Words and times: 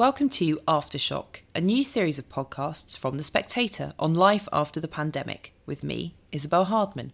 Welcome 0.00 0.30
to 0.30 0.56
Aftershock, 0.66 1.42
a 1.54 1.60
new 1.60 1.84
series 1.84 2.18
of 2.18 2.30
podcasts 2.30 2.96
from 2.96 3.18
The 3.18 3.22
Spectator 3.22 3.92
on 3.98 4.14
life 4.14 4.48
after 4.50 4.80
the 4.80 4.88
pandemic, 4.88 5.52
with 5.66 5.84
me, 5.84 6.14
Isabel 6.32 6.64
Hardman. 6.64 7.12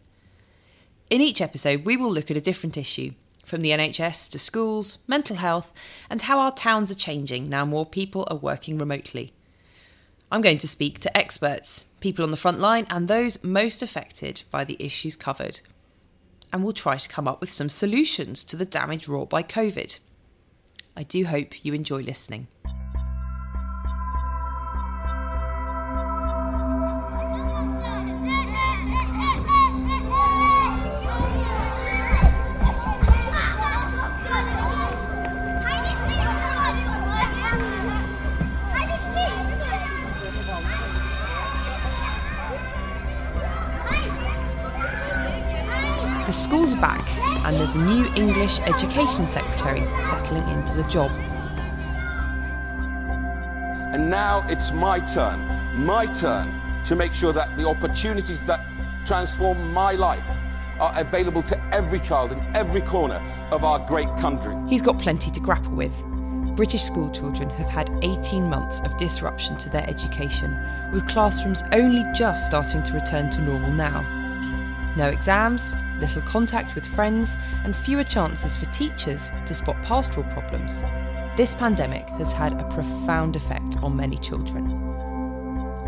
In 1.11 1.21
each 1.21 1.41
episode, 1.41 1.85
we 1.85 1.97
will 1.97 2.13
look 2.13 2.31
at 2.31 2.37
a 2.37 2.41
different 2.41 2.77
issue, 2.77 3.15
from 3.45 3.63
the 3.63 3.71
NHS 3.71 4.31
to 4.31 4.39
schools, 4.39 4.99
mental 5.09 5.35
health, 5.35 5.75
and 6.09 6.23
how 6.23 6.39
our 6.39 6.53
towns 6.53 6.93
are 6.93 6.95
changing 6.95 7.49
now 7.49 7.65
more 7.65 7.85
people 7.85 8.25
are 8.31 8.37
working 8.37 8.79
remotely. 8.79 9.33
I'm 10.31 10.41
going 10.41 10.59
to 10.59 10.69
speak 10.69 11.01
to 11.01 11.17
experts, 11.17 11.87
people 11.99 12.23
on 12.25 12.31
the 12.31 12.37
front 12.37 12.61
line, 12.61 12.87
and 12.89 13.09
those 13.09 13.43
most 13.43 13.83
affected 13.83 14.45
by 14.53 14.63
the 14.63 14.77
issues 14.79 15.17
covered. 15.17 15.61
And 16.53 16.63
we'll 16.63 16.73
try 16.73 16.99
to 16.99 17.09
come 17.09 17.27
up 17.27 17.41
with 17.41 17.51
some 17.51 17.69
solutions 17.69 18.45
to 18.45 18.55
the 18.55 18.65
damage 18.65 19.09
wrought 19.09 19.29
by 19.29 19.43
COVID. 19.43 19.99
I 20.97 21.03
do 21.03 21.27
hope 21.27 21.63
you 21.63 21.75
enjoy 21.75 22.01
listening. 22.01 22.47
English 48.17 48.61
Education 48.61 49.27
Secretary 49.27 49.87
settling 50.01 50.49
into 50.49 50.75
the 50.75 50.85
job. 50.85 51.11
And 53.93 54.11
now 54.11 54.45
it's 54.49 54.73
my 54.73 55.01
turn, 55.01 55.39
my 55.85 56.07
turn 56.07 56.51
to 56.85 56.97
make 56.97 57.13
sure 57.13 57.35
that 57.35 57.55
the 57.59 57.69
opportunities 57.69 58.43
that 58.45 58.65
transform 59.05 59.73
my 59.73 59.93
life 59.93 60.27
are 60.81 60.99
available 60.99 61.43
to 61.43 61.75
every 61.75 62.01
child 62.01 62.33
in 62.33 62.41
every 62.57 62.81
corner 62.81 63.21
of 63.51 63.65
our 63.65 63.79
great 63.87 64.09
country. 64.17 64.57
He's 64.67 64.83
got 64.83 64.99
plenty 64.99 65.31
to 65.31 65.41
grapple 65.41 65.75
with. 65.75 66.03
British 66.57 66.85
school 66.85 67.11
children 67.11 67.51
have 67.51 67.69
had 67.69 67.91
18 68.03 68.49
months 68.49 68.81
of 68.81 68.97
disruption 68.97 69.59
to 69.59 69.69
their 69.69 69.87
education, 69.89 70.57
with 70.91 71.07
classrooms 71.07 71.63
only 71.73 72.03
just 72.15 72.47
starting 72.47 72.83
to 72.85 72.95
return 72.95 73.29
to 73.29 73.43
normal 73.43 73.71
now. 73.71 74.16
No 74.97 75.11
exams, 75.11 75.77
little 76.01 76.23
contact 76.23 76.75
with 76.75 76.87
friends, 76.87 77.37
and 77.65 77.77
fewer 77.77 78.03
chances 78.03 78.57
for 78.57 78.65
teachers 78.67 79.31
to 79.45 79.53
spot 79.53 79.77
pastoral 79.83 80.25
problems. 80.31 80.85
This 81.37 81.55
pandemic 81.55 82.09
has 82.11 82.33
had 82.33 82.59
a 82.59 82.65
profound 82.71 83.37
effect 83.37 83.77
on 83.83 83.95
many 83.95 84.17
children. 84.17 84.71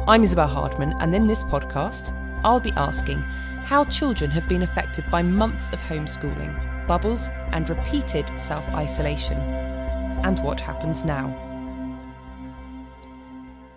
I'm 0.07 0.23
Isabel 0.23 0.47
Hardman, 0.47 0.93
and 1.01 1.15
in 1.15 1.27
this 1.27 1.43
podcast, 1.45 2.13
I'll 2.45 2.61
be 2.61 2.73
asking 2.73 3.21
how 3.65 3.87
children 3.87 4.31
have 4.31 4.47
been 4.47 4.63
affected 4.63 5.11
by 5.11 5.23
months 5.23 5.71
of 5.71 5.81
homeschooling, 5.81 6.87
bubbles, 6.87 7.31
and 7.53 7.67
repeated 7.67 8.31
self 8.39 8.67
isolation, 8.75 9.39
and 9.39 10.39
what 10.41 10.61
happens 10.61 11.03
now. 11.03 11.35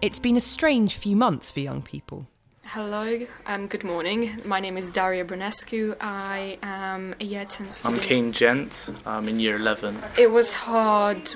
It's 0.01 0.19
been 0.19 0.35
a 0.35 0.41
strange 0.41 0.97
few 0.97 1.15
months 1.15 1.51
for 1.51 1.61
young 1.61 1.81
people. 1.81 2.27
Hello, 2.73 3.19
um, 3.47 3.67
good 3.67 3.83
morning. 3.83 4.39
My 4.45 4.61
name 4.61 4.77
is 4.77 4.91
Daria 4.91 5.25
Brunescu. 5.25 5.93
I 5.99 6.57
am 6.63 7.13
a 7.19 7.25
year 7.25 7.43
10 7.43 7.69
student. 7.69 8.01
I'm. 8.01 8.07
Kane 8.07 8.31
Gent. 8.31 8.93
I'm 9.05 9.27
in 9.27 9.41
year 9.41 9.57
11. 9.57 10.01
It 10.17 10.31
was 10.31 10.53
hard 10.53 11.35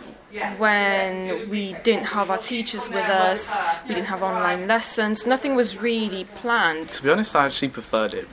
when 0.58 1.50
we 1.50 1.76
didn't 1.84 2.06
have 2.06 2.32
our 2.32 2.38
teachers 2.38 2.88
with 2.88 3.04
us, 3.04 3.58
we 3.86 3.96
didn't 3.96 4.08
have 4.08 4.24
online 4.24 4.66
lessons, 4.68 5.28
nothing 5.28 5.58
was 5.58 5.78
really 5.78 6.24
planned. 6.24 6.88
To 6.88 7.04
be 7.04 7.10
honest, 7.10 7.36
I 7.36 7.48
actually 7.48 7.68
preferred 7.68 8.14
it 8.14 8.30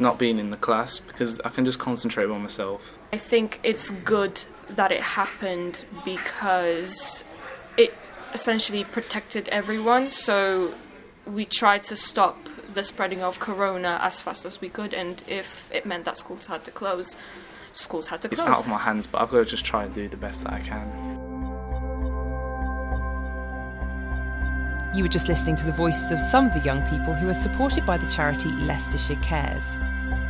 not 0.00 0.18
being 0.18 0.40
in 0.40 0.50
the 0.50 0.56
class 0.56 0.98
because 0.98 1.38
I 1.44 1.48
can 1.48 1.64
just 1.64 1.78
concentrate 1.78 2.28
on 2.28 2.42
myself. 2.42 2.98
I 3.12 3.18
think 3.18 3.60
it's 3.62 3.92
good 3.92 4.44
that 4.68 4.90
it 4.90 5.00
happened 5.00 5.84
because 6.04 7.22
it 7.76 7.94
essentially 8.34 8.82
protected 8.82 9.48
everyone, 9.50 10.10
so 10.10 10.74
we 11.26 11.44
tried 11.44 11.82
to 11.84 11.96
stop 11.96 12.48
the 12.72 12.82
spreading 12.82 13.22
of 13.22 13.38
corona 13.38 13.98
as 14.02 14.20
fast 14.20 14.44
as 14.44 14.60
we 14.60 14.68
could, 14.68 14.94
and 14.94 15.22
if 15.26 15.70
it 15.72 15.86
meant 15.86 16.04
that 16.04 16.16
schools 16.16 16.46
had 16.46 16.64
to 16.64 16.70
close, 16.70 17.16
schools 17.72 18.08
had 18.08 18.22
to 18.22 18.28
close. 18.28 18.40
It's 18.40 18.46
close. 18.46 18.58
out 18.58 18.64
of 18.64 18.70
my 18.70 18.78
hands, 18.78 19.06
but 19.06 19.20
I've 19.20 19.30
got 19.30 19.38
to 19.38 19.44
just 19.44 19.64
try 19.64 19.84
and 19.84 19.94
do 19.94 20.08
the 20.08 20.16
best 20.16 20.44
that 20.44 20.52
I 20.52 20.60
can. 20.60 21.12
You 24.94 25.02
were 25.02 25.08
just 25.08 25.28
listening 25.28 25.56
to 25.56 25.64
the 25.64 25.72
voices 25.72 26.12
of 26.12 26.20
some 26.20 26.46
of 26.46 26.52
the 26.52 26.60
young 26.60 26.82
people 26.82 27.14
who 27.14 27.28
are 27.28 27.34
supported 27.34 27.86
by 27.86 27.96
the 27.96 28.10
charity 28.10 28.50
Leicestershire 28.50 29.16
Cares. 29.22 29.78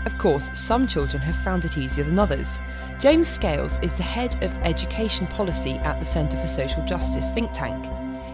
Of 0.07 0.19
course, 0.19 0.51
some 0.55 0.87
children 0.87 1.21
have 1.23 1.37
found 1.37 1.65
it 1.65 1.79
easier 1.79 2.05
than 2.05 2.19
others. 2.19 2.61
James 2.99 3.27
Scales 3.27 3.79
is 3.83 3.95
the 3.95 4.03
head 4.03 4.41
of 4.43 4.57
education 4.59 5.27
policy 5.27 5.75
at 5.79 5.99
the 5.99 6.07
Centre 6.07 6.37
for 6.37 6.47
Social 6.47 6.85
Justice 6.85 7.31
think 7.31 7.51
tank. 7.53 7.85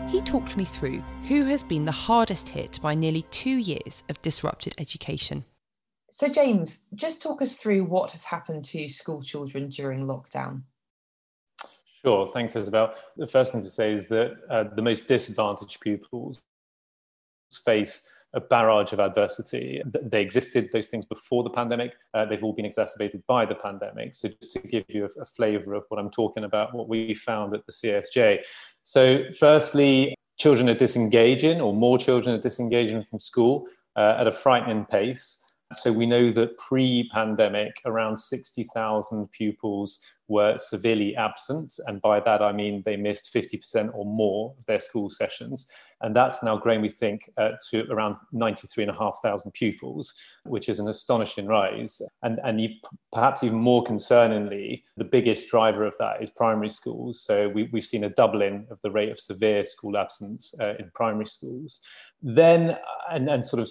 He 0.09 0.23
talked 0.23 0.57
me 0.57 0.65
through 0.65 1.03
who 1.29 1.45
has 1.45 1.63
been 1.63 1.85
the 1.85 1.93
hardest 1.93 2.49
hit 2.49 2.81
by 2.81 2.95
nearly 2.95 3.23
two 3.31 3.57
years 3.59 4.05
of 4.09 4.21
disrupted 4.23 4.75
education. 4.79 5.45
So, 6.11 6.29
James, 6.29 6.87
just 6.95 7.21
talk 7.21 7.43
us 7.43 7.57
through 7.57 7.85
what 7.85 8.13
has 8.13 8.25
happened 8.25 8.65
to 8.67 8.89
school 8.89 9.21
children 9.23 9.69
during 9.69 10.07
lockdown. 10.07 10.63
Sure, 12.03 12.31
thanks, 12.33 12.57
Isabel. 12.57 12.95
The 13.19 13.27
first 13.27 13.53
thing 13.53 13.61
to 13.61 13.69
say 13.69 13.93
is 13.93 14.09
that 14.09 14.33
uh, 14.49 14.65
the 14.75 14.81
most 14.81 15.07
disadvantaged 15.09 15.79
pupils 15.81 16.41
face 17.67 18.09
a 18.35 18.41
barrage 18.41 18.93
of 18.93 19.01
adversity. 19.01 19.83
They 19.85 20.21
existed, 20.21 20.69
those 20.73 20.89
things, 20.89 21.07
before 21.07 21.43
the 21.43 21.51
pandemic. 21.51 21.95
Uh, 22.13 22.27
they've 22.27 22.45
all 22.45 22.53
been 22.53 22.67
exacerbated 22.67 23.23
by 23.27 23.47
the 23.47 23.55
pandemic. 23.55 24.15
So, 24.15 24.29
just 24.29 24.53
to 24.53 24.61
give 24.61 24.85
you 24.89 25.05
a, 25.05 25.23
a 25.23 25.27
flavour 25.27 25.75
of 25.75 25.85
what 25.89 25.99
I'm 25.99 26.11
talking 26.11 26.45
about, 26.45 26.75
what 26.75 26.89
we 26.89 27.15
found 27.15 27.55
at 27.55 27.67
the 27.67 27.73
CSJ. 27.73 28.41
So, 28.89 29.25
firstly, 29.39 30.15
children 30.39 30.71
are 30.71 30.75
disengaging, 30.75 31.61
or 31.61 31.75
more 31.75 31.99
children 31.99 32.35
are 32.35 32.41
disengaging 32.41 33.05
from 33.05 33.21
school 33.21 33.67
uh, 33.97 34.17
at 34.19 34.27
a 34.27 34.33
frightening 34.33 34.87
pace. 34.87 35.45
So 35.75 35.93
we 35.93 36.07
know 36.07 36.31
that 36.31 36.57
pre-pandemic, 36.57 37.83
around 37.85 38.17
60,000 38.17 39.31
pupils 39.33 40.01
were 40.29 40.57
severely 40.57 41.15
absent. 41.17 41.75
And 41.87 42.01
by 42.01 42.21
that, 42.21 42.41
I 42.41 42.53
mean 42.53 42.83
they 42.87 42.97
missed 42.97 43.31
50% 43.31 43.91
or 43.95 44.07
more 44.07 44.55
of 44.57 44.65
their 44.65 44.81
school 44.81 45.11
sessions. 45.11 45.71
And 46.01 46.15
that's 46.15 46.43
now 46.43 46.57
grown, 46.57 46.81
we 46.81 46.89
think, 46.89 47.31
uh, 47.37 47.53
to 47.71 47.91
around 47.91 48.17
93,500 48.33 49.53
pupils, 49.53 50.15
which 50.45 50.69
is 50.69 50.79
an 50.81 50.89
astonishing 50.89 51.47
rise. 51.47 52.01
And, 52.23 52.39
and 52.45 52.61
you, 52.61 52.71
perhaps 53.13 53.43
even 53.43 53.59
more 53.59 53.83
concerningly, 53.85 54.83
the 54.97 55.05
biggest 55.05 55.49
driver 55.49 55.85
of 55.85 55.97
that 55.99 56.23
is 56.23 56.31
primary 56.31 56.71
schools. 56.71 57.21
So 57.23 57.49
we, 57.49 57.69
we've 57.73 57.85
seen 57.85 58.05
a 58.05 58.11
doubling 58.11 58.67
of 58.71 58.81
the 58.83 58.91
rate 58.91 59.11
of 59.11 59.19
severe 59.19 59.65
school 59.65 59.97
absence 59.97 60.55
uh, 60.61 60.75
in 60.79 60.91
primary 60.95 61.27
schools 61.27 61.81
then 62.23 62.77
and, 63.11 63.29
and 63.29 63.47
sort 63.47 63.63
of 63.63 63.71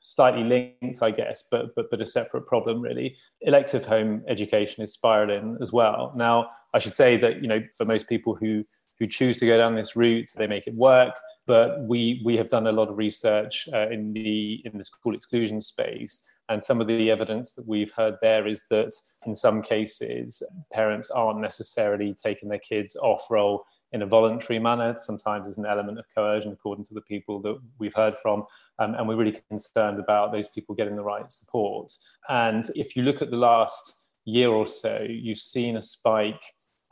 slightly 0.00 0.42
linked 0.42 1.02
i 1.02 1.10
guess 1.10 1.44
but, 1.50 1.74
but 1.74 1.90
but 1.90 2.00
a 2.00 2.06
separate 2.06 2.46
problem 2.46 2.80
really 2.80 3.16
elective 3.42 3.84
home 3.84 4.22
education 4.26 4.82
is 4.82 4.92
spiraling 4.92 5.56
as 5.60 5.72
well 5.72 6.12
now 6.16 6.48
i 6.72 6.78
should 6.78 6.94
say 6.94 7.16
that 7.16 7.42
you 7.42 7.48
know 7.48 7.62
for 7.76 7.84
most 7.84 8.08
people 8.08 8.34
who 8.34 8.64
who 8.98 9.06
choose 9.06 9.36
to 9.36 9.46
go 9.46 9.58
down 9.58 9.74
this 9.74 9.96
route 9.96 10.30
they 10.36 10.46
make 10.46 10.66
it 10.66 10.74
work 10.76 11.14
but 11.46 11.80
we 11.82 12.22
we 12.24 12.36
have 12.36 12.48
done 12.48 12.66
a 12.66 12.72
lot 12.72 12.88
of 12.88 12.98
research 12.98 13.68
uh, 13.72 13.88
in 13.90 14.12
the 14.12 14.62
in 14.64 14.78
the 14.78 14.84
school 14.84 15.14
exclusion 15.14 15.60
space 15.60 16.28
and 16.48 16.62
some 16.62 16.80
of 16.80 16.86
the 16.86 17.10
evidence 17.10 17.52
that 17.52 17.66
we've 17.66 17.92
heard 17.92 18.16
there 18.20 18.46
is 18.46 18.64
that 18.68 18.92
in 19.26 19.34
some 19.34 19.62
cases 19.62 20.42
parents 20.72 21.10
aren't 21.10 21.40
necessarily 21.40 22.14
taking 22.22 22.48
their 22.48 22.58
kids 22.58 22.96
off 22.96 23.30
roll 23.30 23.64
in 23.92 24.02
a 24.02 24.06
voluntary 24.06 24.58
manner. 24.58 24.94
Sometimes 24.98 25.46
there's 25.46 25.58
an 25.58 25.66
element 25.66 26.00
of 26.00 26.04
coercion, 26.12 26.52
according 26.52 26.84
to 26.86 26.94
the 26.94 27.00
people 27.00 27.40
that 27.42 27.56
we've 27.78 27.94
heard 27.94 28.16
from. 28.18 28.44
Um, 28.80 28.94
and 28.94 29.06
we're 29.06 29.16
really 29.16 29.38
concerned 29.48 30.00
about 30.00 30.32
those 30.32 30.48
people 30.48 30.74
getting 30.74 30.96
the 30.96 31.04
right 31.04 31.30
support. 31.30 31.92
And 32.28 32.68
if 32.74 32.96
you 32.96 33.04
look 33.04 33.22
at 33.22 33.30
the 33.30 33.36
last 33.36 34.08
year 34.24 34.48
or 34.50 34.66
so, 34.66 35.06
you've 35.08 35.38
seen 35.38 35.76
a 35.76 35.82
spike 35.82 36.42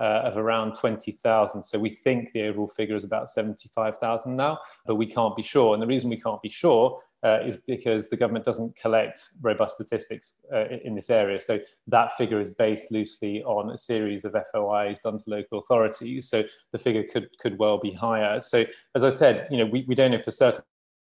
uh, 0.03 0.23
of 0.25 0.37
around 0.37 0.75
20,000. 0.75 1.63
So 1.63 1.79
we 1.79 1.89
think 1.89 2.33
the 2.33 2.43
overall 2.49 2.67
figure 2.67 2.97
is 2.97 3.05
about 3.05 3.31
75,000 3.31 4.35
now, 4.35 4.59
but 4.85 4.97
we 4.97 5.07
can't 5.07 5.37
be 5.37 5.45
sure. 5.45 5.75
And 5.75 5.83
the 5.83 5.87
reason 5.87 6.11
we 6.11 6.21
can't 6.21 6.43
be 6.43 6.49
sure 6.49 7.01
uh, 7.23 7.39
is 7.47 7.57
because 7.57 8.11
the 8.11 8.17
government 8.17 8.45
doesn't 8.45 8.75
collect 8.75 9.29
robust 9.41 9.77
statistics 9.77 10.39
uh, 10.53 10.65
in 10.85 10.97
this 10.97 11.09
area. 11.09 11.41
So 11.41 11.61
that 11.87 12.17
figure 12.17 12.41
is 12.41 12.51
based 12.51 12.91
loosely 12.91 13.45
on 13.45 13.71
a 13.71 13.79
series 13.79 14.25
of 14.25 14.35
FOIs 14.53 14.99
done 14.99 15.19
to 15.19 15.31
local 15.31 15.61
authorities. 15.61 16.29
So 16.29 16.43
the 16.73 16.79
figure 16.79 17.05
could 17.05 17.29
could 17.39 17.57
well 17.57 17.79
be 17.79 17.93
higher. 17.93 18.41
So 18.41 18.67
as 18.97 19.05
I 19.05 19.11
said, 19.11 19.47
you 19.53 19.59
know, 19.59 19.67
we, 19.67 19.85
we 19.87 19.95
don't 19.95 20.11
know 20.11 20.19
for 20.19 20.33
certain 20.33 20.65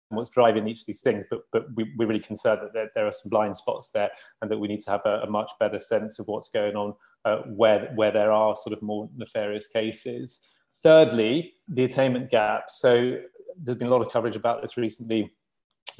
what's 0.09 0.31
driving 0.31 0.69
each 0.69 0.81
of 0.81 0.87
these 0.87 1.03
things, 1.03 1.25
but 1.31 1.41
but 1.53 1.67
we, 1.75 1.93
we're 1.97 2.09
really 2.09 2.21
concerned 2.21 2.61
that 2.62 2.73
there, 2.73 2.91
there 2.95 3.06
are 3.06 3.12
some 3.12 3.31
blind 3.31 3.56
spots 3.56 3.91
there, 3.91 4.11
and 4.43 4.51
that 4.51 4.59
we 4.59 4.69
need 4.69 4.81
to 4.81 4.91
have 4.91 5.03
a, 5.05 5.21
a 5.23 5.31
much 5.31 5.53
better 5.59 5.79
sense 5.79 6.19
of 6.19 6.29
what's 6.29 6.49
going 6.49 6.77
on 6.77 6.95
uh, 7.25 7.39
where 7.47 7.93
where 7.95 8.11
there 8.11 8.33
are 8.33 8.56
sort 8.56 8.73
of 8.73 8.83
more 8.83 9.09
nefarious 9.17 9.69
cases. 9.69 10.55
thirdly, 10.83 11.55
the 11.69 11.85
attainment 11.85 12.31
gap. 12.31 12.71
So 12.71 13.19
there's 13.56 13.79
been 13.79 13.89
a 13.89 13.91
lot 13.91 14.03
of 14.05 14.12
coverage 14.12 14.37
about 14.37 14.62
this 14.62 14.77
recently 14.77 15.31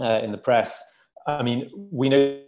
uh, 0.01 0.21
in 0.23 0.33
the 0.33 0.39
press. 0.39 0.83
I 1.27 1.43
mean, 1.43 1.71
we 1.91 2.09
know 2.09 2.41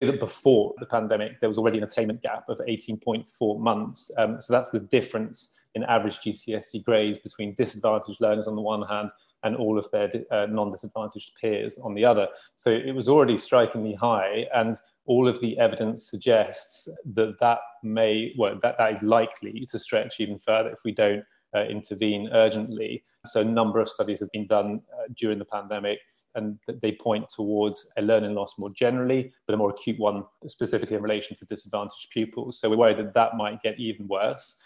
that 0.00 0.20
before 0.20 0.74
the 0.78 0.86
pandemic, 0.86 1.40
there 1.40 1.48
was 1.48 1.58
already 1.58 1.78
an 1.78 1.84
attainment 1.84 2.22
gap 2.22 2.48
of 2.48 2.58
18.4 2.58 3.60
months. 3.60 4.10
Um, 4.16 4.40
so 4.40 4.52
that's 4.52 4.70
the 4.70 4.80
difference 4.80 5.60
in 5.74 5.82
average 5.84 6.18
GCSE 6.20 6.84
grades 6.84 7.18
between 7.18 7.54
disadvantaged 7.54 8.20
learners 8.20 8.46
on 8.46 8.54
the 8.54 8.62
one 8.62 8.82
hand 8.82 9.10
and 9.42 9.56
all 9.56 9.78
of 9.78 9.90
their 9.90 10.10
uh, 10.30 10.46
non-disadvantaged 10.46 11.32
peers 11.40 11.78
on 11.78 11.94
the 11.94 12.04
other. 12.04 12.28
So 12.54 12.70
it 12.70 12.94
was 12.94 13.08
already 13.08 13.38
strikingly 13.38 13.94
high, 13.94 14.46
and 14.54 14.76
all 15.06 15.26
of 15.26 15.40
the 15.40 15.58
evidence 15.58 16.08
suggests 16.10 16.88
that 17.14 17.38
that 17.40 17.58
may, 17.82 18.34
well, 18.36 18.58
that, 18.62 18.76
that 18.78 18.92
is 18.92 19.02
likely 19.02 19.66
to 19.70 19.78
stretch 19.78 20.20
even 20.20 20.38
further 20.38 20.70
if 20.70 20.80
we 20.84 20.92
don't 20.92 21.24
uh, 21.56 21.64
intervene 21.64 22.28
urgently. 22.32 23.02
So 23.26 23.40
a 23.40 23.44
number 23.44 23.80
of 23.80 23.88
studies 23.88 24.20
have 24.20 24.30
been 24.32 24.46
done 24.46 24.82
uh, 24.92 25.04
during 25.16 25.38
the 25.38 25.44
pandemic 25.46 26.00
and 26.34 26.58
they 26.68 26.92
point 26.92 27.28
towards 27.28 27.90
a 27.96 28.02
learning 28.02 28.34
loss 28.34 28.58
more 28.58 28.70
generally, 28.70 29.32
but 29.46 29.54
a 29.54 29.56
more 29.56 29.70
acute 29.70 29.98
one 29.98 30.24
specifically 30.46 30.96
in 30.96 31.02
relation 31.02 31.36
to 31.36 31.46
disadvantaged 31.46 32.10
pupils. 32.10 32.60
So 32.60 32.68
we're 32.68 32.76
worried 32.76 32.98
that 32.98 33.14
that 33.14 33.36
might 33.36 33.62
get 33.62 33.80
even 33.80 34.06
worse. 34.06 34.62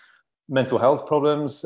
Mental 0.48 0.78
health 0.78 1.06
problems. 1.06 1.64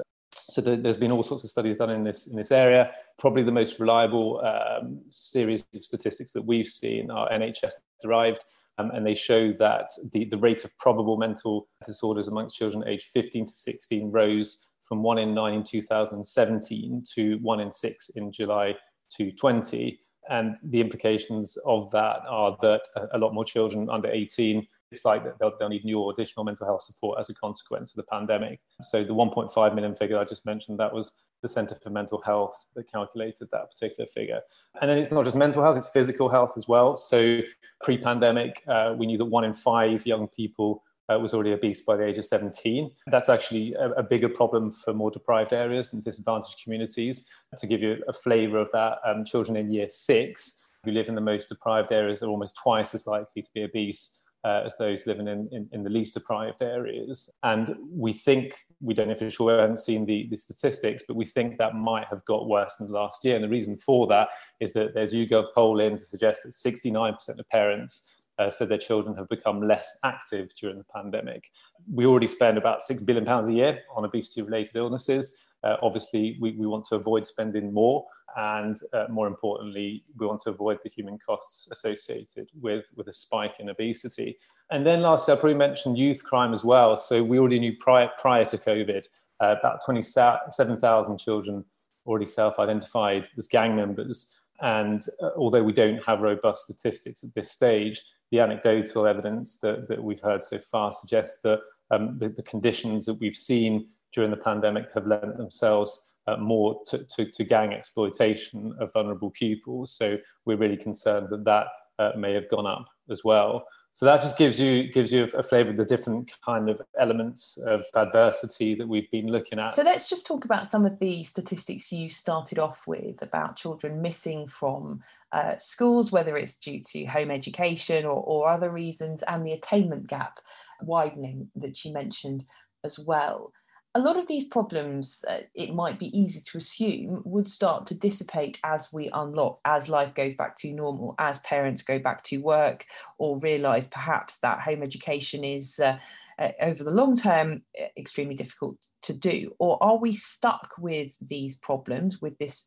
So 0.56 0.62
there's 0.62 0.96
been 0.96 1.12
all 1.12 1.22
sorts 1.22 1.44
of 1.44 1.50
studies 1.50 1.76
done 1.76 1.90
in 1.90 2.02
this 2.02 2.28
in 2.28 2.34
this 2.34 2.50
area. 2.50 2.90
Probably 3.18 3.42
the 3.42 3.52
most 3.52 3.78
reliable 3.78 4.40
um, 4.40 5.02
series 5.10 5.66
of 5.74 5.84
statistics 5.84 6.32
that 6.32 6.40
we've 6.40 6.66
seen 6.66 7.10
are 7.10 7.28
NHS 7.28 7.74
derived. 8.00 8.42
Um, 8.78 8.90
and 8.92 9.06
they 9.06 9.14
show 9.14 9.52
that 9.52 9.88
the, 10.12 10.24
the 10.24 10.38
rate 10.38 10.64
of 10.64 10.74
probable 10.78 11.18
mental 11.18 11.68
disorders 11.84 12.28
amongst 12.28 12.56
children 12.56 12.88
aged 12.88 13.04
15 13.12 13.44
to 13.44 13.52
16 13.52 14.10
rose 14.10 14.70
from 14.80 15.02
one 15.02 15.18
in 15.18 15.34
nine 15.34 15.52
in 15.52 15.62
2017 15.62 17.02
to 17.14 17.36
one 17.42 17.60
in 17.60 17.70
six 17.70 18.08
in 18.16 18.32
July 18.32 18.72
2020. 19.14 20.00
And 20.30 20.56
the 20.64 20.80
implications 20.80 21.58
of 21.66 21.90
that 21.90 22.20
are 22.26 22.56
that 22.62 22.80
a, 22.96 23.08
a 23.12 23.18
lot 23.18 23.34
more 23.34 23.44
children 23.44 23.90
under 23.90 24.10
18 24.10 24.66
it's 24.90 25.04
like 25.04 25.38
they'll, 25.38 25.52
they'll, 25.58 25.68
need 25.68 25.84
new 25.84 25.98
or 25.98 26.12
additional 26.12 26.44
mental 26.44 26.66
health 26.66 26.82
support 26.82 27.18
as 27.18 27.28
a 27.28 27.34
consequence 27.34 27.90
of 27.90 27.96
the 27.96 28.04
pandemic. 28.04 28.60
So 28.82 29.02
the 29.02 29.14
1.5 29.14 29.74
million 29.74 29.94
figure 29.94 30.18
I 30.18 30.24
just 30.24 30.46
mentioned, 30.46 30.78
that 30.78 30.92
was 30.92 31.12
the 31.42 31.48
Centre 31.48 31.76
for 31.82 31.90
Mental 31.90 32.20
Health 32.22 32.66
that 32.74 32.90
calculated 32.90 33.48
that 33.50 33.70
particular 33.70 34.06
figure. 34.06 34.40
And 34.80 34.90
then 34.90 34.98
it's 34.98 35.10
not 35.10 35.24
just 35.24 35.36
mental 35.36 35.62
health, 35.62 35.76
it's 35.76 35.88
physical 35.88 36.28
health 36.28 36.54
as 36.56 36.68
well. 36.68 36.96
So 36.96 37.40
pre-pandemic, 37.82 38.62
uh, 38.68 38.94
we 38.96 39.06
knew 39.06 39.18
that 39.18 39.24
one 39.24 39.44
in 39.44 39.54
five 39.54 40.06
young 40.06 40.28
people 40.28 40.82
uh, 41.12 41.18
was 41.18 41.34
already 41.34 41.52
obese 41.52 41.82
by 41.82 41.96
the 41.96 42.04
age 42.04 42.18
of 42.18 42.24
17. 42.24 42.90
That's 43.08 43.28
actually 43.28 43.74
a, 43.74 43.90
a, 43.90 44.02
bigger 44.02 44.28
problem 44.28 44.72
for 44.72 44.92
more 44.92 45.10
deprived 45.10 45.52
areas 45.52 45.92
and 45.92 46.02
disadvantaged 46.02 46.60
communities. 46.62 47.28
To 47.58 47.66
give 47.66 47.80
you 47.80 48.02
a 48.08 48.12
flavour 48.12 48.58
of 48.58 48.70
that, 48.72 48.98
um, 49.04 49.24
children 49.24 49.56
in 49.56 49.72
year 49.72 49.88
six 49.88 50.66
who 50.84 50.90
live 50.90 51.08
in 51.08 51.14
the 51.14 51.20
most 51.20 51.48
deprived 51.48 51.92
areas 51.92 52.22
are 52.22 52.28
almost 52.28 52.56
twice 52.60 52.94
as 52.94 53.06
likely 53.06 53.42
to 53.42 53.50
be 53.54 53.62
obese 53.62 54.22
uh, 54.46 54.62
as 54.64 54.76
those 54.76 55.08
living 55.08 55.26
in, 55.26 55.48
in, 55.50 55.68
in, 55.72 55.82
the 55.82 55.90
least 55.90 56.14
deprived 56.14 56.62
areas. 56.62 57.28
And 57.42 57.74
we 57.90 58.12
think, 58.12 58.54
we 58.80 58.94
don't 58.94 59.08
know 59.08 59.16
for 59.16 59.28
sure, 59.28 59.46
we 59.46 59.60
haven't 59.60 59.80
seen 59.80 60.06
the, 60.06 60.28
the 60.30 60.38
statistics, 60.38 61.02
but 61.06 61.16
we 61.16 61.26
think 61.26 61.58
that 61.58 61.74
might 61.74 62.06
have 62.10 62.24
got 62.26 62.46
worse 62.46 62.76
than 62.76 62.88
last 62.88 63.24
year. 63.24 63.34
And 63.34 63.42
the 63.42 63.48
reason 63.48 63.76
for 63.76 64.06
that 64.06 64.28
is 64.60 64.72
that 64.74 64.94
there's 64.94 65.12
a 65.14 65.16
YouGov 65.16 65.46
poll 65.52 65.80
in 65.80 65.96
to 65.96 66.04
suggest 66.04 66.42
that 66.44 66.52
69% 66.52 67.40
of 67.40 67.48
parents 67.48 68.28
uh, 68.38 68.48
said 68.48 68.68
their 68.68 68.78
children 68.78 69.16
have 69.16 69.28
become 69.28 69.62
less 69.62 69.98
active 70.04 70.54
during 70.54 70.78
the 70.78 70.84
pandemic. 70.94 71.50
We 71.92 72.06
already 72.06 72.28
spend 72.28 72.56
about 72.56 72.82
£6 72.88 73.04
billion 73.04 73.26
a 73.26 73.52
year 73.52 73.80
on 73.96 74.04
obesity 74.04 74.42
related 74.42 74.76
illnesses. 74.76 75.40
Uh, 75.64 75.74
obviously, 75.82 76.38
we, 76.40 76.52
we 76.52 76.66
want 76.66 76.84
to 76.84 76.94
avoid 76.94 77.26
spending 77.26 77.74
more, 77.74 78.06
and 78.36 78.76
uh, 78.92 79.06
more 79.08 79.26
importantly, 79.26 80.04
we 80.18 80.26
want 80.26 80.42
to 80.42 80.50
avoid 80.50 80.78
the 80.84 80.90
human 80.90 81.18
costs 81.18 81.68
associated 81.72 82.50
with, 82.60 82.90
with 82.94 83.08
a 83.08 83.12
spike 83.12 83.54
in 83.58 83.70
obesity. 83.70 84.36
And 84.70 84.86
then, 84.86 85.00
lastly, 85.02 85.32
I 85.32 85.36
probably 85.36 85.54
mentioned 85.54 85.96
youth 85.96 86.22
crime 86.22 86.52
as 86.52 86.64
well. 86.64 86.96
So, 86.96 87.22
we 87.22 87.38
already 87.38 87.58
knew 87.58 87.74
prior, 87.78 88.10
prior 88.18 88.44
to 88.44 88.58
COVID, 88.58 89.06
uh, 89.40 89.56
about 89.58 89.84
27,000 89.84 91.18
children 91.18 91.64
already 92.06 92.26
self 92.26 92.58
identified 92.58 93.28
as 93.36 93.48
gang 93.48 93.74
members. 93.74 94.38
And 94.60 95.00
uh, 95.22 95.30
although 95.36 95.62
we 95.62 95.72
don't 95.72 96.02
have 96.04 96.20
robust 96.20 96.64
statistics 96.64 97.24
at 97.24 97.34
this 97.34 97.50
stage, 97.50 98.02
the 98.30 98.40
anecdotal 98.40 99.06
evidence 99.06 99.58
that, 99.58 99.88
that 99.88 100.02
we've 100.02 100.20
heard 100.20 100.42
so 100.42 100.58
far 100.58 100.92
suggests 100.92 101.40
that 101.42 101.60
um, 101.90 102.18
the, 102.18 102.28
the, 102.28 102.42
conditions 102.42 103.06
that 103.06 103.14
we've 103.14 103.36
seen 103.36 103.86
during 104.12 104.30
the 104.30 104.36
pandemic 104.36 104.86
have 104.92 105.06
lent 105.06 105.36
themselves 105.36 106.15
uh, 106.26 106.36
more 106.36 106.80
to, 106.86 107.04
to, 107.04 107.24
to, 107.24 107.44
gang 107.44 107.72
exploitation 107.72 108.74
of 108.80 108.92
vulnerable 108.92 109.30
pupils. 109.30 109.92
So 109.92 110.18
we're 110.44 110.56
really 110.56 110.76
concerned 110.76 111.28
that 111.30 111.44
that 111.44 111.66
uh, 111.98 112.12
may 112.16 112.34
have 112.34 112.48
gone 112.50 112.66
up 112.66 112.86
as 113.10 113.24
well. 113.24 113.66
So 113.92 114.04
that 114.04 114.20
just 114.20 114.36
gives 114.36 114.60
you 114.60 114.92
gives 114.92 115.10
you 115.10 115.24
a, 115.24 115.38
a 115.38 115.42
flavour 115.42 115.70
of 115.70 115.78
the 115.78 115.84
different 115.84 116.30
kind 116.44 116.68
of 116.68 116.82
elements 117.00 117.56
of 117.56 117.82
adversity 117.96 118.74
that 118.74 118.86
we've 118.86 119.10
been 119.10 119.28
looking 119.28 119.58
at. 119.58 119.72
So 119.72 119.82
let's 119.82 120.06
just 120.06 120.26
talk 120.26 120.44
about 120.44 120.68
some 120.70 120.84
of 120.84 120.98
the 120.98 121.24
statistics 121.24 121.90
you 121.90 122.10
started 122.10 122.58
off 122.58 122.86
with 122.86 123.22
about 123.22 123.56
children 123.56 124.02
missing 124.02 124.48
from 124.48 125.00
uh, 125.32 125.56
schools, 125.56 126.12
whether 126.12 126.36
it's 126.36 126.58
due 126.58 126.82
to 126.88 127.06
home 127.06 127.30
education 127.30 128.04
or, 128.04 128.22
or 128.22 128.50
other 128.50 128.70
reasons, 128.70 129.22
and 129.28 129.46
the 129.46 129.52
attainment 129.52 130.08
gap 130.08 130.40
widening 130.82 131.48
that 131.56 131.82
you 131.82 131.92
mentioned 131.94 132.44
as 132.84 132.98
well 132.98 133.50
a 133.96 133.98
lot 133.98 134.18
of 134.18 134.26
these 134.26 134.44
problems, 134.44 135.24
uh, 135.26 135.38
it 135.54 135.74
might 135.74 135.98
be 135.98 136.16
easy 136.16 136.40
to 136.42 136.58
assume, 136.58 137.22
would 137.24 137.48
start 137.48 137.86
to 137.86 137.94
dissipate 137.94 138.60
as 138.62 138.92
we 138.92 139.08
unlock, 139.14 139.58
as 139.64 139.88
life 139.88 140.12
goes 140.14 140.34
back 140.34 140.54
to 140.58 140.70
normal, 140.70 141.14
as 141.18 141.38
parents 141.38 141.80
go 141.80 141.98
back 141.98 142.22
to 142.24 142.36
work, 142.36 142.84
or 143.16 143.38
realise 143.38 143.86
perhaps 143.86 144.36
that 144.40 144.60
home 144.60 144.82
education 144.82 145.42
is. 145.42 145.80
Uh, 145.80 145.98
uh, 146.38 146.52
over 146.60 146.84
the 146.84 146.90
long 146.90 147.16
term, 147.16 147.62
extremely 147.96 148.34
difficult 148.34 148.76
to 149.00 149.14
do? 149.14 149.54
Or 149.58 149.82
are 149.82 149.96
we 149.96 150.12
stuck 150.12 150.72
with 150.78 151.16
these 151.22 151.54
problems, 151.54 152.20
with 152.20 152.36
this 152.36 152.66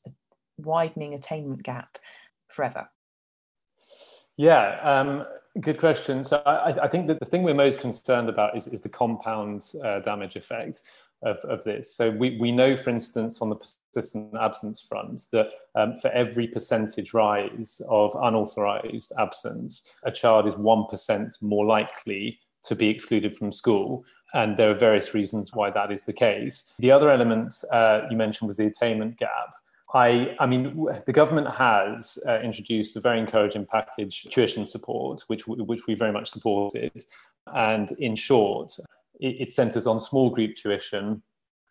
widening 0.57 1.13
attainment 1.13 1.61
gap 1.61 1.99
forever? 2.47 2.89
Yeah, 4.37 4.79
um, 4.81 5.23
good 5.61 5.77
question. 5.77 6.23
So 6.23 6.41
I, 6.47 6.85
I, 6.85 6.87
think 6.87 7.05
that 7.09 7.19
the 7.19 7.27
thing 7.27 7.43
we're 7.43 7.53
most 7.53 7.79
concerned 7.79 8.27
about 8.27 8.57
is, 8.57 8.67
is 8.67 8.81
the 8.81 8.89
compound 8.89 9.63
uh, 9.83 9.99
damage 9.99 10.35
effect 10.35 10.81
of, 11.23 11.37
of 11.39 11.63
this. 11.63 11.95
So 11.95 12.11
we, 12.11 12.37
we 12.39 12.51
know, 12.51 12.75
for 12.75 12.89
instance, 12.89 13.41
on 13.41 13.49
the 13.49 13.55
persistent 13.55 14.37
absence 14.39 14.81
front, 14.81 15.23
that 15.31 15.49
um, 15.75 15.95
for 15.95 16.09
every 16.11 16.47
percentage 16.47 17.13
rise 17.13 17.81
of 17.89 18.15
unauthorized 18.21 19.13
absence, 19.19 19.93
a 20.03 20.11
child 20.11 20.47
is 20.47 20.55
1% 20.55 21.41
more 21.41 21.65
likely 21.65 22.39
to 22.63 22.75
be 22.75 22.89
excluded 22.89 23.37
from 23.37 23.51
school. 23.51 24.05
And 24.33 24.55
there 24.55 24.69
are 24.69 24.75
various 24.75 25.13
reasons 25.13 25.53
why 25.53 25.71
that 25.71 25.91
is 25.91 26.03
the 26.03 26.13
case. 26.13 26.73
The 26.79 26.91
other 26.91 27.09
element 27.09 27.53
uh, 27.71 28.01
you 28.09 28.17
mentioned 28.17 28.47
was 28.47 28.57
the 28.57 28.67
attainment 28.67 29.17
gap. 29.17 29.55
I, 29.93 30.35
I 30.39 30.45
mean, 30.45 30.85
the 31.07 31.13
government 31.13 31.49
has 31.55 32.19
uh, 32.27 32.39
introduced 32.41 32.95
a 32.95 32.99
very 32.99 33.19
encouraging 33.19 33.65
package 33.65 34.23
tuition 34.25 34.67
support, 34.67 35.23
which, 35.27 35.47
which 35.47 35.87
we 35.87 35.95
very 35.95 36.11
much 36.11 36.29
supported. 36.29 37.05
And 37.47 37.91
in 37.93 38.15
short, 38.15 38.71
it, 39.19 39.41
it 39.41 39.51
centers 39.51 39.87
on 39.87 39.99
small 39.99 40.29
group 40.29 40.55
tuition, 40.55 41.21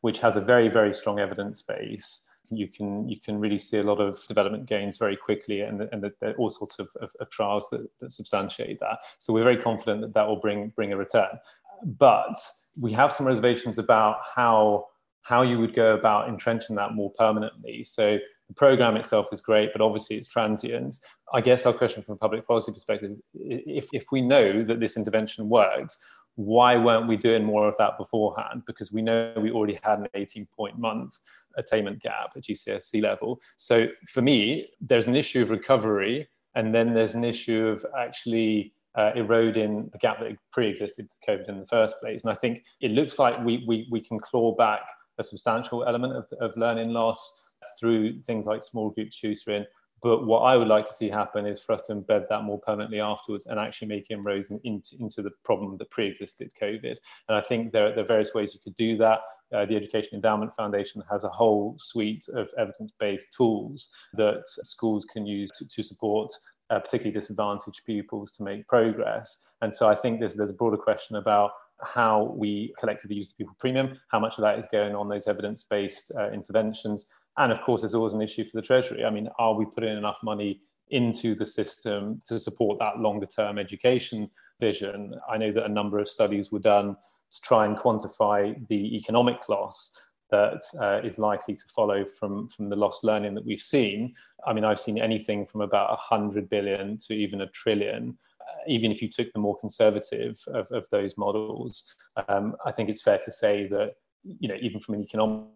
which 0.00 0.20
has 0.20 0.36
a 0.36 0.40
very, 0.40 0.68
very 0.68 0.94
strong 0.94 1.18
evidence 1.18 1.62
base. 1.62 2.28
You 2.50 2.68
can 2.68 3.08
you 3.08 3.20
can 3.20 3.38
really 3.38 3.58
see 3.58 3.78
a 3.78 3.82
lot 3.82 4.00
of 4.00 4.18
development 4.26 4.66
gains 4.66 4.96
very 4.96 5.16
quickly, 5.16 5.60
and, 5.60 5.82
and 5.92 6.02
there 6.02 6.30
are 6.30 6.34
all 6.34 6.48
sorts 6.48 6.78
of, 6.78 6.88
of, 7.00 7.10
of 7.20 7.28
trials 7.30 7.68
that, 7.70 7.86
that 8.00 8.12
substantiate 8.12 8.80
that. 8.80 9.00
So 9.18 9.32
we're 9.32 9.44
very 9.44 9.58
confident 9.58 10.00
that 10.00 10.14
that 10.14 10.26
will 10.26 10.40
bring 10.40 10.72
bring 10.74 10.92
a 10.92 10.96
return. 10.96 11.38
But 11.84 12.36
we 12.80 12.92
have 12.92 13.12
some 13.12 13.26
reservations 13.26 13.78
about 13.78 14.18
how 14.34 14.86
how 15.22 15.42
you 15.42 15.58
would 15.58 15.74
go 15.74 15.94
about 15.94 16.28
entrenching 16.28 16.74
that 16.76 16.94
more 16.94 17.12
permanently. 17.18 17.84
So 17.84 18.18
the 18.48 18.54
program 18.54 18.96
itself 18.96 19.28
is 19.30 19.42
great, 19.42 19.72
but 19.72 19.82
obviously 19.82 20.16
it's 20.16 20.28
transient. 20.28 20.96
I 21.34 21.42
guess 21.42 21.66
our 21.66 21.72
question 21.74 22.02
from 22.02 22.14
a 22.14 22.16
public 22.16 22.46
policy 22.46 22.72
perspective, 22.72 23.12
if, 23.34 23.90
if 23.92 24.06
we 24.10 24.22
know 24.22 24.62
that 24.62 24.80
this 24.80 24.96
intervention 24.96 25.50
works, 25.50 25.98
why 26.38 26.76
weren't 26.76 27.08
we 27.08 27.16
doing 27.16 27.44
more 27.44 27.66
of 27.66 27.76
that 27.78 27.98
beforehand? 27.98 28.62
Because 28.64 28.92
we 28.92 29.02
know 29.02 29.32
we 29.36 29.50
already 29.50 29.76
had 29.82 29.98
an 29.98 30.06
18 30.14 30.46
point 30.56 30.80
month 30.80 31.16
attainment 31.56 32.00
gap 32.00 32.30
at 32.36 32.44
GCSE 32.44 33.02
level. 33.02 33.40
So 33.56 33.88
for 34.12 34.22
me, 34.22 34.68
there's 34.80 35.08
an 35.08 35.16
issue 35.16 35.42
of 35.42 35.50
recovery, 35.50 36.28
and 36.54 36.72
then 36.72 36.94
there's 36.94 37.16
an 37.16 37.24
issue 37.24 37.66
of 37.66 37.84
actually 37.98 38.72
uh, 38.94 39.10
eroding 39.16 39.90
the 39.90 39.98
gap 39.98 40.20
that 40.20 40.36
pre-existed 40.52 41.10
to 41.10 41.16
COVID 41.28 41.48
in 41.48 41.58
the 41.58 41.66
first 41.66 41.98
place. 42.00 42.22
And 42.22 42.30
I 42.30 42.36
think 42.36 42.62
it 42.80 42.92
looks 42.92 43.18
like 43.18 43.36
we, 43.44 43.64
we, 43.66 43.88
we 43.90 44.00
can 44.00 44.20
claw 44.20 44.54
back 44.54 44.82
a 45.18 45.24
substantial 45.24 45.84
element 45.86 46.14
of, 46.14 46.32
of 46.40 46.56
learning 46.56 46.90
loss 46.90 47.54
through 47.80 48.20
things 48.20 48.46
like 48.46 48.62
small 48.62 48.90
group 48.90 49.10
tutoring 49.10 49.64
but 50.02 50.26
what 50.26 50.40
I 50.40 50.56
would 50.56 50.68
like 50.68 50.86
to 50.86 50.92
see 50.92 51.08
happen 51.08 51.46
is 51.46 51.60
for 51.60 51.72
us 51.72 51.82
to 51.82 51.94
embed 51.94 52.28
that 52.28 52.44
more 52.44 52.60
permanently 52.60 53.00
afterwards 53.00 53.46
and 53.46 53.58
actually 53.58 53.88
make 53.88 54.10
inroads 54.10 54.50
into, 54.50 54.96
into 54.98 55.22
the 55.22 55.30
problem 55.44 55.76
that 55.76 55.90
pre-existed 55.90 56.52
COVID. 56.60 56.96
And 57.28 57.36
I 57.36 57.40
think 57.40 57.72
there, 57.72 57.94
there, 57.94 58.04
are 58.04 58.08
various 58.08 58.34
ways 58.34 58.54
you 58.54 58.60
could 58.62 58.76
do 58.76 58.96
that. 58.98 59.20
uh, 59.52 59.66
the 59.66 59.76
Education 59.76 60.14
Endowment 60.14 60.54
Foundation 60.54 61.02
has 61.10 61.24
a 61.24 61.28
whole 61.28 61.76
suite 61.78 62.26
of 62.34 62.50
evidence 62.58 62.92
based 62.98 63.28
tools 63.36 63.90
that 64.14 64.42
schools 64.46 65.04
can 65.04 65.26
use 65.26 65.50
to, 65.58 65.66
to 65.66 65.82
support 65.82 66.30
uh, 66.70 66.78
particularly 66.78 67.12
disadvantaged 67.12 67.84
pupils 67.86 68.30
to 68.32 68.42
make 68.42 68.66
progress. 68.68 69.48
And 69.62 69.74
so 69.74 69.88
I 69.88 69.94
think 69.94 70.20
there's, 70.20 70.36
there's 70.36 70.50
a 70.50 70.54
broader 70.54 70.76
question 70.76 71.16
about 71.16 71.52
how 71.82 72.34
we 72.36 72.74
collectively 72.78 73.16
use 73.16 73.28
the 73.28 73.34
pupil 73.34 73.56
premium, 73.58 73.98
how 74.08 74.18
much 74.18 74.36
of 74.38 74.42
that 74.42 74.58
is 74.58 74.66
going 74.70 74.94
on 74.94 75.08
those 75.08 75.28
evidence 75.28 75.64
based 75.64 76.12
uh, 76.16 76.30
interventions. 76.30 77.10
And 77.38 77.52
of 77.52 77.62
course, 77.62 77.82
there's 77.82 77.94
always 77.94 78.14
an 78.14 78.22
issue 78.22 78.44
for 78.44 78.56
the 78.56 78.66
Treasury. 78.66 79.04
I 79.04 79.10
mean, 79.10 79.28
are 79.38 79.54
we 79.54 79.64
putting 79.64 79.96
enough 79.96 80.18
money 80.22 80.60
into 80.90 81.34
the 81.34 81.46
system 81.46 82.20
to 82.26 82.38
support 82.38 82.78
that 82.80 82.98
longer 82.98 83.26
term 83.26 83.58
education 83.58 84.28
vision? 84.60 85.14
I 85.30 85.38
know 85.38 85.52
that 85.52 85.64
a 85.64 85.72
number 85.72 85.98
of 85.98 86.08
studies 86.08 86.50
were 86.50 86.58
done 86.58 86.96
to 87.30 87.40
try 87.40 87.64
and 87.64 87.76
quantify 87.76 88.66
the 88.66 88.96
economic 88.96 89.48
loss 89.48 90.10
that 90.30 90.60
uh, 90.80 91.00
is 91.06 91.18
likely 91.18 91.54
to 91.54 91.64
follow 91.74 92.04
from, 92.04 92.48
from 92.48 92.68
the 92.68 92.76
lost 92.76 93.04
learning 93.04 93.34
that 93.34 93.46
we've 93.46 93.60
seen. 93.60 94.14
I 94.44 94.52
mean, 94.52 94.64
I've 94.64 94.80
seen 94.80 94.98
anything 94.98 95.46
from 95.46 95.60
about 95.60 95.90
100 95.90 96.48
billion 96.48 96.98
to 97.06 97.14
even 97.14 97.42
a 97.42 97.46
trillion. 97.46 98.18
Uh, 98.40 98.62
even 98.66 98.90
if 98.90 99.00
you 99.00 99.08
took 99.08 99.32
the 99.32 99.38
more 99.38 99.56
conservative 99.58 100.38
of, 100.48 100.66
of 100.70 100.86
those 100.90 101.16
models, 101.16 101.94
um, 102.28 102.56
I 102.66 102.72
think 102.72 102.90
it's 102.90 103.02
fair 103.02 103.18
to 103.18 103.30
say 103.30 103.68
that, 103.68 103.94
you 104.24 104.48
know, 104.48 104.56
even 104.60 104.80
from 104.80 104.96
an 104.96 105.02
economic 105.02 105.46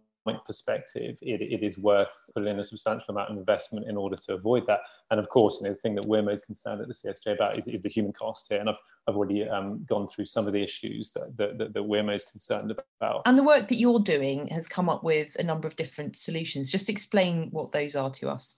perspective, 0.45 1.19
it, 1.21 1.41
it 1.41 1.65
is 1.65 1.79
worth 1.79 2.13
putting 2.35 2.49
in 2.49 2.61
a 2.61 2.65
substantial 2.65 3.07
amount 3.11 3.31
of 3.31 3.37
investment 3.37 3.89
in 3.89 3.97
order 3.97 4.17
to 4.17 4.35
avoid 4.35 4.67
that. 4.67 4.81
And 5.11 5.19
of 5.19 5.29
course, 5.29 5.59
you 5.61 5.67
know, 5.67 5.75
the 5.75 5.81
thing 5.81 5.95
that 5.97 6.07
we're 6.07 6.23
most 6.23 6.47
concerned 6.47 6.81
at 6.81 6.89
the 6.89 6.95
CSJ 6.95 7.35
about 7.35 7.57
is, 7.57 7.67
is 7.67 7.83
the 7.83 7.89
human 7.89 8.13
cost 8.13 8.47
here. 8.49 8.61
And 8.61 8.69
I've, 8.69 8.77
I've 9.09 9.17
already 9.17 9.49
um, 9.49 9.85
gone 9.89 10.09
through 10.09 10.27
some 10.27 10.47
of 10.47 10.53
the 10.53 10.63
issues 10.63 11.11
that, 11.13 11.37
that, 11.37 11.73
that, 11.73 11.83
we're 11.83 12.03
most 12.03 12.31
concerned 12.31 12.71
about. 13.01 13.23
And 13.27 13.37
the 13.37 13.43
work 13.43 13.69
that 13.69 13.77
you're 13.77 14.01
doing 14.01 14.47
has 14.49 14.69
come 14.69 14.89
up 14.89 15.03
with 15.03 15.37
a 15.39 15.43
number 15.43 15.67
of 15.67 15.77
different 15.77 16.17
solutions. 16.17 16.71
Just 16.71 16.89
explain 16.89 17.49
what 17.51 17.73
those 17.73 17.97
are 17.97 18.11
to 18.11 18.29
us. 18.29 18.57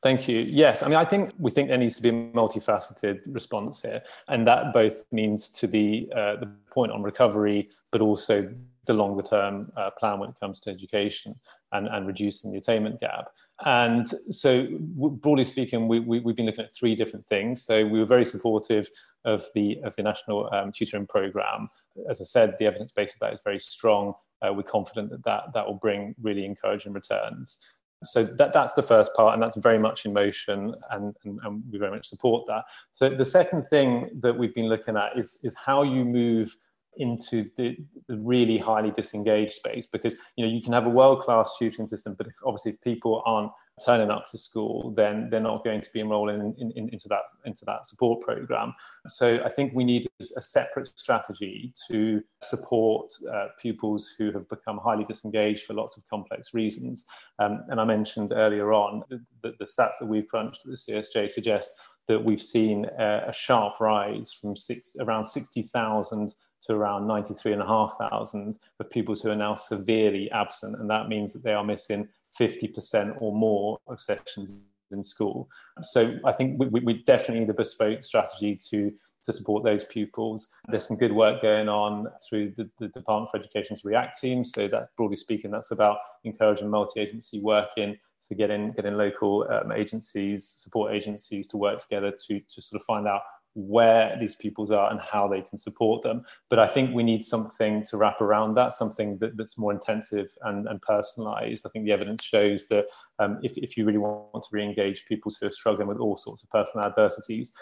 Thank 0.00 0.28
you. 0.28 0.40
Yes, 0.40 0.84
I 0.84 0.88
mean, 0.88 0.96
I 0.96 1.04
think 1.04 1.32
we 1.38 1.50
think 1.50 1.68
there 1.68 1.78
needs 1.78 1.96
to 1.96 2.02
be 2.02 2.10
a 2.10 2.12
multifaceted 2.12 3.22
response 3.26 3.82
here, 3.82 4.00
and 4.28 4.46
that 4.46 4.72
both 4.72 5.04
means 5.10 5.50
to 5.50 5.66
the 5.66 6.08
uh, 6.14 6.36
the 6.36 6.48
point 6.70 6.92
on 6.92 7.02
recovery, 7.02 7.68
but 7.90 8.00
also 8.00 8.48
the 8.88 8.94
longer 8.94 9.22
term 9.22 9.68
uh, 9.76 9.90
plan 9.98 10.18
when 10.18 10.30
it 10.30 10.40
comes 10.40 10.58
to 10.60 10.70
education 10.70 11.34
and, 11.72 11.86
and 11.86 12.06
reducing 12.06 12.50
the 12.50 12.58
attainment 12.58 13.00
gap. 13.00 13.28
And 13.64 14.04
so, 14.04 14.66
broadly 14.96 15.44
speaking, 15.44 15.86
we, 15.86 16.00
we, 16.00 16.16
have 16.18 16.36
been 16.36 16.46
looking 16.46 16.64
at 16.64 16.74
three 16.74 16.96
different 16.96 17.24
things. 17.24 17.62
So, 17.62 17.86
we 17.86 18.00
were 18.00 18.06
very 18.06 18.24
supportive 18.24 18.88
of 19.24 19.44
the, 19.54 19.78
of 19.84 19.94
the 19.96 20.02
national 20.02 20.48
um, 20.52 20.72
tutoring 20.72 21.06
program. 21.06 21.68
As 22.08 22.20
I 22.20 22.24
said, 22.24 22.56
the 22.58 22.66
evidence 22.66 22.90
base 22.90 23.12
of 23.12 23.20
that 23.20 23.34
is 23.34 23.40
very 23.44 23.58
strong. 23.58 24.14
Uh, 24.42 24.52
we're 24.52 24.62
confident 24.62 25.10
that, 25.10 25.22
that 25.24 25.52
that 25.52 25.66
will 25.66 25.74
bring 25.74 26.14
really 26.20 26.44
encouraging 26.44 26.92
returns. 26.92 27.72
So 28.04 28.22
that, 28.22 28.52
that's 28.52 28.74
the 28.74 28.82
first 28.82 29.12
part, 29.14 29.34
and 29.34 29.42
that's 29.42 29.56
very 29.56 29.78
much 29.78 30.06
in 30.06 30.12
motion, 30.12 30.72
and, 30.92 31.16
and, 31.24 31.40
and 31.42 31.62
we 31.70 31.78
very 31.78 31.90
much 31.90 32.06
support 32.06 32.46
that. 32.46 32.64
So 32.92 33.10
the 33.10 33.24
second 33.24 33.66
thing 33.66 34.08
that 34.20 34.36
we've 34.36 34.54
been 34.54 34.68
looking 34.68 34.96
at 34.96 35.18
is, 35.18 35.40
is 35.42 35.54
how 35.54 35.82
you 35.82 36.04
move 36.04 36.56
into 36.98 37.48
the, 37.56 37.76
the, 38.08 38.18
really 38.18 38.58
highly 38.58 38.90
disengaged 38.90 39.52
space 39.52 39.86
because 39.86 40.14
you 40.36 40.44
know 40.44 40.52
you 40.52 40.60
can 40.60 40.72
have 40.72 40.86
a 40.86 40.90
world-class 40.90 41.56
tutoring 41.58 41.86
system 41.86 42.14
but 42.14 42.26
if 42.26 42.34
obviously 42.44 42.72
if 42.72 42.80
people 42.80 43.22
aren't 43.24 43.50
turning 43.84 44.10
up 44.10 44.26
to 44.26 44.36
school 44.36 44.92
then 44.96 45.28
they're 45.30 45.40
not 45.40 45.64
going 45.64 45.80
to 45.80 45.90
be 45.92 46.00
enrolling 46.00 46.54
in, 46.58 46.72
in, 46.72 46.88
into 46.90 47.08
that 47.08 47.22
into 47.44 47.64
that 47.64 47.86
support 47.86 48.20
program. 48.20 48.74
So 49.06 49.40
i 49.44 49.48
think 49.48 49.72
we 49.74 49.84
need 49.84 50.08
a 50.36 50.42
separate 50.42 50.90
strategy 50.98 51.72
to 51.90 52.22
support 52.42 53.10
uh, 53.32 53.46
pupils 53.60 54.12
who 54.18 54.32
have 54.32 54.48
become 54.48 54.78
highly 54.78 55.04
disengaged 55.04 55.64
for 55.64 55.74
lots 55.74 55.96
of 55.96 56.06
complex 56.08 56.52
reasons. 56.52 57.06
Um, 57.38 57.64
and 57.68 57.80
i 57.80 57.84
mentioned 57.84 58.32
earlier 58.34 58.72
on 58.72 59.04
that 59.42 59.58
the 59.58 59.64
stats 59.64 59.98
that 60.00 60.06
we've 60.06 60.28
crunched 60.28 60.62
at 60.66 60.70
the 60.70 60.76
csj 60.76 61.30
suggest 61.30 61.74
that 62.08 62.24
we've 62.24 62.42
seen 62.42 62.86
a, 62.98 63.32
sharp 63.32 63.78
rise 63.80 64.32
from 64.32 64.56
six, 64.56 64.96
around 64.98 65.26
60,000 65.26 66.34
to 66.62 66.74
around 66.74 67.06
93,500 67.06 68.56
of 68.80 68.90
pupils 68.90 69.20
who 69.20 69.30
are 69.30 69.36
now 69.36 69.54
severely 69.54 70.30
absent. 70.32 70.78
And 70.78 70.90
that 70.90 71.08
means 71.08 71.32
that 71.32 71.42
they 71.42 71.52
are 71.52 71.64
missing 71.64 72.08
50% 72.38 73.16
or 73.20 73.34
more 73.34 73.78
of 73.86 74.00
sessions 74.00 74.62
in 74.90 75.02
school. 75.02 75.48
So 75.82 76.18
I 76.24 76.32
think 76.32 76.58
we, 76.58 76.80
we 76.80 77.02
definitely 77.04 77.40
need 77.40 77.50
a 77.50 77.54
bespoke 77.54 78.04
strategy 78.04 78.58
to 78.70 78.92
to 79.28 79.32
support 79.32 79.62
those 79.62 79.84
pupils. 79.84 80.48
There's 80.68 80.88
some 80.88 80.96
good 80.96 81.12
work 81.12 81.42
going 81.42 81.68
on 81.68 82.06
through 82.26 82.54
the, 82.56 82.70
the 82.78 82.88
Department 82.88 83.30
for 83.30 83.36
Education's 83.36 83.84
REACT 83.84 84.18
team. 84.18 84.42
So 84.42 84.68
that, 84.68 84.88
broadly 84.96 85.16
speaking, 85.16 85.50
that's 85.50 85.70
about 85.70 85.98
encouraging 86.24 86.70
multi-agency 86.70 87.42
working 87.42 87.98
to 88.26 88.34
get 88.34 88.50
in, 88.50 88.68
get 88.68 88.86
in 88.86 88.96
local 88.96 89.46
um, 89.50 89.70
agencies, 89.70 90.48
support 90.48 90.94
agencies 90.94 91.46
to 91.48 91.58
work 91.58 91.78
together 91.78 92.10
to, 92.10 92.40
to 92.40 92.62
sort 92.62 92.80
of 92.80 92.86
find 92.86 93.06
out 93.06 93.20
where 93.54 94.16
these 94.18 94.36
pupils 94.36 94.70
are 94.70 94.90
and 94.90 95.00
how 95.00 95.26
they 95.26 95.40
can 95.40 95.58
support 95.58 96.02
them. 96.02 96.22
But 96.48 96.58
I 96.58 96.68
think 96.68 96.94
we 96.94 97.02
need 97.02 97.24
something 97.24 97.82
to 97.84 97.96
wrap 97.96 98.20
around 98.20 98.54
that, 98.54 98.74
something 98.74 99.18
that, 99.18 99.36
that's 99.36 99.58
more 99.58 99.72
intensive 99.72 100.28
and, 100.42 100.68
and 100.68 100.80
personalized. 100.82 101.66
I 101.66 101.70
think 101.70 101.84
the 101.84 101.92
evidence 101.92 102.22
shows 102.24 102.68
that 102.68 102.86
um, 103.18 103.38
if, 103.42 103.56
if 103.58 103.76
you 103.76 103.84
really 103.84 103.98
want 103.98 104.42
to 104.42 104.48
re-engage 104.52 105.06
pupils 105.06 105.38
who 105.40 105.46
are 105.46 105.50
struggling 105.50 105.88
with 105.88 105.98
all 105.98 106.16
sorts 106.16 106.42
of 106.42 106.50
personal 106.50 106.86
adversities, 106.86 107.52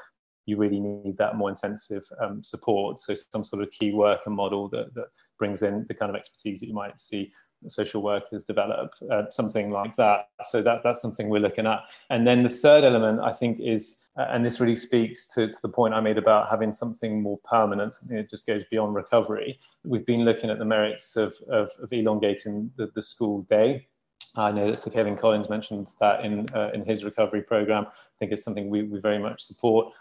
you 0.47 0.57
really 0.57 0.81
need 0.81 1.16
that 1.16 1.37
more 1.37 1.50
intensive 1.50 2.05
um, 2.21 2.43
support. 2.43 2.99
So 2.99 3.14
some 3.14 3.43
sort 3.43 3.62
of 3.62 3.71
key 3.71 3.93
worker 3.93 4.31
model 4.31 4.69
that, 4.69 4.95
that 4.95 5.07
brings 5.38 5.62
in 5.62 5.85
the 5.88 5.95
kind 5.95 6.09
of 6.09 6.16
expertise 6.16 6.61
that 6.61 6.69
you 6.69 6.75
might 6.75 7.00
see 7.00 7.33
social 7.69 8.03
workers 8.03 8.45
develop, 8.45 8.95
uh, 9.11 9.25
something 9.31 9.71
like 9.71 9.97
that. 9.97 10.29
So 10.45 10.63
that, 10.63 10.83
that's 10.85 11.01
something 11.01 11.29
we're 11.29 11.41
looking 11.41 11.67
at. 11.67 11.81
And 12.11 12.27
then 12.27 12.43
the 12.43 12.49
third 12.49 12.85
element, 12.85 13.21
I 13.21 13.33
think, 13.33 13.59
is, 13.61 14.11
uh, 14.19 14.27
and 14.31 14.45
this 14.45 14.61
really 14.61 14.77
speaks 14.77 15.27
to, 15.35 15.49
to 15.49 15.59
the 15.63 15.69
point 15.69 15.95
I 15.95 16.01
made 16.01 16.19
about 16.19 16.49
having 16.49 16.73
something 16.73 17.23
more 17.23 17.39
permanent, 17.45 17.95
something 17.95 18.17
that 18.17 18.31
just 18.31 18.47
goes 18.47 18.65
beyond 18.65 18.95
recovery. 18.95 19.59
We've 19.85 20.07
been 20.07 20.25
looking 20.25 20.51
at 20.51 20.59
the 20.59 20.65
merits 20.65 21.17
of, 21.17 21.35
of, 21.49 21.71
of 21.83 21.93
elongating 21.93 22.71
the, 22.77 22.91
the 22.95 23.03
school 23.03 23.43
day. 23.43 23.89
I 24.37 24.53
know 24.53 24.67
that 24.67 24.79
Sir 24.79 24.91
Kevan 24.91 25.17
Collins 25.17 25.49
mentioned 25.49 25.89
that 25.99 26.25
in, 26.25 26.47
uh, 26.55 26.71
in 26.75 26.85
his 26.85 27.05
recovery 27.05 27.43
program. 27.43 27.87
I 27.87 28.17
think 28.19 28.33
it's 28.33 28.45
something 28.45 28.69
we, 28.69 28.83
we 28.83 29.01
very 29.01 29.19
much 29.19 29.41
support 29.41 29.93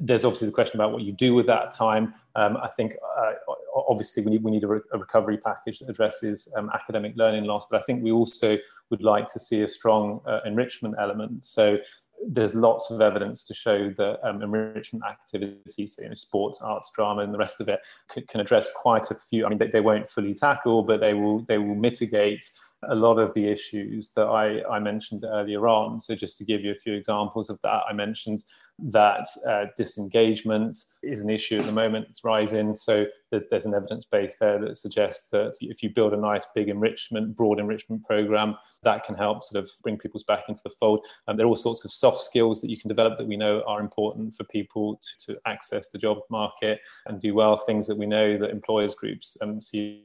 there's 0.00 0.24
obviously 0.24 0.46
the 0.46 0.52
question 0.52 0.78
about 0.78 0.92
what 0.92 1.02
you 1.02 1.12
do 1.12 1.34
with 1.34 1.46
that 1.46 1.72
time. 1.72 2.14
Um, 2.34 2.56
I 2.58 2.68
think 2.68 2.94
uh, 3.18 3.32
obviously 3.74 4.22
we 4.24 4.32
need, 4.32 4.42
we 4.42 4.50
need 4.50 4.64
a, 4.64 4.68
re- 4.68 4.80
a 4.92 4.98
recovery 4.98 5.38
package 5.38 5.80
that 5.80 5.88
addresses 5.88 6.52
um, 6.56 6.70
academic 6.74 7.14
learning 7.16 7.44
loss, 7.44 7.66
but 7.70 7.80
I 7.80 7.82
think 7.82 8.02
we 8.02 8.12
also 8.12 8.58
would 8.90 9.02
like 9.02 9.26
to 9.32 9.40
see 9.40 9.62
a 9.62 9.68
strong 9.68 10.20
uh, 10.26 10.40
enrichment 10.44 10.94
element. 10.98 11.44
So 11.44 11.78
there's 12.26 12.54
lots 12.54 12.90
of 12.90 13.00
evidence 13.00 13.44
to 13.44 13.54
show 13.54 13.90
that 13.98 14.18
um, 14.26 14.42
enrichment 14.42 15.04
activities, 15.04 15.98
you 16.00 16.08
know, 16.08 16.14
sports, 16.14 16.60
arts, 16.62 16.90
drama, 16.94 17.22
and 17.22 17.32
the 17.32 17.38
rest 17.38 17.60
of 17.60 17.68
it, 17.68 17.80
c- 18.12 18.22
can 18.22 18.40
address 18.40 18.70
quite 18.74 19.10
a 19.10 19.14
few. 19.14 19.44
I 19.44 19.48
mean, 19.48 19.58
they, 19.58 19.68
they 19.68 19.80
won't 19.80 20.08
fully 20.08 20.34
tackle, 20.34 20.82
but 20.82 21.00
they 21.00 21.14
will 21.14 21.40
they 21.40 21.58
will 21.58 21.74
mitigate 21.74 22.48
a 22.88 22.94
lot 22.94 23.18
of 23.18 23.32
the 23.34 23.48
issues 23.48 24.10
that 24.12 24.26
I, 24.26 24.62
I 24.68 24.78
mentioned 24.78 25.24
earlier 25.24 25.68
on. 25.68 26.00
So, 26.00 26.14
just 26.14 26.38
to 26.38 26.44
give 26.44 26.62
you 26.62 26.72
a 26.72 26.76
few 26.76 26.94
examples 26.94 27.50
of 27.50 27.60
that, 27.62 27.82
I 27.88 27.92
mentioned 27.92 28.44
that 28.78 29.26
uh, 29.48 29.66
disengagement 29.76 30.76
is 31.02 31.20
an 31.22 31.30
issue 31.30 31.60
at 31.60 31.66
the 31.66 31.72
moment, 31.72 32.06
it's 32.10 32.24
rising. 32.24 32.74
So, 32.74 33.06
there's, 33.30 33.44
there's 33.50 33.66
an 33.66 33.74
evidence 33.74 34.04
base 34.04 34.38
there 34.38 34.58
that 34.60 34.76
suggests 34.76 35.30
that 35.30 35.54
if 35.60 35.82
you 35.82 35.90
build 35.90 36.12
a 36.12 36.16
nice 36.16 36.46
big 36.54 36.68
enrichment, 36.68 37.36
broad 37.36 37.58
enrichment 37.58 38.04
program, 38.04 38.56
that 38.82 39.04
can 39.04 39.16
help 39.16 39.42
sort 39.42 39.64
of 39.64 39.70
bring 39.82 39.98
people's 39.98 40.22
back 40.24 40.44
into 40.48 40.60
the 40.62 40.70
fold. 40.70 41.04
Um, 41.26 41.36
there 41.36 41.46
are 41.46 41.48
all 41.48 41.56
sorts 41.56 41.84
of 41.84 41.90
soft 41.90 42.20
skills 42.20 42.60
that 42.60 42.70
you 42.70 42.78
can 42.78 42.88
develop 42.88 43.18
that 43.18 43.26
we 43.26 43.36
know 43.36 43.62
are 43.66 43.80
important 43.80 44.34
for 44.34 44.44
people 44.44 45.00
to, 45.02 45.32
to 45.32 45.40
access 45.46 45.88
the 45.88 45.98
job 45.98 46.18
market 46.30 46.80
and 47.06 47.20
do 47.20 47.34
well, 47.34 47.56
things 47.56 47.86
that 47.86 47.98
we 47.98 48.06
know 48.06 48.38
that 48.38 48.50
employers 48.50 48.94
groups 48.94 49.36
um, 49.42 49.60
see 49.60 50.04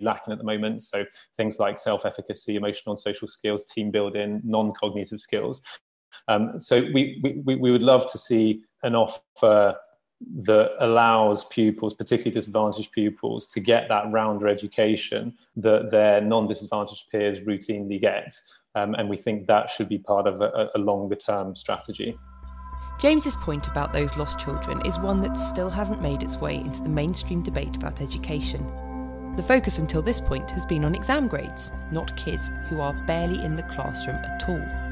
lacking 0.00 0.32
at 0.32 0.38
the 0.38 0.44
moment. 0.44 0.82
So 0.82 1.04
things 1.36 1.58
like 1.58 1.78
self-efficacy, 1.78 2.56
emotional 2.56 2.92
and 2.92 2.98
social 2.98 3.28
skills, 3.28 3.64
team 3.64 3.90
building, 3.90 4.40
non-cognitive 4.44 5.20
skills. 5.20 5.62
Um, 6.28 6.58
so 6.58 6.80
we, 6.92 7.20
we, 7.44 7.56
we 7.56 7.70
would 7.70 7.82
love 7.82 8.10
to 8.12 8.18
see 8.18 8.62
an 8.82 8.94
offer 8.94 9.76
that 10.20 10.72
allows 10.80 11.44
pupils, 11.44 11.94
particularly 11.94 12.32
disadvantaged 12.32 12.92
pupils, 12.92 13.46
to 13.46 13.60
get 13.60 13.88
that 13.88 14.10
rounder 14.10 14.48
education 14.48 15.32
that 15.56 15.90
their 15.90 16.20
non-disadvantaged 16.20 17.08
peers 17.10 17.40
routinely 17.40 18.00
get. 18.00 18.34
Um, 18.74 18.94
and 18.94 19.08
we 19.08 19.16
think 19.16 19.46
that 19.46 19.70
should 19.70 19.88
be 19.88 19.98
part 19.98 20.26
of 20.26 20.40
a, 20.40 20.70
a 20.74 20.78
longer 20.78 21.14
term 21.14 21.54
strategy. 21.54 22.18
James's 22.98 23.36
point 23.36 23.68
about 23.68 23.92
those 23.92 24.16
lost 24.16 24.40
children 24.40 24.84
is 24.84 24.98
one 24.98 25.20
that 25.20 25.36
still 25.36 25.70
hasn't 25.70 26.02
made 26.02 26.24
its 26.24 26.36
way 26.38 26.56
into 26.56 26.82
the 26.82 26.88
mainstream 26.88 27.42
debate 27.42 27.76
about 27.76 28.00
education. 28.00 28.66
The 29.36 29.42
focus 29.44 29.78
until 29.78 30.02
this 30.02 30.20
point 30.20 30.50
has 30.50 30.66
been 30.66 30.84
on 30.84 30.96
exam 30.96 31.28
grades, 31.28 31.70
not 31.92 32.16
kids 32.16 32.50
who 32.68 32.80
are 32.80 32.92
barely 33.06 33.40
in 33.44 33.54
the 33.54 33.62
classroom 33.62 34.16
at 34.16 34.48
all. 34.48 34.87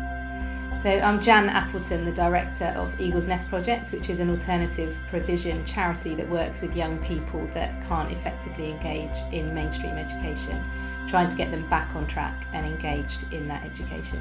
So 0.83 0.90
I'm 0.90 1.21
Jan 1.21 1.49
Appleton, 1.49 2.04
the 2.04 2.12
director 2.12 2.66
of 2.76 3.00
Eagle's 3.00 3.26
Nest 3.26 3.49
Project, 3.49 3.90
which 3.90 4.11
is 4.11 4.21
an 4.21 4.30
alternative 4.30 4.99
provision 5.09 5.64
charity 5.64 6.14
that 6.14 6.28
works 6.28 6.61
with 6.61 6.76
young 6.76 6.99
people 6.99 7.47
that 7.49 7.83
can't 7.88 8.12
effectively 8.12 8.71
engage 8.71 9.16
in 9.33 9.52
mainstream 9.54 9.92
education, 9.92 10.62
trying 11.09 11.28
to 11.28 11.37
get 11.37 11.50
them 11.50 11.68
back 11.68 11.97
on 11.97 12.06
track 12.06 12.47
and 12.52 12.66
engaged 12.66 13.33
in 13.33 13.49
that 13.49 13.64
education. 13.64 14.21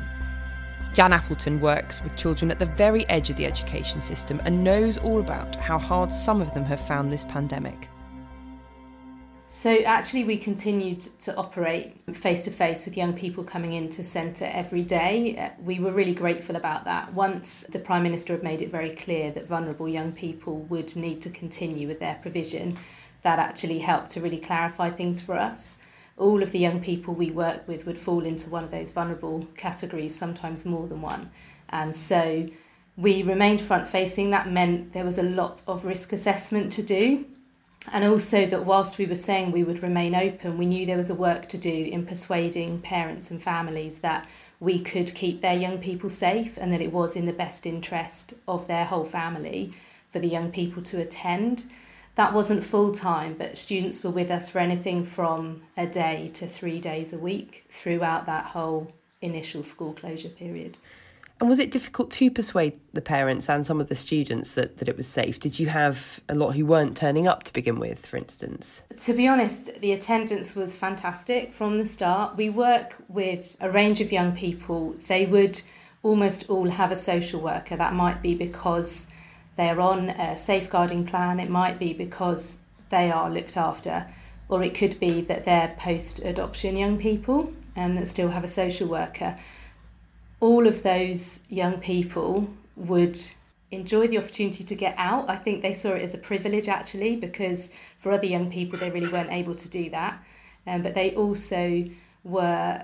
Jan 0.94 1.14
Appleton 1.14 1.60
works 1.60 2.02
with 2.02 2.16
children 2.16 2.50
at 2.50 2.58
the 2.58 2.66
very 2.66 3.08
edge 3.10 3.30
of 3.30 3.36
the 3.36 3.46
education 3.46 4.00
system 4.00 4.42
and 4.46 4.64
knows 4.64 4.98
all 4.98 5.20
about 5.20 5.58
how 5.58 5.78
hard 5.78 6.12
some 6.12 6.42
of 6.42 6.54
them 6.54 6.64
have 6.64 6.80
found 6.80 7.12
this 7.12 7.26
pandemic. 7.26 7.90
So, 9.48 9.72
actually, 9.84 10.24
we 10.24 10.38
continued 10.38 11.02
to 11.20 11.36
operate 11.36 11.96
face 12.16 12.42
to 12.44 12.52
face 12.52 12.84
with 12.84 12.98
young 12.98 13.14
people 13.14 13.44
coming 13.44 13.74
into 13.74 14.04
centre 14.04 14.50
every 14.52 14.82
day. 14.82 15.38
Uh, 15.38 15.50
we 15.62 15.80
were 15.80 15.92
really 15.92 16.16
grateful 16.16 16.56
about 16.56 16.84
that. 16.86 17.14
Once 17.14 17.62
the 17.70 17.78
Prime 17.78 18.02
Minister 18.02 18.34
had 18.34 18.42
made 18.42 18.64
it 18.64 18.72
very 18.72 18.90
clear 18.90 19.30
that 19.32 19.48
vulnerable 19.48 19.88
young 19.88 20.12
people 20.14 20.62
would 20.62 20.96
need 20.96 21.22
to 21.22 21.30
continue 21.30 21.88
with 21.88 22.00
their 22.00 22.16
provision, 22.24 22.76
that 23.22 23.38
actually 23.38 23.78
helped 23.80 24.10
to 24.10 24.22
really 24.22 24.40
clarify 24.40 24.90
things 24.90 25.22
for 25.22 25.36
us. 25.36 25.78
All 26.18 26.42
of 26.42 26.52
the 26.52 26.60
young 26.60 26.80
people 26.80 27.14
we 27.14 27.30
work 27.30 27.68
with 27.68 27.86
would 27.86 28.00
fall 28.00 28.26
into 28.26 28.50
one 28.50 28.64
of 28.64 28.72
those 28.72 28.90
vulnerable 28.90 29.48
categories, 29.56 30.16
sometimes 30.16 30.66
more 30.66 30.88
than 30.88 31.04
one. 31.04 31.30
And 31.70 31.96
so 31.96 32.48
we 32.98 33.22
remained 33.22 33.62
front 33.62 33.88
facing. 33.88 34.32
That 34.32 34.50
meant 34.50 34.94
there 34.94 35.06
was 35.06 35.20
a 35.20 35.24
lot 35.24 35.62
of 35.68 35.86
risk 35.86 36.14
assessment 36.14 36.72
to 36.72 36.82
do 36.82 37.26
and 37.94 38.04
also 38.04 38.46
that 38.46 38.66
whilst 38.66 38.98
we 38.98 39.06
were 39.06 39.16
saying 39.16 39.52
we 39.52 39.64
would 39.64 39.84
remain 39.84 40.16
open, 40.16 40.58
we 40.58 40.66
knew 40.66 40.86
there 40.86 40.98
was 40.98 41.10
a 41.10 41.16
work 41.16 41.48
to 41.50 41.58
do 41.58 41.90
in 41.92 42.06
persuading 42.06 42.82
parents 42.82 43.32
and 43.32 43.42
families 43.42 44.00
that 44.00 44.28
we 44.60 44.80
could 44.80 45.14
keep 45.14 45.42
their 45.42 45.56
young 45.56 45.78
people 45.78 46.10
safe 46.10 46.58
and 46.58 46.72
that 46.72 46.82
it 46.82 46.92
was 46.92 47.16
in 47.16 47.26
the 47.26 47.34
best 47.34 47.66
interest 47.66 48.34
of 48.48 48.68
their 48.68 48.86
whole 48.86 49.04
family 49.04 49.74
for 50.12 50.20
the 50.20 50.28
young 50.28 50.52
people 50.52 50.82
to 50.82 51.02
attend. 51.02 51.66
That 52.16 52.34
wasn't 52.34 52.64
full 52.64 52.94
time, 52.94 53.36
but 53.38 53.58
students 53.58 54.04
were 54.04 54.10
with 54.10 54.32
us 54.32 54.50
for 54.50 54.60
anything 54.60 55.04
from 55.04 55.64
a 55.76 55.86
day 55.86 56.32
to 56.36 56.48
three 56.48 56.80
days 56.80 57.12
a 57.12 57.18
week 57.18 57.66
throughout 57.70 58.26
that 58.26 58.46
whole 58.46 58.94
initial 59.22 59.64
school 59.64 59.94
closure 59.94 60.30
period. 60.30 60.78
And 61.40 61.50
was 61.50 61.60
it 61.60 61.70
difficult 61.70 62.12
to 62.12 62.32
persuade 62.32 62.80
the 62.94 63.02
parents 63.02 63.50
and 63.50 63.66
some 63.66 63.82
of 63.82 63.90
the 63.90 63.96
students 63.96 64.54
that, 64.54 64.78
that 64.78 64.88
it 64.88 64.96
was 64.96 65.06
safe? 65.06 65.38
Did 65.40 65.60
you 65.60 65.68
have 65.68 66.22
a 66.30 66.36
lot 66.36 66.52
who 66.52 66.66
weren't 66.66 66.96
turning 66.96 67.28
up 67.28 67.44
to 67.44 67.54
begin 67.54 67.78
with, 67.78 68.06
for 68.06 68.16
instance? 68.16 68.84
To 68.98 69.14
be 69.14 69.28
honest, 69.28 69.82
the 69.82 69.92
attendance 69.92 70.56
was 70.56 70.78
fantastic 70.78 71.52
from 71.52 71.78
the 71.78 71.86
start. 71.86 72.38
We 72.38 72.50
work 72.50 72.96
with 73.10 73.58
a 73.60 73.70
range 73.70 74.00
of 74.00 74.14
young 74.14 74.34
people. 74.34 74.94
They 74.94 75.26
would 75.26 75.62
almost 76.04 76.50
all 76.50 76.70
have 76.70 76.92
a 76.92 76.96
social 76.96 77.42
worker. 77.42 77.76
That 77.76 77.94
might 77.94 78.22
be 78.22 78.34
because 78.34 79.08
they're 79.58 79.82
on 79.82 80.12
a 80.12 80.38
safeguarding 80.38 81.06
plan, 81.06 81.40
it 81.40 81.50
might 81.50 81.80
be 81.80 81.94
because 81.94 82.60
they 82.90 83.12
are 83.12 83.30
looked 83.30 83.58
after, 83.58 84.08
or 84.48 84.64
it 84.64 84.74
could 84.74 85.00
be 85.00 85.22
that 85.22 85.46
they're 85.46 85.76
post 85.78 86.20
adoption 86.20 86.78
young 86.78 86.98
people 86.98 87.54
and 87.76 87.98
that 87.98 88.08
still 88.08 88.30
have 88.30 88.44
a 88.44 88.50
social 88.50 88.88
worker 88.88 89.38
all 90.46 90.68
of 90.68 90.78
those 90.84 91.22
young 91.50 91.78
people 91.80 92.32
would 92.90 93.18
enjoy 93.72 94.06
the 94.08 94.20
opportunity 94.22 94.64
to 94.64 94.76
get 94.76 94.94
out. 94.98 95.24
I 95.36 95.38
think 95.44 95.56
they 95.62 95.74
saw 95.74 95.92
it 95.98 96.04
as 96.08 96.14
a 96.14 96.20
privilege 96.32 96.68
actually, 96.78 97.16
because 97.28 97.72
for 98.02 98.12
other 98.12 98.28
young 98.36 98.52
people, 98.52 98.78
they 98.78 98.92
really 98.92 99.12
weren't 99.16 99.32
able 99.32 99.56
to 99.56 99.70
do 99.70 99.90
that. 99.90 100.14
Um, 100.68 100.82
but 100.84 100.94
they 100.94 101.16
also 101.16 101.86
were, 102.24 102.84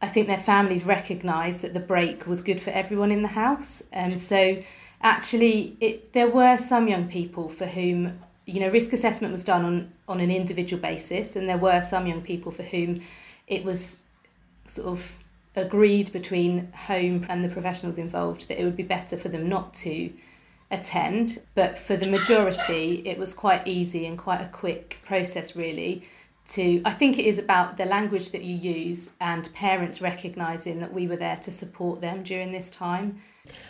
I 0.00 0.08
think 0.08 0.26
their 0.28 0.44
families 0.52 0.84
recognised 0.84 1.60
that 1.60 1.74
the 1.74 1.86
break 1.94 2.26
was 2.26 2.40
good 2.42 2.60
for 2.60 2.70
everyone 2.70 3.12
in 3.12 3.22
the 3.22 3.34
house. 3.44 3.82
And 3.92 4.12
um, 4.14 4.16
so 4.16 4.62
actually, 5.02 5.76
it, 5.80 6.12
there 6.12 6.30
were 6.30 6.56
some 6.56 6.88
young 6.88 7.06
people 7.08 7.48
for 7.48 7.66
whom, 7.66 8.18
you 8.46 8.60
know, 8.60 8.70
risk 8.70 8.92
assessment 8.92 9.32
was 9.32 9.44
done 9.44 9.64
on, 9.64 9.92
on 10.08 10.20
an 10.20 10.30
individual 10.30 10.80
basis, 10.80 11.36
and 11.36 11.48
there 11.48 11.58
were 11.58 11.80
some 11.80 12.06
young 12.06 12.22
people 12.22 12.50
for 12.52 12.62
whom 12.62 13.00
it 13.46 13.62
was 13.62 13.98
sort 14.66 14.88
of 14.88 15.18
agreed 15.56 16.12
between 16.12 16.72
home 16.72 17.26
and 17.28 17.44
the 17.44 17.48
professionals 17.48 17.98
involved 17.98 18.48
that 18.48 18.60
it 18.60 18.64
would 18.64 18.76
be 18.76 18.82
better 18.82 19.16
for 19.16 19.28
them 19.28 19.48
not 19.48 19.72
to 19.74 20.12
attend. 20.70 21.40
But 21.54 21.78
for 21.78 21.96
the 21.96 22.06
majority, 22.06 23.02
it 23.06 23.18
was 23.18 23.34
quite 23.34 23.66
easy 23.66 24.06
and 24.06 24.18
quite 24.18 24.40
a 24.40 24.48
quick 24.48 24.98
process, 25.04 25.54
really. 25.56 26.08
To 26.48 26.82
I 26.84 26.90
think 26.90 27.18
it 27.18 27.24
is 27.24 27.38
about 27.38 27.78
the 27.78 27.86
language 27.86 28.30
that 28.30 28.42
you 28.42 28.54
use 28.54 29.10
and 29.18 29.52
parents 29.54 30.02
recognizing 30.02 30.80
that 30.80 30.92
we 30.92 31.06
were 31.06 31.16
there 31.16 31.36
to 31.36 31.50
support 31.50 32.02
them 32.02 32.22
during 32.22 32.52
this 32.52 32.70
time. 32.70 33.22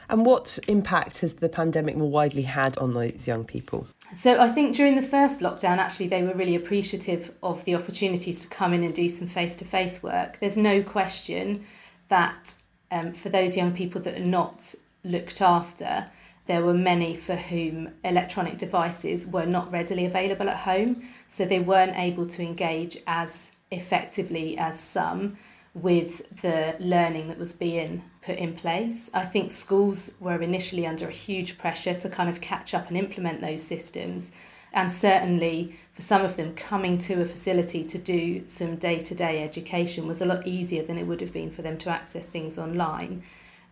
And 0.08 0.26
what 0.26 0.58
impact 0.68 1.20
has 1.20 1.34
the 1.34 1.48
pandemic 1.48 1.96
more 1.96 2.10
widely 2.10 2.42
had 2.42 2.76
on 2.78 2.94
those 2.94 3.28
young 3.28 3.44
people? 3.44 3.86
So 4.12 4.40
I 4.40 4.48
think 4.48 4.76
during 4.76 4.96
the 4.96 5.02
first 5.02 5.40
lockdown, 5.40 5.78
actually, 5.78 6.08
they 6.08 6.22
were 6.22 6.34
really 6.34 6.54
appreciative 6.54 7.32
of 7.42 7.64
the 7.64 7.74
opportunities 7.74 8.40
to 8.42 8.48
come 8.48 8.72
in 8.72 8.84
and 8.84 8.94
do 8.94 9.08
some 9.08 9.26
face 9.26 9.56
to 9.56 9.64
face 9.64 10.02
work. 10.02 10.38
There's 10.40 10.56
no 10.56 10.82
question 10.82 11.64
that 12.08 12.54
um, 12.90 13.12
for 13.12 13.28
those 13.28 13.56
young 13.56 13.72
people 13.72 14.00
that 14.02 14.16
are 14.16 14.24
not 14.24 14.74
looked 15.02 15.40
after, 15.40 16.10
there 16.46 16.62
were 16.62 16.74
many 16.74 17.16
for 17.16 17.34
whom 17.34 17.88
electronic 18.04 18.58
devices 18.58 19.26
were 19.26 19.46
not 19.46 19.72
readily 19.72 20.04
available 20.04 20.48
at 20.48 20.58
home, 20.58 21.08
so 21.26 21.44
they 21.44 21.60
weren't 21.60 21.96
able 21.96 22.26
to 22.26 22.42
engage 22.42 22.98
as 23.06 23.52
effectively 23.70 24.56
as 24.58 24.78
some 24.78 25.38
with 25.72 26.40
the 26.42 26.76
learning 26.78 27.28
that 27.28 27.38
was 27.38 27.52
being 27.52 28.02
put 28.24 28.38
in 28.38 28.54
place. 28.54 29.10
I 29.12 29.24
think 29.24 29.52
schools 29.52 30.12
were 30.18 30.40
initially 30.40 30.86
under 30.86 31.08
a 31.08 31.12
huge 31.12 31.58
pressure 31.58 31.94
to 31.94 32.08
kind 32.08 32.30
of 32.30 32.40
catch 32.40 32.74
up 32.74 32.88
and 32.88 32.96
implement 32.96 33.40
those 33.40 33.62
systems. 33.62 34.32
And 34.72 34.90
certainly 34.90 35.78
for 35.92 36.02
some 36.02 36.22
of 36.22 36.36
them, 36.36 36.54
coming 36.54 36.98
to 36.98 37.22
a 37.22 37.26
facility 37.26 37.84
to 37.84 37.98
do 37.98 38.46
some 38.46 38.76
day 38.76 38.98
to 38.98 39.14
day 39.14 39.44
education 39.44 40.08
was 40.08 40.20
a 40.20 40.26
lot 40.26 40.46
easier 40.46 40.82
than 40.82 40.98
it 40.98 41.06
would 41.06 41.20
have 41.20 41.32
been 41.32 41.50
for 41.50 41.62
them 41.62 41.78
to 41.78 41.90
access 41.90 42.28
things 42.28 42.58
online. 42.58 43.22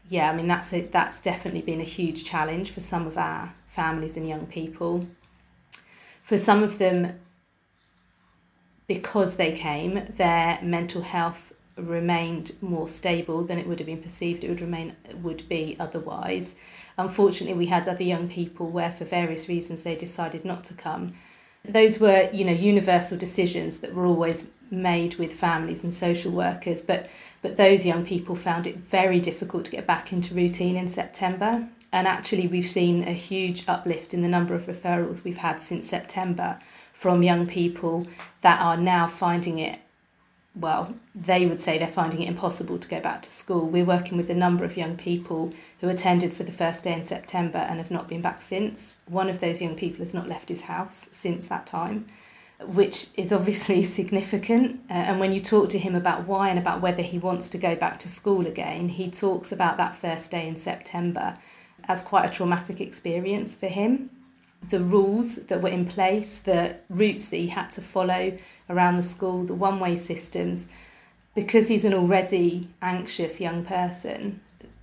Yeah, 0.09 0.31
I 0.31 0.37
mean, 0.37 0.49
that's, 0.49 0.73
a, 0.73 0.83
that's 0.83 1.21
definitely 1.21 1.63
been 1.63 1.81
a 1.81 1.85
huge 1.85 2.25
challenge 2.25 2.71
for 2.71 2.81
some 2.81 3.07
of 3.07 3.17
our 3.17 3.55
families 3.67 4.17
and 4.17 4.29
young 4.29 4.47
people. 4.47 5.07
For 6.23 6.37
some 6.39 6.63
of 6.63 6.79
them, 6.79 7.19
because 8.87 9.37
they 9.37 9.53
came, 9.53 10.05
their 10.17 10.61
mental 10.63 11.03
health 11.03 11.53
remained 11.77 12.53
more 12.61 12.89
stable 12.89 13.45
than 13.45 13.59
it 13.59 13.67
would 13.67 13.79
have 13.79 13.87
been 13.87 14.03
perceived 14.03 14.45
it 14.45 14.49
would 14.49 14.61
remain 14.61 14.95
would 15.23 15.49
be 15.49 15.77
otherwise. 15.81 16.55
Unfortunately, 16.99 17.57
we 17.57 17.67
had 17.67 17.89
other 17.89 18.03
young 18.05 18.29
people 18.29 18.69
where, 18.69 18.91
for 18.91 19.05
various 19.05 19.49
reasons, 19.49 19.83
they 19.83 19.97
decided 19.97 20.45
not 20.45 20.65
to 20.65 20.75
come. 20.75 21.15
Those 21.65 21.99
were, 21.99 22.29
you 22.33 22.45
know, 22.45 22.53
universal 22.53 23.17
decisions 23.17 23.81
that 23.81 23.95
were 23.95 24.07
always 24.07 24.51
made 24.71 25.15
with 25.17 25.33
families 25.33 25.85
and 25.85 25.95
social 25.95 26.33
workers, 26.33 26.83
but 26.83 27.09
but 27.41 27.57
those 27.57 27.85
young 27.85 28.05
people 28.05 28.37
found 28.37 28.69
it 28.69 28.77
very 28.77 29.19
difficult 29.19 29.65
to 29.65 29.73
get 29.73 29.87
back 29.87 30.13
into 30.13 30.35
routine 30.35 30.77
in 30.77 30.87
September. 30.87 31.69
And 31.91 32.07
actually, 32.07 32.47
we've 32.47 32.67
seen 32.67 33.03
a 33.03 33.13
huge 33.13 33.65
uplift 33.69 34.15
in 34.15 34.23
the 34.23 34.29
number 34.29 34.55
of 34.55 34.67
referrals 34.67 35.25
we've 35.25 35.39
had 35.39 35.61
since 35.61 35.89
September 35.89 36.61
from 36.93 37.23
young 37.23 37.47
people 37.47 38.07
that 38.43 38.61
are 38.61 38.77
now 38.77 39.09
finding 39.09 39.59
it 39.59 39.81
well, 40.55 40.95
they 41.15 41.47
would 41.47 41.61
say 41.61 41.79
they're 41.79 41.89
finding 41.89 42.21
it 42.21 42.29
impossible 42.29 42.79
to 42.79 42.89
go 42.89 43.01
back 43.01 43.23
to 43.23 43.31
school. 43.31 43.69
We're 43.69 43.87
working 43.87 44.19
with 44.19 44.29
a 44.29 44.35
number 44.35 44.65
of 44.65 44.77
young 44.77 44.97
people 44.97 45.53
who 45.81 45.89
attended 45.89 46.35
for 46.35 46.45
the 46.45 46.53
first 46.53 46.85
day 46.85 46.93
in 46.93 47.03
September 47.03 47.59
and 47.59 47.79
have 47.79 47.91
not 47.91 48.07
been 48.09 48.21
back 48.21 48.43
since. 48.43 48.99
One 49.07 49.31
of 49.31 49.41
those 49.41 49.63
young 49.63 49.77
people 49.77 50.01
has 50.01 50.13
not 50.13 50.29
left 50.29 50.51
his 50.51 50.63
house 50.63 51.09
since 51.13 51.49
that 51.49 51.67
time, 51.67 52.07
which 52.61 53.07
is 53.17 53.33
obviously 53.33 53.83
significant. 54.01 54.81
Uh, 54.91 54.95
and 54.95 55.21
when 55.21 55.33
you 55.33 55.41
talk 55.41 55.71
to 55.71 55.79
him 55.79 55.95
about 55.95 56.27
why 56.27 56.51
and 56.51 56.59
about 56.59 56.83
whether 56.83 57.03
he 57.03 57.19
wants 57.19 57.49
to 57.51 57.59
go 57.59 57.75
back 57.75 57.99
to 58.01 58.09
school 58.11 58.47
again, 58.47 58.91
he 58.91 59.11
talks 59.11 59.53
about 59.53 59.79
that 59.79 59.97
first 59.97 60.31
day 60.31 60.47
in 60.47 60.57
September 60.57 61.39
as 61.89 62.03
quite 62.03 62.27
a 62.27 62.33
traumatic 62.33 62.79
experience 62.79 63.55
for 63.55 63.69
him. 63.69 64.11
The 64.69 64.81
rules 64.81 65.37
that 65.47 65.63
were 65.63 65.71
in 65.71 65.87
place, 65.87 66.37
the 66.37 66.77
routes 66.91 67.31
that 67.31 67.39
he 67.39 67.49
had 67.49 67.71
to 67.71 67.81
follow, 67.81 68.37
around 68.69 68.97
the 68.97 69.03
school, 69.03 69.45
the 69.45 69.55
one 69.55 69.81
way 69.81 69.97
systems, 69.97 70.69
because 71.35 71.69
he's 71.69 71.85
an 71.85 71.95
already 71.95 72.69
anxious 72.81 73.41
young 73.41 73.65
person, 73.65 74.41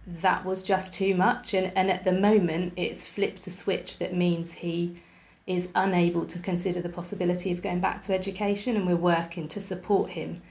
that 0.08 0.44
was 0.44 0.63
just 0.63 0.94
too 0.94 1.13
much. 1.15 1.54
And, 1.54 1.72
and 1.76 1.89
at 1.89 2.04
the 2.04 2.12
moment, 2.12 2.74
it's 2.76 3.04
flipped 3.04 3.46
a 3.48 3.52
switch 3.52 3.98
that 4.00 4.13
means 4.13 4.54
he 4.54 5.00
is 5.46 5.72
unable 5.74 6.26
to 6.26 6.39
consider 6.39 6.82
the 6.82 6.89
possibility 6.89 7.52
of 7.52 7.62
going 7.62 7.80
back 7.80 8.02
to 8.02 8.13
education, 8.13 8.76
and 8.76 8.86
we're 8.86 8.96
working 8.96 9.48
to 9.48 9.60
support 9.60 10.12
him 10.12 10.42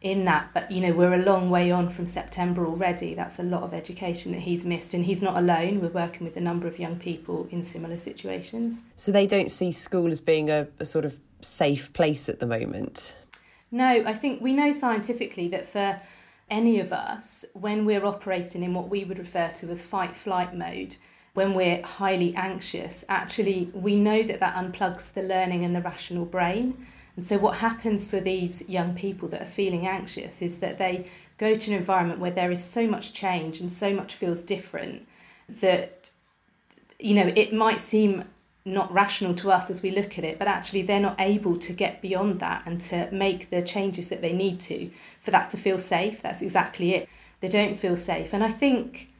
in 0.00 0.24
that. 0.24 0.50
But 0.54 0.70
you 0.70 0.80
know, 0.80 0.92
we're 0.92 1.14
a 1.14 1.22
long 1.22 1.50
way 1.50 1.70
on 1.70 1.88
from 1.90 2.06
September 2.06 2.66
already. 2.66 3.14
That's 3.14 3.38
a 3.38 3.42
lot 3.42 3.62
of 3.62 3.74
education 3.74 4.32
that 4.32 4.40
he's 4.40 4.64
missed, 4.64 4.94
and 4.94 5.04
he's 5.04 5.22
not 5.22 5.36
alone. 5.36 5.80
We're 5.80 5.88
working 5.88 6.26
with 6.26 6.36
a 6.36 6.40
number 6.40 6.66
of 6.66 6.78
young 6.78 6.98
people 6.98 7.48
in 7.50 7.62
similar 7.62 7.98
situations. 7.98 8.84
So 8.96 9.12
they 9.12 9.26
don't 9.26 9.50
see 9.50 9.72
school 9.72 10.10
as 10.10 10.20
being 10.20 10.48
a, 10.48 10.68
a 10.78 10.84
sort 10.84 11.04
of 11.04 11.18
safe 11.40 11.92
place 11.92 12.28
at 12.28 12.40
the 12.40 12.46
moment? 12.46 13.16
No, 13.70 13.86
I 14.06 14.14
think 14.14 14.40
we 14.40 14.52
know 14.52 14.72
scientifically 14.72 15.48
that 15.48 15.66
for 15.66 16.00
any 16.48 16.78
of 16.78 16.92
us, 16.92 17.44
when 17.54 17.84
we're 17.84 18.04
operating 18.04 18.62
in 18.62 18.72
what 18.74 18.88
we 18.88 19.04
would 19.04 19.18
refer 19.18 19.48
to 19.48 19.68
as 19.68 19.82
fight 19.82 20.14
flight 20.14 20.54
mode, 20.54 20.96
when 21.34 21.52
we're 21.52 21.82
highly 21.82 22.34
anxious, 22.34 23.04
actually, 23.08 23.70
we 23.74 23.96
know 23.96 24.22
that 24.22 24.40
that 24.40 24.54
unplugs 24.54 25.12
the 25.12 25.22
learning 25.22 25.64
and 25.64 25.76
the 25.76 25.82
rational 25.82 26.24
brain. 26.24 26.86
And 27.16 27.26
so, 27.26 27.38
what 27.38 27.56
happens 27.56 28.08
for 28.08 28.20
these 28.20 28.66
young 28.68 28.94
people 28.94 29.28
that 29.28 29.42
are 29.42 29.46
feeling 29.46 29.86
anxious 29.86 30.40
is 30.40 30.60
that 30.60 30.78
they 30.78 31.10
go 31.38 31.54
to 31.54 31.70
an 31.70 31.76
environment 31.76 32.20
where 32.20 32.30
there 32.30 32.50
is 32.50 32.62
so 32.64 32.86
much 32.86 33.12
change 33.12 33.60
and 33.60 33.70
so 33.70 33.92
much 33.92 34.14
feels 34.14 34.42
different 34.42 35.06
that, 35.48 36.10
you 36.98 37.14
know, 37.14 37.32
it 37.36 37.52
might 37.52 37.80
seem 37.80 38.24
not 38.66 38.92
rational 38.92 39.32
to 39.32 39.50
us 39.50 39.70
as 39.70 39.80
we 39.80 39.92
look 39.92 40.18
at 40.18 40.24
it, 40.24 40.38
but 40.38 40.48
actually 40.48 40.82
they're 40.82 41.00
not 41.00 41.20
able 41.20 41.56
to 41.56 41.72
get 41.72 42.02
beyond 42.02 42.40
that 42.40 42.62
and 42.66 42.80
to 42.80 43.08
make 43.12 43.48
the 43.50 43.62
changes 43.62 44.08
that 44.08 44.20
they 44.20 44.32
need 44.32 44.58
to 44.58 44.90
for 45.20 45.30
that 45.30 45.48
to 45.48 45.56
feel 45.56 45.78
safe. 45.78 46.20
That's 46.20 46.42
exactly 46.42 46.92
it. 46.94 47.08
They 47.40 47.48
don't 47.48 47.76
feel 47.76 47.96
safe. 47.96 48.32
And 48.32 48.42
I 48.42 48.48
think, 48.48 49.12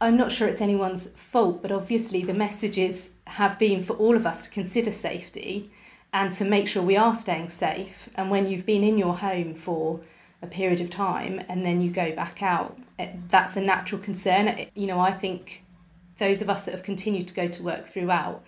I'm 0.00 0.16
not 0.16 0.32
sure 0.32 0.48
it's 0.48 0.62
anyone's 0.62 1.08
fault, 1.08 1.60
but 1.60 1.70
obviously 1.70 2.22
the 2.22 2.34
messages 2.34 3.10
have 3.26 3.58
been 3.58 3.82
for 3.82 3.92
all 3.94 4.16
of 4.16 4.24
us 4.24 4.44
to 4.44 4.50
consider 4.50 4.90
safety 4.90 5.70
and 6.14 6.32
to 6.32 6.44
make 6.44 6.66
sure 6.66 6.82
we 6.82 6.96
are 6.96 7.14
staying 7.14 7.50
safe. 7.50 8.08
And 8.16 8.30
when 8.30 8.48
you've 8.48 8.64
been 8.64 8.82
in 8.82 8.96
your 8.96 9.16
home 9.16 9.52
for 9.52 10.00
a 10.40 10.46
period 10.46 10.80
of 10.80 10.88
time 10.88 11.42
and 11.46 11.66
then 11.66 11.80
you 11.80 11.90
go 11.90 12.14
back 12.16 12.42
out, 12.42 12.78
eh, 12.98 13.12
that's 13.28 13.56
a 13.56 13.60
natural 13.60 14.00
concern. 14.00 14.66
You 14.74 14.86
know, 14.86 15.00
I 15.00 15.10
think 15.10 15.62
those 16.18 16.42
of 16.42 16.50
us 16.50 16.64
that 16.64 16.72
have 16.72 16.82
continued 16.82 17.28
to 17.28 17.34
go 17.34 17.48
to 17.48 17.62
work 17.62 17.84
throughout, 17.86 18.44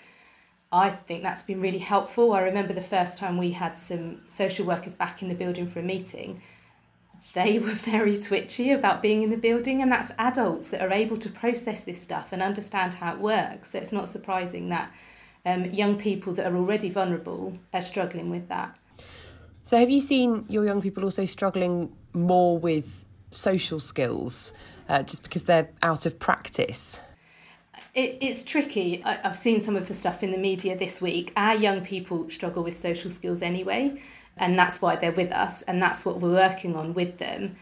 I 0.70 0.90
think 0.90 1.22
that's 1.22 1.42
been 1.42 1.60
really 1.60 1.78
helpful. 1.78 2.32
I 2.32 2.40
remember 2.40 2.72
the 2.72 2.82
first 2.82 3.16
time 3.16 3.38
we 3.38 3.52
had 3.52 3.76
some 3.76 4.22
social 4.28 4.66
workers 4.66 4.94
back 4.94 5.22
in 5.22 5.28
the 5.28 5.34
building 5.34 5.66
for 5.66 5.80
a 5.80 5.82
meeting, 5.82 6.42
they 7.32 7.58
were 7.58 7.66
very 7.72 8.16
twitchy 8.16 8.70
about 8.70 9.02
being 9.02 9.22
in 9.22 9.30
the 9.30 9.36
building, 9.36 9.82
and 9.82 9.90
that's 9.90 10.12
adults 10.18 10.70
that 10.70 10.80
are 10.80 10.92
able 10.92 11.16
to 11.18 11.30
process 11.30 11.84
this 11.84 12.00
stuff 12.00 12.32
and 12.32 12.42
understand 12.42 12.94
how 12.94 13.14
it 13.14 13.20
works. 13.20 13.70
So 13.70 13.78
it's 13.78 13.92
not 13.92 14.08
surprising 14.08 14.68
that 14.68 14.92
um, 15.46 15.66
young 15.66 15.96
people 15.96 16.34
that 16.34 16.50
are 16.50 16.56
already 16.56 16.90
vulnerable 16.90 17.58
are 17.72 17.82
struggling 17.82 18.30
with 18.30 18.48
that. 18.48 18.76
So, 19.62 19.78
have 19.78 19.90
you 19.90 20.00
seen 20.00 20.46
your 20.48 20.64
young 20.64 20.80
people 20.80 21.04
also 21.04 21.24
struggling 21.24 21.94
more 22.12 22.58
with 22.58 23.04
social 23.30 23.78
skills 23.78 24.54
uh, 24.88 25.02
just 25.02 25.22
because 25.22 25.44
they're 25.44 25.70
out 25.82 26.06
of 26.06 26.18
practice? 26.18 27.00
It, 27.98 28.18
it's 28.20 28.44
tricky. 28.44 29.02
I, 29.04 29.18
I've 29.24 29.36
seen 29.36 29.60
some 29.60 29.74
of 29.74 29.88
the 29.88 29.94
stuff 29.94 30.22
in 30.22 30.30
the 30.30 30.38
media 30.38 30.78
this 30.78 31.02
week. 31.02 31.32
Our 31.36 31.56
young 31.56 31.80
people 31.80 32.30
struggle 32.30 32.62
with 32.62 32.76
social 32.76 33.10
skills 33.10 33.42
anyway, 33.42 34.00
and 34.36 34.56
that's 34.56 34.80
why 34.80 34.94
they're 34.94 35.10
with 35.10 35.32
us, 35.32 35.62
and 35.62 35.82
that's 35.82 36.04
what 36.06 36.20
we're 36.20 36.34
working 36.34 36.76
on 36.76 36.94
with 36.94 37.18
them. 37.18 37.56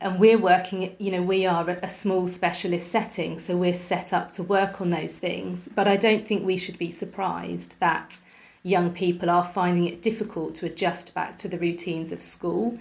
And 0.00 0.18
we're 0.18 0.36
working, 0.36 0.96
you 0.98 1.12
know, 1.12 1.22
we 1.22 1.46
are 1.46 1.78
a 1.80 1.88
small 1.88 2.26
specialist 2.26 2.90
setting, 2.90 3.38
so 3.38 3.56
we're 3.56 3.72
set 3.72 4.12
up 4.12 4.32
to 4.32 4.42
work 4.42 4.80
on 4.80 4.90
those 4.90 5.16
things. 5.16 5.68
But 5.72 5.86
I 5.86 5.96
don't 5.96 6.26
think 6.26 6.44
we 6.44 6.56
should 6.56 6.76
be 6.76 6.90
surprised 6.90 7.78
that 7.78 8.18
young 8.64 8.90
people 8.90 9.30
are 9.30 9.44
finding 9.44 9.86
it 9.86 10.02
difficult 10.02 10.56
to 10.56 10.66
adjust 10.66 11.14
back 11.14 11.38
to 11.38 11.46
the 11.46 11.58
routines 11.58 12.10
of 12.10 12.20
school 12.20 12.80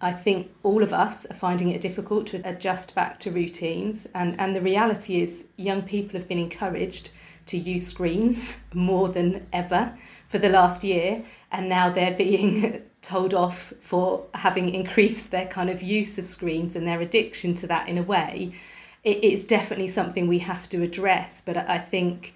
I 0.00 0.12
think 0.12 0.50
all 0.62 0.82
of 0.82 0.92
us 0.92 1.26
are 1.26 1.34
finding 1.34 1.68
it 1.68 1.80
difficult 1.80 2.26
to 2.28 2.48
adjust 2.48 2.94
back 2.94 3.20
to 3.20 3.30
routines. 3.30 4.06
And, 4.14 4.40
and 4.40 4.56
the 4.56 4.62
reality 4.62 5.20
is, 5.20 5.46
young 5.56 5.82
people 5.82 6.18
have 6.18 6.28
been 6.28 6.38
encouraged 6.38 7.10
to 7.46 7.58
use 7.58 7.86
screens 7.86 8.58
more 8.74 9.08
than 9.08 9.46
ever 9.52 9.98
for 10.26 10.38
the 10.38 10.48
last 10.48 10.82
year. 10.82 11.24
And 11.52 11.68
now 11.68 11.90
they're 11.90 12.16
being 12.16 12.82
told 13.02 13.34
off 13.34 13.74
for 13.80 14.26
having 14.34 14.74
increased 14.74 15.30
their 15.30 15.46
kind 15.46 15.68
of 15.68 15.82
use 15.82 16.18
of 16.18 16.26
screens 16.26 16.76
and 16.76 16.86
their 16.86 17.00
addiction 17.00 17.54
to 17.56 17.66
that 17.66 17.88
in 17.88 17.98
a 17.98 18.02
way. 18.02 18.52
It's 19.02 19.46
definitely 19.46 19.88
something 19.88 20.28
we 20.28 20.40
have 20.40 20.68
to 20.70 20.82
address. 20.82 21.42
But 21.44 21.56
I 21.56 21.78
think, 21.78 22.34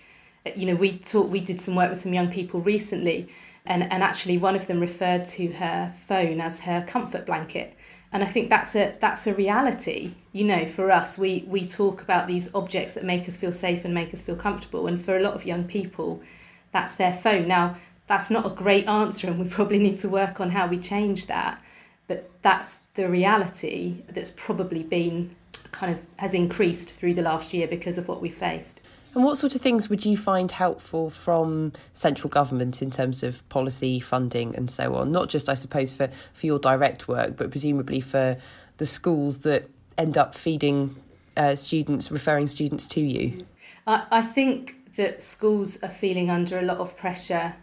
you 0.56 0.66
know, 0.66 0.74
we 0.74 0.98
talked, 0.98 1.30
we 1.30 1.40
did 1.40 1.60
some 1.60 1.74
work 1.74 1.90
with 1.90 2.00
some 2.00 2.14
young 2.14 2.30
people 2.30 2.60
recently 2.60 3.28
and, 3.64 3.82
and 3.90 4.02
actually 4.02 4.38
one 4.38 4.56
of 4.56 4.66
them 4.66 4.80
referred 4.80 5.24
to 5.24 5.52
her 5.52 5.92
phone 5.96 6.40
as 6.40 6.60
her 6.60 6.84
comfort 6.86 7.26
blanket 7.26 7.76
and 8.14 8.22
I 8.22 8.26
think 8.26 8.48
that's 8.48 8.76
a 8.76 8.94
that's 9.00 9.26
a 9.26 9.34
reality. 9.34 10.12
You 10.30 10.44
know, 10.44 10.66
for 10.66 10.92
us, 10.92 11.18
we 11.18 11.44
we 11.48 11.66
talk 11.66 12.00
about 12.00 12.28
these 12.28 12.54
objects 12.54 12.92
that 12.92 13.02
make 13.02 13.26
us 13.26 13.36
feel 13.36 13.50
safe 13.50 13.84
and 13.84 13.92
make 13.92 14.14
us 14.14 14.22
feel 14.22 14.36
comfortable, 14.36 14.86
and 14.86 15.04
for 15.04 15.16
a 15.16 15.20
lot 15.20 15.34
of 15.34 15.44
young 15.44 15.64
people, 15.64 16.22
that's 16.70 16.94
their 16.94 17.12
phone. 17.12 17.48
Now, 17.48 17.74
that's 18.06 18.30
not 18.30 18.46
a 18.46 18.50
great 18.50 18.86
answer, 18.86 19.26
and 19.26 19.40
we 19.40 19.48
probably 19.58 19.80
need 19.80 19.98
to 19.98 20.08
work 20.08 20.40
on 20.40 20.50
how 20.50 20.68
we 20.68 20.78
change 20.78 21.26
that. 21.26 21.60
But 22.06 22.30
that's 22.42 22.82
the 22.94 23.08
reality 23.08 24.04
that's 24.08 24.30
probably 24.30 24.84
been 24.84 25.34
kind 25.72 25.92
of 25.92 26.06
has 26.18 26.34
increased 26.34 26.94
through 26.94 27.14
the 27.14 27.22
last 27.22 27.52
year 27.52 27.66
because 27.66 27.98
of 27.98 28.06
what 28.06 28.22
we 28.22 28.28
faced. 28.28 28.80
And 29.14 29.24
what 29.24 29.36
sort 29.36 29.54
of 29.54 29.60
things 29.60 29.88
would 29.88 30.04
you 30.04 30.16
find 30.16 30.50
helpful 30.50 31.08
from 31.08 31.72
central 31.92 32.28
government 32.28 32.82
in 32.82 32.90
terms 32.90 33.22
of 33.22 33.48
policy, 33.48 34.00
funding, 34.00 34.56
and 34.56 34.68
so 34.70 34.96
on? 34.96 35.10
Not 35.10 35.28
just, 35.28 35.48
I 35.48 35.54
suppose, 35.54 35.92
for, 35.92 36.08
for 36.32 36.46
your 36.46 36.58
direct 36.58 37.06
work, 37.06 37.36
but 37.36 37.50
presumably 37.50 38.00
for 38.00 38.36
the 38.78 38.86
schools 38.86 39.40
that 39.40 39.70
end 39.96 40.18
up 40.18 40.34
feeding 40.34 40.96
uh, 41.36 41.54
students, 41.54 42.10
referring 42.10 42.48
students 42.48 42.88
to 42.88 43.00
you? 43.00 43.46
I, 43.86 44.04
I 44.10 44.22
think 44.22 44.94
that 44.96 45.22
schools 45.22 45.80
are 45.82 45.88
feeling 45.88 46.28
under 46.30 46.58
a 46.58 46.62
lot 46.62 46.78
of 46.78 46.96
pressure 46.96 47.54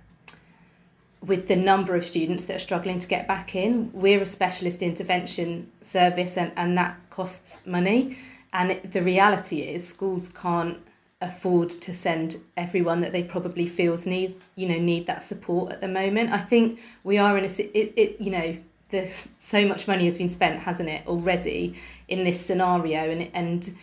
with 1.22 1.48
the 1.48 1.56
number 1.56 1.96
of 1.96 2.06
students 2.06 2.46
that 2.46 2.56
are 2.56 2.60
struggling 2.60 3.00
to 3.00 3.08
get 3.08 3.28
back 3.28 3.56
in. 3.56 3.92
We're 3.94 4.22
a 4.22 4.26
specialist 4.26 4.82
intervention 4.82 5.70
service 5.82 6.38
and, 6.38 6.52
and 6.56 6.78
that 6.78 6.98
costs 7.10 7.62
money. 7.66 8.18
And 8.54 8.82
the 8.84 9.02
reality 9.02 9.62
is, 9.62 9.88
schools 9.88 10.30
can't 10.30 10.78
afford 11.22 11.70
to 11.70 11.94
send 11.94 12.38
everyone 12.58 13.02
that 13.02 13.12
they 13.12 13.24
probably 13.24 13.68
feels 13.68 14.08
need 14.08 14.36
you 14.56 14.68
know 14.68 14.80
need 14.80 15.06
that 15.06 15.22
support 15.22 15.72
at 15.72 15.82
the 15.82 15.88
moment. 15.88 16.32
I 16.32 16.40
think 16.40 16.80
we 17.04 17.18
are 17.18 17.38
in 17.38 17.44
a 17.44 17.48
it, 17.48 17.94
it 17.96 18.22
you 18.22 18.32
know 18.32 18.58
there's 18.90 19.30
so 19.38 19.66
much 19.66 19.88
money 19.88 20.06
has 20.06 20.18
been 20.18 20.30
spent 20.30 20.60
hasn't 20.60 20.90
it 20.90 21.08
already 21.08 21.80
in 22.08 22.24
this 22.24 22.44
scenario? 22.44 23.10
And 23.10 23.30
and 23.34 23.78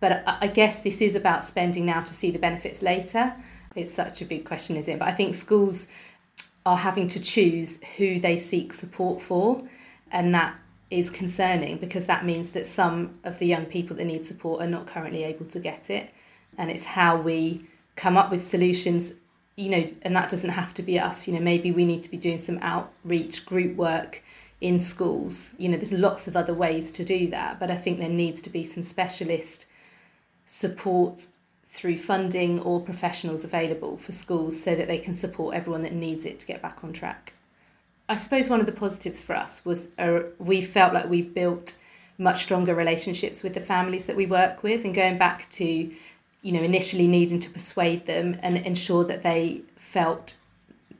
but 0.00 0.22
I 0.26 0.48
guess 0.48 0.80
this 0.80 1.00
is 1.00 1.14
about 1.14 1.44
spending 1.44 1.86
now 1.86 2.00
to 2.00 2.12
see 2.12 2.30
the 2.30 2.38
benefits 2.38 2.82
later. 2.82 3.34
It's 3.74 3.92
such 3.92 4.20
a 4.20 4.24
big 4.24 4.44
question 4.44 4.76
is 4.76 4.88
it? 4.88 4.98
But 4.98 5.08
i 5.08 5.12
think 5.12 5.34
schools 5.34 5.88
are 6.64 6.76
having 6.76 7.08
to 7.08 7.20
choose 7.20 7.82
who 7.96 8.20
they 8.20 8.36
seek 8.36 8.72
support 8.72 9.20
for 9.20 9.62
and 10.12 10.32
that 10.34 10.54
is 10.90 11.10
concerning 11.10 11.78
because 11.78 12.06
that 12.06 12.24
means 12.24 12.52
that 12.52 12.66
some 12.66 13.18
of 13.24 13.38
the 13.38 13.46
young 13.46 13.64
people 13.64 13.96
that 13.96 14.04
need 14.04 14.22
support 14.22 14.62
are 14.62 14.68
not 14.68 14.86
currently 14.86 15.24
able 15.24 15.46
to 15.46 15.58
get 15.58 15.90
it 15.90 16.12
and 16.58 16.70
it's 16.70 16.84
how 16.84 17.16
we 17.16 17.64
come 17.96 18.16
up 18.16 18.30
with 18.30 18.42
solutions 18.44 19.14
you 19.56 19.68
know 19.68 19.90
and 20.02 20.16
that 20.16 20.30
doesn't 20.30 20.50
have 20.50 20.72
to 20.72 20.82
be 20.82 20.98
us 20.98 21.26
you 21.28 21.34
know 21.34 21.40
maybe 21.40 21.70
we 21.70 21.84
need 21.84 22.02
to 22.02 22.10
be 22.10 22.16
doing 22.16 22.38
some 22.38 22.58
outreach 22.62 23.44
group 23.44 23.76
work 23.76 24.22
in 24.60 24.78
schools. 24.78 25.54
You 25.58 25.68
know 25.68 25.76
there's 25.76 25.92
lots 25.92 26.28
of 26.28 26.36
other 26.36 26.54
ways 26.54 26.92
to 26.92 27.04
do 27.04 27.28
that 27.28 27.58
but 27.58 27.70
i 27.70 27.74
think 27.74 27.98
there 27.98 28.08
needs 28.08 28.40
to 28.42 28.50
be 28.50 28.64
some 28.64 28.82
specialist 28.82 29.66
support 30.44 31.26
through 31.72 31.96
funding 31.96 32.60
or 32.60 32.82
professionals 32.82 33.44
available 33.44 33.96
for 33.96 34.12
schools 34.12 34.62
so 34.62 34.74
that 34.74 34.88
they 34.88 34.98
can 34.98 35.14
support 35.14 35.54
everyone 35.54 35.82
that 35.82 35.94
needs 35.94 36.26
it 36.26 36.38
to 36.38 36.46
get 36.46 36.60
back 36.60 36.84
on 36.84 36.92
track. 36.92 37.32
I 38.10 38.16
suppose 38.16 38.50
one 38.50 38.60
of 38.60 38.66
the 38.66 38.72
positives 38.72 39.22
for 39.22 39.34
us 39.34 39.64
was 39.64 39.88
uh, 39.98 40.20
we 40.38 40.60
felt 40.60 40.92
like 40.92 41.08
we 41.08 41.22
built 41.22 41.78
much 42.18 42.42
stronger 42.42 42.74
relationships 42.74 43.42
with 43.42 43.54
the 43.54 43.60
families 43.60 44.04
that 44.04 44.16
we 44.16 44.26
work 44.26 44.62
with. 44.62 44.84
And 44.84 44.94
going 44.94 45.16
back 45.16 45.48
to 45.52 45.90
you 46.42 46.52
know, 46.52 46.62
initially 46.62 47.06
needing 47.06 47.38
to 47.38 47.50
persuade 47.50 48.06
them 48.06 48.38
and 48.42 48.58
ensure 48.58 49.04
that 49.04 49.22
they 49.22 49.62
felt 49.76 50.36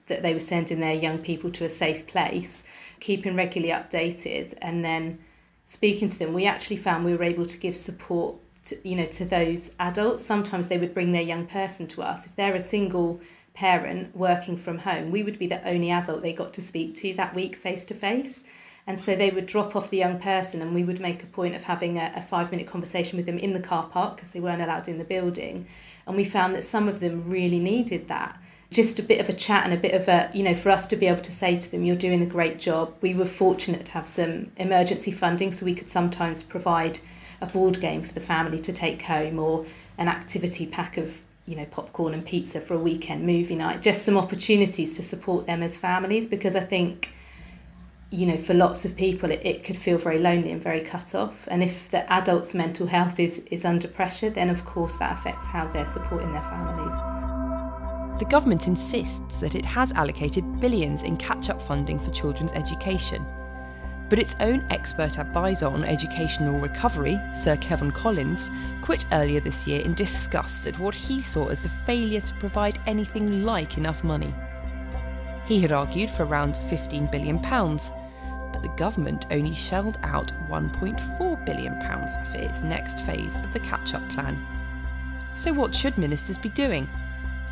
that 0.07 0.23
they 0.23 0.35
were 0.35 0.41
sending 0.41 0.81
their 0.81 0.95
young 0.95 1.19
people 1.19 1.51
to 1.51 1.65
a 1.65 1.69
safe 1.69 2.07
place, 2.07 2.65
keeping 3.01 3.35
regularly 3.35 3.73
updated, 3.73 4.55
and 4.63 4.85
then 4.85 5.19
speaking 5.67 6.09
to 6.09 6.19
them. 6.19 6.33
We 6.33 6.47
actually 6.47 6.77
found 6.77 7.05
we 7.05 7.17
were 7.17 7.25
able 7.25 7.47
to 7.47 7.59
give 7.59 7.77
support, 7.77 8.37
to, 8.67 8.89
you 8.89 8.97
know, 8.97 9.07
to 9.07 9.25
those 9.25 9.73
adults. 9.79 10.25
Sometimes 10.25 10.69
they 10.69 10.79
would 10.79 10.95
bring 10.95 11.13
their 11.13 11.23
young 11.23 11.47
person 11.47 11.87
to 11.89 12.03
us 12.03 12.27
if 12.27 12.37
they're 12.37 12.55
a 12.55 12.61
single 12.61 13.21
parent 13.55 14.17
working 14.17 14.57
from 14.57 14.79
home. 14.79 15.11
We 15.11 15.23
would 15.23 15.39
be 15.39 15.47
the 15.47 15.67
only 15.69 15.91
adult 15.91 16.23
they 16.23 16.33
got 16.33 16.53
to 16.55 16.63
speak 16.63 16.95
to 16.97 17.15
that 17.15 17.35
week 17.35 17.57
face 17.57 17.85
to 17.87 17.95
face. 17.95 18.45
And 18.87 18.99
so 18.99 19.15
they 19.15 19.31
would 19.31 19.47
drop 19.47 19.77
off 19.77 19.91
the 19.91 19.99
young 19.99 20.19
person, 20.19 20.61
and 20.61 20.75
we 20.75 20.85
would 20.85 21.01
make 21.01 21.23
a 21.23 21.27
point 21.27 21.55
of 21.55 21.65
having 21.65 21.99
a, 21.99 22.13
a 22.17 22.23
five 22.23 22.51
minute 22.51 22.67
conversation 22.67 23.17
with 23.17 23.27
them 23.27 23.39
in 23.39 23.53
the 23.53 23.61
car 23.61 23.85
park 23.85 24.17
because 24.17 24.33
they 24.33 24.41
weren't 24.41 24.63
allowed 24.63 24.89
in 24.89 24.99
the 24.99 25.05
building. 25.05 25.69
And 26.07 26.17
we 26.17 26.25
found 26.25 26.55
that 26.55 26.65
some 26.65 26.89
of 26.89 27.01
them 27.01 27.31
really 27.31 27.61
needed 27.61 28.09
that. 28.09 28.41
Just 28.71 28.99
a 28.99 29.03
bit 29.03 29.21
of 29.21 29.29
a 29.29 29.35
chat 29.35 29.65
and 29.65 29.73
a 29.73 29.77
bit 29.77 29.95
of 29.95 30.09
a, 30.09 30.31
you 30.35 30.43
know, 30.43 30.55
for 30.55 30.71
us 30.71 30.87
to 30.89 30.97
be 30.97 31.07
able 31.07 31.21
to 31.21 31.31
say 31.31 31.57
to 31.57 31.71
them, 31.71 31.85
You're 31.85 31.95
doing 31.95 32.23
a 32.23 32.27
great 32.27 32.59
job. 32.59 32.95
We 33.01 33.15
were 33.15 33.27
fortunate 33.27 33.87
to 33.87 33.93
have 33.93 34.09
some 34.09 34.51
emergency 34.57 35.13
funding 35.13 35.53
so 35.53 35.65
we 35.65 35.75
could 35.75 35.91
sometimes 35.91 36.43
provide 36.43 36.99
a 37.41 37.47
board 37.47 37.81
game 37.81 38.03
for 38.03 38.15
the 38.15 38.21
family 38.21 38.59
to 38.61 38.73
take 38.73 39.03
home 39.03 39.39
or 39.39 39.65
an 39.99 40.09
activity 40.09 40.67
pack 40.67 40.97
of 40.97 41.19
you 41.45 41.57
know 41.57 41.67
popcorn 41.67 42.15
and 42.15 42.25
pizza 42.25 42.61
for 42.61 42.75
a 42.75 42.79
weekend 42.79 43.27
movie 43.27 43.57
night 43.57 43.83
just 43.83 44.05
some 44.05 44.17
opportunities 44.17 44.93
to 44.93 45.03
support 45.03 45.45
them 45.47 45.61
as 45.61 45.77
families 45.77 46.27
because 46.27 46.55
i 46.55 46.61
think 46.61 47.13
you 48.13 48.27
know, 48.27 48.37
for 48.37 48.53
lots 48.53 48.85
of 48.85 48.95
people, 48.95 49.31
it, 49.31 49.41
it 49.43 49.65
could 49.65 49.77
feel 49.77 49.97
very 49.97 50.19
lonely 50.19 50.53
and 50.53 50.63
very 50.63 50.83
cut 50.83 51.15
off. 51.15 51.49
And 51.51 51.63
if 51.63 51.89
the 51.89 52.11
adult's 52.13 52.55
mental 52.55 52.87
health 52.87 53.19
is, 53.19 53.39
is 53.51 53.65
under 53.65 53.89
pressure, 53.89 54.29
then 54.29 54.51
of 54.51 54.67
course 54.67 54.97
that 54.99 55.19
affects 55.19 55.47
how 55.47 55.67
they're 55.69 55.87
supporting 55.87 56.31
their 56.33 56.43
families. 56.43 56.95
The 58.19 58.27
government 58.27 58.69
insists 58.69 59.39
that 59.39 59.55
it 59.55 59.65
has 59.65 59.93
allocated 59.95 60.61
billions 60.61 61.05
in 61.05 61.17
catch 61.17 61.49
up 61.49 61.61
funding 61.61 61.99
for 61.99 62.11
children's 62.11 62.53
education. 62.53 63.25
But 64.11 64.19
its 64.19 64.37
own 64.41 64.67
expert 64.69 65.19
advisor 65.19 65.69
on 65.69 65.83
educational 65.83 66.61
recovery, 66.61 67.19
Sir 67.33 67.57
Kevan 67.57 67.93
Collins, 67.93 68.51
quit 68.83 69.07
earlier 69.13 69.41
this 69.41 69.67
year 69.67 69.81
in 69.81 69.95
disgust 69.95 70.67
at 70.67 70.79
what 70.79 70.95
he 70.95 71.23
saw 71.23 71.49
as 71.49 71.63
the 71.63 71.71
failure 71.87 72.21
to 72.21 72.35
provide 72.35 72.79
anything 72.87 73.43
like 73.43 73.79
enough 73.79 74.05
money. 74.05 74.35
He 75.47 75.61
had 75.61 75.73
argued 75.73 76.11
for 76.11 76.25
around 76.25 76.57
£15 76.57 77.11
billion, 77.11 77.39
but 78.53 78.63
the 78.63 78.69
government 78.71 79.27
only 79.31 79.55
shelled 79.55 79.99
out 80.03 80.33
£1.4 80.49 81.47
billion 81.47 81.81
for 81.81 82.37
its 82.39 82.63
next 82.63 83.05
phase 83.07 83.39
of 83.39 83.53
the 83.53 83.61
catch 83.61 83.95
up 83.95 84.07
plan. 84.11 84.39
So, 85.35 85.53
what 85.53 85.75
should 85.75 85.97
ministers 85.97 86.39
be 86.39 86.51
doing? 86.51 86.89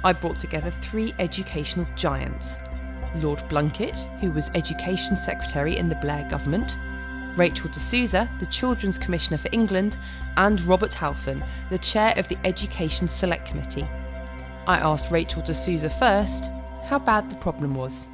I 0.05 0.13
brought 0.13 0.39
together 0.39 0.71
three 0.71 1.15
educational 1.19 1.87
giants 1.95 2.59
Lord 3.17 3.41
Blunkett, 3.49 4.03
who 4.21 4.31
was 4.31 4.51
Education 4.55 5.17
Secretary 5.17 5.77
in 5.77 5.89
the 5.89 5.97
Blair 5.97 6.27
government, 6.29 6.79
Rachel 7.37 7.71
de 7.71 7.79
Souza, 7.79 8.29
the 8.39 8.47
Children's 8.47 8.99
Commissioner 8.99 9.39
for 9.39 9.49
England, 9.53 9.99
and 10.37 10.61
Robert 10.63 10.93
Halfon, 10.93 11.47
the 11.71 11.79
Chair 11.79 12.15
of 12.17 12.29
the 12.29 12.39
Education 12.45 13.09
Select 13.09 13.47
Committee. 13.47 13.89
I 14.67 14.79
asked 14.79 15.11
Rachel 15.11 15.43
de 15.43 15.55
Souza 15.55 15.91
first 15.91 16.51
how 16.85 16.99
bad 16.99 17.29
the 17.31 17.37
problem 17.37 17.75
was. 17.75 18.07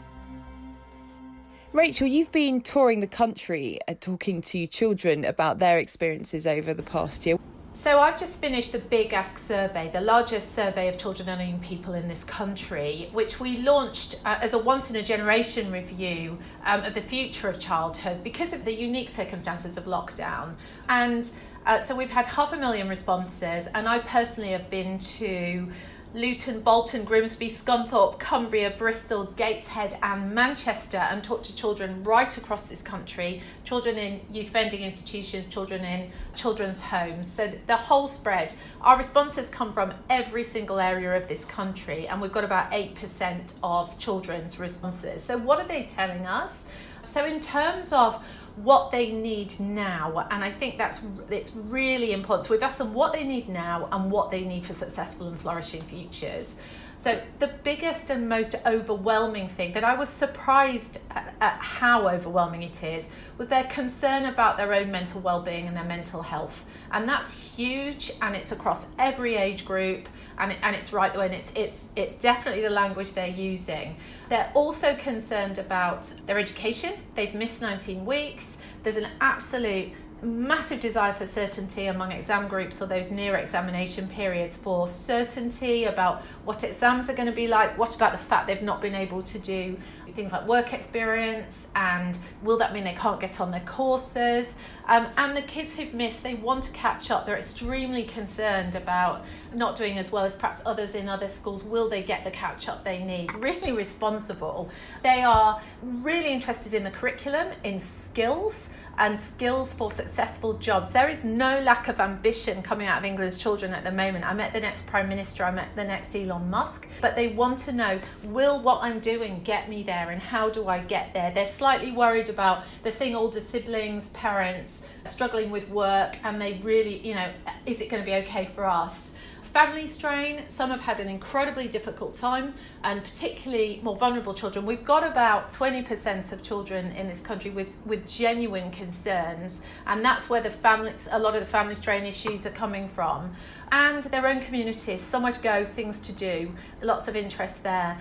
Rachel, 1.76 2.06
you've 2.06 2.32
been 2.32 2.62
touring 2.62 3.00
the 3.00 3.06
country 3.06 3.78
uh, 3.86 3.92
talking 4.00 4.40
to 4.40 4.66
children 4.66 5.26
about 5.26 5.58
their 5.58 5.78
experiences 5.78 6.46
over 6.46 6.72
the 6.72 6.82
past 6.82 7.26
year. 7.26 7.36
So 7.74 8.00
I've 8.00 8.18
just 8.18 8.40
finished 8.40 8.72
the 8.72 8.78
Big 8.78 9.12
Ask 9.12 9.38
survey, 9.38 9.90
the 9.92 10.00
largest 10.00 10.54
survey 10.54 10.88
of 10.88 10.96
children 10.96 11.28
and 11.28 11.50
young 11.50 11.60
people 11.60 11.92
in 11.92 12.08
this 12.08 12.24
country, 12.24 13.10
which 13.12 13.40
we 13.40 13.58
launched 13.58 14.22
uh, 14.24 14.38
as 14.40 14.54
a 14.54 14.58
once 14.58 14.88
in 14.88 14.96
a 14.96 15.02
generation 15.02 15.70
review 15.70 16.38
um, 16.64 16.82
of 16.82 16.94
the 16.94 17.02
future 17.02 17.50
of 17.50 17.60
childhood 17.60 18.24
because 18.24 18.54
of 18.54 18.64
the 18.64 18.72
unique 18.72 19.10
circumstances 19.10 19.76
of 19.76 19.84
lockdown. 19.84 20.54
And 20.88 21.30
uh, 21.66 21.82
so 21.82 21.94
we've 21.94 22.10
had 22.10 22.24
half 22.24 22.54
a 22.54 22.56
million 22.56 22.88
responses, 22.88 23.66
and 23.74 23.86
I 23.86 23.98
personally 23.98 24.52
have 24.52 24.70
been 24.70 24.98
to 24.98 25.68
Luton, 26.16 26.62
Bolton, 26.62 27.04
Grimsby, 27.04 27.50
Scunthorpe, 27.50 28.18
Cumbria, 28.18 28.74
Bristol, 28.78 29.26
Gateshead, 29.36 29.98
and 30.02 30.34
Manchester, 30.34 30.96
and 30.96 31.22
talk 31.22 31.42
to 31.42 31.54
children 31.54 32.02
right 32.02 32.34
across 32.38 32.64
this 32.64 32.80
country 32.80 33.42
children 33.64 33.98
in 33.98 34.20
youth 34.30 34.48
offending 34.48 34.80
institutions, 34.80 35.46
children 35.46 35.84
in 35.84 36.10
children's 36.34 36.80
homes. 36.80 37.30
So 37.30 37.52
the 37.66 37.76
whole 37.76 38.06
spread. 38.06 38.54
Our 38.80 38.96
responses 38.96 39.50
come 39.50 39.74
from 39.74 39.92
every 40.08 40.44
single 40.44 40.80
area 40.80 41.14
of 41.16 41.28
this 41.28 41.44
country, 41.44 42.08
and 42.08 42.20
we've 42.22 42.32
got 42.32 42.44
about 42.44 42.72
8% 42.72 43.58
of 43.62 43.98
children's 43.98 44.58
responses. 44.58 45.22
So, 45.22 45.36
what 45.36 45.60
are 45.60 45.68
they 45.68 45.84
telling 45.84 46.24
us? 46.24 46.64
So, 47.02 47.26
in 47.26 47.40
terms 47.40 47.92
of 47.92 48.24
what 48.56 48.90
they 48.90 49.12
need 49.12 49.58
now 49.60 50.26
and 50.30 50.42
i 50.42 50.50
think 50.50 50.78
that's 50.78 51.04
it's 51.30 51.54
really 51.54 52.12
important 52.12 52.46
so 52.46 52.54
we've 52.54 52.62
asked 52.62 52.78
them 52.78 52.94
what 52.94 53.12
they 53.12 53.22
need 53.22 53.48
now 53.48 53.88
and 53.92 54.10
what 54.10 54.30
they 54.30 54.44
need 54.44 54.64
for 54.64 54.72
successful 54.72 55.28
and 55.28 55.38
flourishing 55.38 55.82
futures. 55.82 56.60
So 56.98 57.20
the 57.40 57.50
biggest 57.62 58.08
and 58.08 58.26
most 58.26 58.54
overwhelming 58.64 59.48
thing 59.48 59.74
that 59.74 59.84
i 59.84 59.94
was 59.94 60.08
surprised 60.08 61.00
at, 61.10 61.34
at 61.40 61.58
how 61.58 62.08
overwhelming 62.08 62.62
it 62.62 62.82
is 62.82 63.10
was 63.36 63.48
their 63.48 63.64
concern 63.64 64.24
about 64.24 64.56
their 64.56 64.72
own 64.72 64.90
mental 64.90 65.20
well-being 65.20 65.66
and 65.66 65.76
their 65.76 65.84
mental 65.84 66.22
health. 66.22 66.64
And 66.90 67.06
that's 67.06 67.36
huge 67.36 68.12
and 68.22 68.34
it's 68.34 68.52
across 68.52 68.94
every 68.98 69.36
age 69.36 69.66
group 69.66 70.08
and, 70.38 70.52
it, 70.52 70.58
and 70.62 70.76
it's 70.76 70.92
right 70.92 71.12
there 71.12 71.24
and 71.24 71.34
it's, 71.34 71.52
it's, 71.54 71.90
it's 71.96 72.14
definitely 72.16 72.62
the 72.62 72.70
language 72.70 73.14
they're 73.14 73.26
using 73.26 73.96
they're 74.28 74.50
also 74.54 74.96
concerned 74.96 75.58
about 75.58 76.12
their 76.26 76.38
education. 76.38 76.94
They've 77.14 77.34
missed 77.34 77.62
19 77.62 78.04
weeks. 78.04 78.58
There's 78.82 78.96
an 78.96 79.08
absolute 79.20 79.92
massive 80.22 80.80
desire 80.80 81.12
for 81.12 81.26
certainty 81.26 81.86
among 81.86 82.10
exam 82.10 82.48
groups 82.48 82.80
or 82.80 82.86
those 82.86 83.10
near 83.10 83.36
examination 83.36 84.08
periods 84.08 84.56
for 84.56 84.88
certainty 84.88 85.84
about 85.84 86.22
what 86.44 86.64
exams 86.64 87.10
are 87.10 87.14
going 87.14 87.28
to 87.28 87.34
be 87.34 87.46
like. 87.46 87.76
What 87.76 87.94
about 87.94 88.12
the 88.12 88.18
fact 88.18 88.46
they've 88.46 88.62
not 88.62 88.80
been 88.80 88.94
able 88.94 89.22
to 89.22 89.38
do 89.38 89.78
things 90.14 90.32
like 90.32 90.46
work 90.46 90.72
experience 90.72 91.68
and 91.76 92.18
will 92.42 92.56
that 92.56 92.72
mean 92.72 92.82
they 92.84 92.94
can't 92.94 93.20
get 93.20 93.40
on 93.40 93.50
their 93.50 93.60
courses? 93.60 94.58
Um, 94.88 95.06
and 95.18 95.36
the 95.36 95.42
kids 95.42 95.76
who've 95.76 95.92
missed, 95.92 96.22
they 96.22 96.34
want 96.34 96.64
to 96.64 96.72
catch 96.72 97.10
up. 97.10 97.26
They're 97.26 97.36
extremely 97.36 98.04
concerned 98.04 98.76
about 98.76 99.24
not 99.52 99.76
doing 99.76 99.98
as 99.98 100.12
well 100.12 100.24
as 100.24 100.34
perhaps 100.34 100.62
others 100.64 100.94
in 100.94 101.08
other 101.08 101.28
schools. 101.28 101.62
Will 101.62 101.88
they 101.88 102.02
get 102.02 102.24
the 102.24 102.30
catch 102.30 102.68
up 102.68 102.84
they 102.84 103.02
need? 103.02 103.34
Really 103.34 103.72
responsible. 103.72 104.70
They 105.02 105.22
are 105.22 105.60
really 105.82 106.28
interested 106.28 106.72
in 106.72 106.84
the 106.84 106.90
curriculum, 106.90 107.48
in 107.64 107.80
skills 107.80 108.70
and 108.98 109.20
skills 109.20 109.74
for 109.74 109.90
successful 109.90 110.54
jobs. 110.54 110.90
There 110.90 111.08
is 111.08 111.22
no 111.24 111.60
lack 111.60 111.88
of 111.88 112.00
ambition 112.00 112.62
coming 112.62 112.86
out 112.86 112.98
of 112.98 113.04
England's 113.04 113.38
children 113.38 113.72
at 113.72 113.84
the 113.84 113.92
moment. 113.92 114.24
I 114.24 114.32
met 114.32 114.52
the 114.52 114.60
next 114.60 114.86
Prime 114.86 115.08
Minister, 115.08 115.44
I 115.44 115.50
met 115.50 115.68
the 115.76 115.84
next 115.84 116.14
Elon 116.14 116.48
Musk, 116.48 116.88
but 117.00 117.14
they 117.14 117.28
want 117.28 117.58
to 117.60 117.72
know 117.72 118.00
will 118.24 118.62
what 118.62 118.82
I'm 118.82 119.00
doing 119.00 119.42
get 119.42 119.68
me 119.68 119.82
there 119.82 120.10
and 120.10 120.20
how 120.20 120.48
do 120.48 120.68
I 120.68 120.80
get 120.80 121.12
there? 121.12 121.30
They're 121.34 121.50
slightly 121.50 121.92
worried 121.92 122.28
about, 122.28 122.64
they're 122.82 122.92
seeing 122.92 123.14
older 123.14 123.40
siblings, 123.40 124.10
parents 124.10 124.86
struggling 125.04 125.50
with 125.50 125.68
work, 125.68 126.18
and 126.24 126.40
they 126.40 126.60
really, 126.62 126.98
you 127.06 127.14
know, 127.14 127.30
is 127.64 127.80
it 127.80 127.88
going 127.88 128.02
to 128.02 128.06
be 128.06 128.14
okay 128.16 128.46
for 128.46 128.64
us? 128.64 129.14
Family 129.56 129.86
strain. 129.86 130.46
Some 130.48 130.68
have 130.68 130.82
had 130.82 131.00
an 131.00 131.08
incredibly 131.08 131.66
difficult 131.66 132.12
time, 132.12 132.52
and 132.84 133.02
particularly 133.02 133.80
more 133.82 133.96
vulnerable 133.96 134.34
children. 134.34 134.66
We've 134.66 134.84
got 134.84 135.02
about 135.02 135.48
20% 135.48 136.30
of 136.30 136.42
children 136.42 136.92
in 136.92 137.08
this 137.08 137.22
country 137.22 137.50
with, 137.50 137.74
with 137.86 138.06
genuine 138.06 138.70
concerns, 138.70 139.62
and 139.86 140.04
that's 140.04 140.28
where 140.28 140.42
the 140.42 140.50
families, 140.50 141.08
a 141.10 141.18
lot 141.18 141.32
of 141.32 141.40
the 141.40 141.46
family 141.46 141.74
strain 141.74 142.04
issues 142.04 142.46
are 142.46 142.50
coming 142.50 142.86
from. 142.86 143.34
And 143.72 144.04
their 144.04 144.28
own 144.28 144.42
communities, 144.42 145.00
somewhere 145.00 145.32
to 145.32 145.40
go, 145.40 145.64
things 145.64 146.00
to 146.00 146.12
do, 146.12 146.52
lots 146.82 147.08
of 147.08 147.16
interest 147.16 147.62
there. 147.62 147.98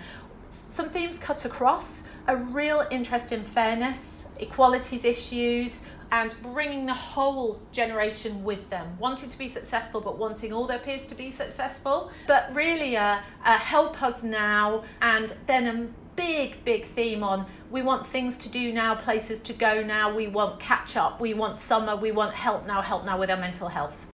Some 0.50 0.90
themes 0.90 1.18
cut 1.18 1.46
across 1.46 2.06
a 2.28 2.36
real 2.36 2.86
interest 2.90 3.32
in 3.32 3.42
fairness, 3.42 4.28
equalities 4.40 5.06
issues, 5.06 5.86
and 6.12 6.34
bringing 6.42 6.86
the 6.86 6.94
whole 6.94 7.60
generation 7.72 8.44
with 8.44 8.68
them, 8.70 8.96
wanting 8.98 9.28
to 9.28 9.38
be 9.38 9.48
successful, 9.48 10.00
but 10.00 10.18
wanting 10.18 10.52
all 10.52 10.66
their 10.66 10.78
peers 10.78 11.04
to 11.06 11.14
be 11.14 11.30
successful. 11.30 12.10
But 12.26 12.54
really, 12.54 12.96
uh, 12.96 13.18
uh, 13.44 13.58
help 13.58 14.02
us 14.02 14.22
now, 14.22 14.84
and 15.02 15.36
then 15.46 15.66
a 15.66 15.88
big, 16.16 16.64
big 16.64 16.86
theme 16.88 17.22
on 17.22 17.46
we 17.70 17.82
want 17.82 18.06
things 18.06 18.38
to 18.38 18.48
do 18.48 18.72
now, 18.72 18.94
places 18.94 19.40
to 19.42 19.52
go 19.52 19.82
now, 19.82 20.14
we 20.14 20.28
want 20.28 20.60
catch 20.60 20.96
up, 20.96 21.20
we 21.20 21.34
want 21.34 21.58
summer, 21.58 21.96
we 21.96 22.12
want 22.12 22.34
help 22.34 22.66
now, 22.66 22.80
help 22.80 23.04
now 23.04 23.18
with 23.18 23.30
our 23.30 23.36
mental 23.36 23.68
health. 23.68 24.06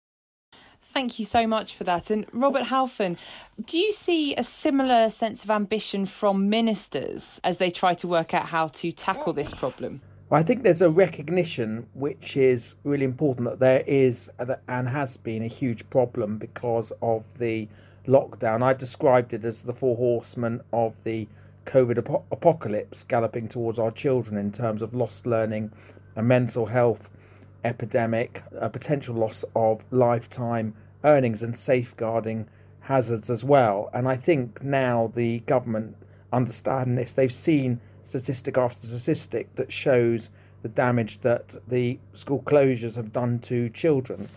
Thank 0.81 1.19
you 1.19 1.25
so 1.25 1.47
much 1.47 1.75
for 1.75 1.85
that. 1.85 2.09
And 2.09 2.25
Robert 2.33 2.63
Halfon, 2.63 3.17
do 3.65 3.77
you 3.77 3.93
see 3.93 4.35
a 4.35 4.43
similar 4.43 5.09
sense 5.09 5.43
of 5.43 5.51
ambition 5.51 6.05
from 6.05 6.49
ministers 6.49 7.39
as 7.43 7.57
they 7.57 7.71
try 7.71 7.93
to 7.95 8.07
work 8.07 8.33
out 8.33 8.47
how 8.47 8.67
to 8.67 8.91
tackle 8.91 9.31
this 9.31 9.53
problem? 9.53 10.01
I 10.33 10.43
think 10.43 10.63
there's 10.63 10.81
a 10.81 10.89
recognition 10.89 11.87
which 11.93 12.37
is 12.37 12.75
really 12.85 13.03
important 13.03 13.49
that 13.49 13.59
there 13.59 13.83
is 13.85 14.31
uh, 14.39 14.55
and 14.65 14.87
has 14.87 15.17
been 15.17 15.43
a 15.43 15.47
huge 15.47 15.89
problem 15.89 16.37
because 16.37 16.93
of 17.01 17.37
the 17.37 17.67
lockdown. 18.07 18.63
I've 18.63 18.77
described 18.77 19.33
it 19.33 19.43
as 19.43 19.63
the 19.63 19.73
four 19.73 19.97
horsemen 19.97 20.61
of 20.71 21.03
the 21.03 21.27
COVID 21.65 21.97
ap- 21.97 22.23
apocalypse 22.31 23.03
galloping 23.03 23.49
towards 23.49 23.77
our 23.77 23.91
children 23.91 24.37
in 24.37 24.53
terms 24.53 24.81
of 24.81 24.93
lost 24.93 25.25
learning, 25.25 25.73
a 26.15 26.23
mental 26.23 26.67
health 26.67 27.09
epidemic, 27.65 28.41
a 28.53 28.69
potential 28.69 29.15
loss 29.15 29.43
of 29.53 29.83
lifetime 29.91 30.73
earnings, 31.03 31.43
and 31.43 31.57
safeguarding 31.57 32.47
hazards 32.79 33.29
as 33.29 33.43
well. 33.43 33.89
And 33.93 34.07
I 34.07 34.15
think 34.15 34.63
now 34.63 35.11
the 35.13 35.39
government 35.39 35.97
understand 36.31 36.97
this. 36.97 37.15
They've 37.15 37.33
seen 37.33 37.81
statistic 38.01 38.57
after 38.57 38.85
statistic 38.87 39.53
that 39.55 39.71
shows 39.71 40.29
the 40.61 40.69
damage 40.69 41.19
that 41.19 41.55
the 41.67 41.99
school 42.13 42.41
closures 42.41 42.95
have 42.95 43.11
done 43.11 43.39
to 43.39 43.69
children. 43.69 44.29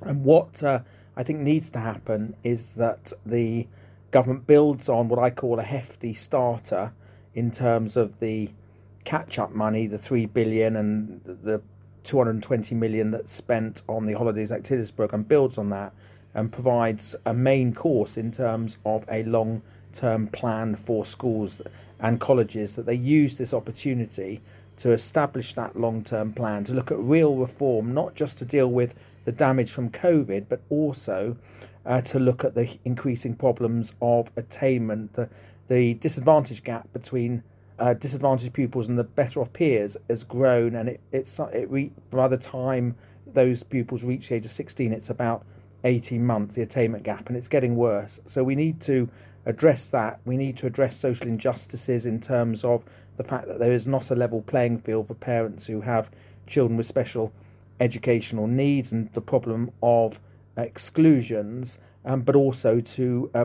And 0.00 0.24
what 0.24 0.62
uh, 0.62 0.80
I 1.16 1.22
think 1.22 1.40
needs 1.40 1.70
to 1.72 1.78
happen 1.78 2.34
is 2.42 2.74
that 2.74 3.12
the 3.24 3.66
government 4.10 4.46
builds 4.46 4.88
on 4.88 5.08
what 5.08 5.18
I 5.18 5.30
call 5.30 5.58
a 5.58 5.64
hefty 5.64 6.12
starter 6.12 6.92
in 7.34 7.50
terms 7.50 7.96
of 7.96 8.20
the 8.20 8.50
catch 9.04 9.38
up 9.38 9.52
money, 9.52 9.86
the 9.86 9.98
3 9.98 10.26
billion 10.26 10.76
and 10.76 11.22
the 11.24 11.62
220 12.04 12.74
million 12.74 13.10
that's 13.10 13.30
spent 13.30 13.82
on 13.88 14.06
the 14.06 14.14
holidays 14.14 14.52
activities 14.52 14.90
program, 14.90 15.22
builds 15.22 15.58
on 15.58 15.70
that 15.70 15.92
and 16.34 16.52
provides 16.52 17.14
a 17.26 17.34
main 17.34 17.74
course 17.74 18.16
in 18.16 18.30
terms 18.30 18.78
of 18.84 19.04
a 19.10 19.22
long 19.24 19.62
term 19.92 20.26
plan 20.28 20.74
for 20.76 21.04
schools 21.04 21.62
and 22.00 22.20
colleges 22.20 22.76
that 22.76 22.86
they 22.86 22.94
use 22.94 23.38
this 23.38 23.54
opportunity 23.54 24.40
to 24.76 24.92
establish 24.92 25.54
that 25.54 25.78
long 25.78 26.02
term 26.02 26.32
plan, 26.32 26.64
to 26.64 26.74
look 26.74 26.90
at 26.90 26.98
real 26.98 27.36
reform, 27.36 27.94
not 27.94 28.14
just 28.14 28.38
to 28.38 28.44
deal 28.44 28.70
with 28.70 28.94
the 29.24 29.32
damage 29.32 29.70
from 29.70 29.90
COVID, 29.90 30.46
but 30.48 30.60
also 30.70 31.36
uh, 31.86 32.00
to 32.02 32.18
look 32.18 32.44
at 32.44 32.54
the 32.54 32.68
increasing 32.84 33.34
problems 33.34 33.92
of 34.00 34.30
attainment, 34.36 35.12
the, 35.12 35.28
the 35.68 35.94
disadvantage 35.94 36.64
gap 36.64 36.92
between 36.92 37.42
uh, 37.78 37.94
disadvantaged 37.94 38.52
pupils 38.52 38.88
and 38.88 38.98
the 38.98 39.04
better 39.04 39.40
off 39.40 39.52
peers 39.52 39.96
has 40.08 40.24
grown, 40.24 40.76
and 40.76 40.88
it, 40.88 41.00
it's 41.12 41.38
it 41.52 41.70
re- 41.70 41.92
by 42.10 42.28
the 42.28 42.36
time 42.36 42.94
those 43.32 43.62
pupils 43.62 44.04
reach 44.04 44.28
the 44.28 44.36
age 44.36 44.44
of 44.44 44.50
16, 44.50 44.92
it's 44.92 45.10
about 45.10 45.44
18 45.84 46.24
months, 46.24 46.54
the 46.54 46.62
attainment 46.62 47.02
gap, 47.02 47.28
and 47.28 47.36
it's 47.36 47.48
getting 47.48 47.74
worse. 47.74 48.20
So 48.24 48.44
we 48.44 48.54
need 48.54 48.80
to 48.82 49.08
address 49.46 49.90
that. 49.90 50.20
We 50.24 50.36
need 50.36 50.56
to 50.58 50.66
address 50.66 50.96
social 50.96 51.26
injustices 51.26 52.06
in 52.06 52.20
terms 52.20 52.64
of 52.64 52.84
the 53.16 53.24
fact 53.24 53.48
that 53.48 53.58
there 53.58 53.72
is 53.72 53.86
not 53.86 54.10
a 54.10 54.14
level 54.14 54.42
playing 54.42 54.78
field 54.78 55.08
for 55.08 55.14
parents 55.14 55.66
who 55.66 55.80
have 55.80 56.10
children 56.46 56.76
with 56.76 56.86
special 56.86 57.32
educational 57.80 58.46
needs 58.46 58.92
and 58.92 59.12
the 59.12 59.20
problem 59.20 59.70
of 59.82 60.20
exclusions, 60.56 61.78
um, 62.04 62.20
but 62.22 62.36
also 62.36 62.80
to 62.80 63.30
uh, 63.34 63.44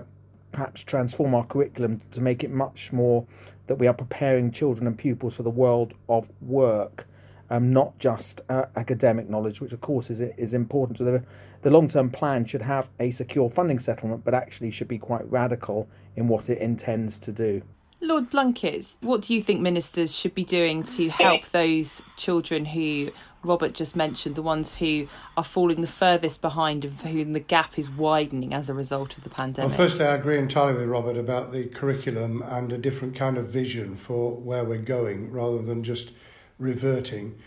perhaps 0.51 0.83
transform 0.83 1.36
our 1.36 1.45
curriculum 1.45 1.99
to 2.12 2.21
make 2.21 2.43
it 2.43 2.51
much 2.51 2.93
more 2.93 3.25
that 3.67 3.75
we 3.75 3.88
are 3.88 3.93
preparing 3.93 4.51
children 4.51 4.88
and 4.88 4.97
pupils 4.97 5.36
for 5.36 5.43
the 5.43 5.49
world 5.49 5.93
of 6.10 6.29
work. 6.41 7.07
Um, 7.49 7.71
not 7.71 7.97
just 7.97 8.41
uh, 8.49 8.65
academic 8.75 9.29
knowledge, 9.29 9.62
which 9.62 9.71
of 9.71 9.79
course 9.79 10.10
is 10.10 10.19
is 10.19 10.53
important. 10.53 10.97
So 10.97 11.05
the, 11.05 11.23
the 11.62 11.71
long 11.71 11.88
term 11.88 12.10
plan 12.10 12.43
should 12.45 12.62
have 12.62 12.89
a 12.99 13.12
secure 13.12 13.49
funding 13.49 13.79
settlement, 13.79 14.23
but 14.25 14.33
actually 14.33 14.71
should 14.71 14.89
be 14.89 14.97
quite 14.97 15.29
radical 15.31 15.88
in 16.17 16.27
what 16.27 16.49
it 16.49 16.57
intends 16.57 17.17
to 17.19 17.31
do. 17.31 17.62
Lord 17.99 18.29
Blunkett, 18.29 18.95
what 19.01 19.21
do 19.21 19.33
you 19.33 19.41
think 19.41 19.60
ministers 19.60 20.15
should 20.15 20.36
be 20.36 20.43
doing 20.43 20.83
to 20.83 21.10
help 21.10 21.49
those 21.49 22.03
children 22.15 22.65
who 22.65 23.10
Robert 23.43 23.73
just 23.73 23.95
mentioned, 23.95 24.36
the 24.36 24.43
ones 24.43 24.77
who 24.77 25.07
are 25.36 25.43
falling 25.43 25.81
the 25.81 25.88
furthest 25.88 26.41
behind 26.41 26.86
and 26.86 26.99
for 26.99 27.07
whom 27.07 27.33
the 27.33 27.39
gap 27.39 27.79
is 27.79 27.89
widening 27.89 28.53
as 28.53 28.69
a 28.69 28.73
result 28.73 29.17
of 29.17 29.23
the 29.23 29.29
pandemic? 29.29 29.71
Well, 29.71 29.88
firstly, 29.88 30.05
I 30.05 30.15
agree 30.15 30.38
entirely 30.38 30.79
with 30.79 30.89
Robert 30.89 31.17
about 31.17 31.51
the 31.51 31.65
curriculum 31.65 32.43
and 32.43 32.71
a 32.71 32.77
different 32.77 33.15
kind 33.15 33.38
of 33.38 33.47
vision 33.47 33.95
for 33.95 34.36
where 34.36 34.63
we're 34.63 34.77
going 34.77 35.31
rather 35.31 35.62
than 35.62 35.83
just 35.83 36.12
reverting. 36.60 37.38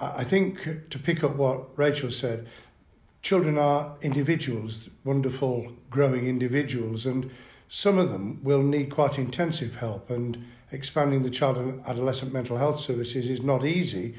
I 0.00 0.24
think 0.24 0.90
to 0.90 0.98
pick 0.98 1.22
up 1.22 1.36
what 1.36 1.76
Rachel 1.78 2.10
said, 2.10 2.48
children 3.22 3.56
are 3.58 3.94
individuals, 4.02 4.88
wonderful 5.04 5.72
growing 5.90 6.26
individuals, 6.26 7.06
and 7.06 7.30
some 7.68 7.98
of 7.98 8.10
them 8.10 8.42
will 8.42 8.62
need 8.62 8.90
quite 8.90 9.18
intensive 9.18 9.76
help, 9.76 10.10
and 10.10 10.44
expanding 10.72 11.22
the 11.22 11.30
child 11.30 11.56
and 11.56 11.84
adolescent 11.86 12.32
mental 12.32 12.56
health 12.56 12.80
services 12.80 13.28
is 13.28 13.42
not 13.42 13.64
easy, 13.64 14.14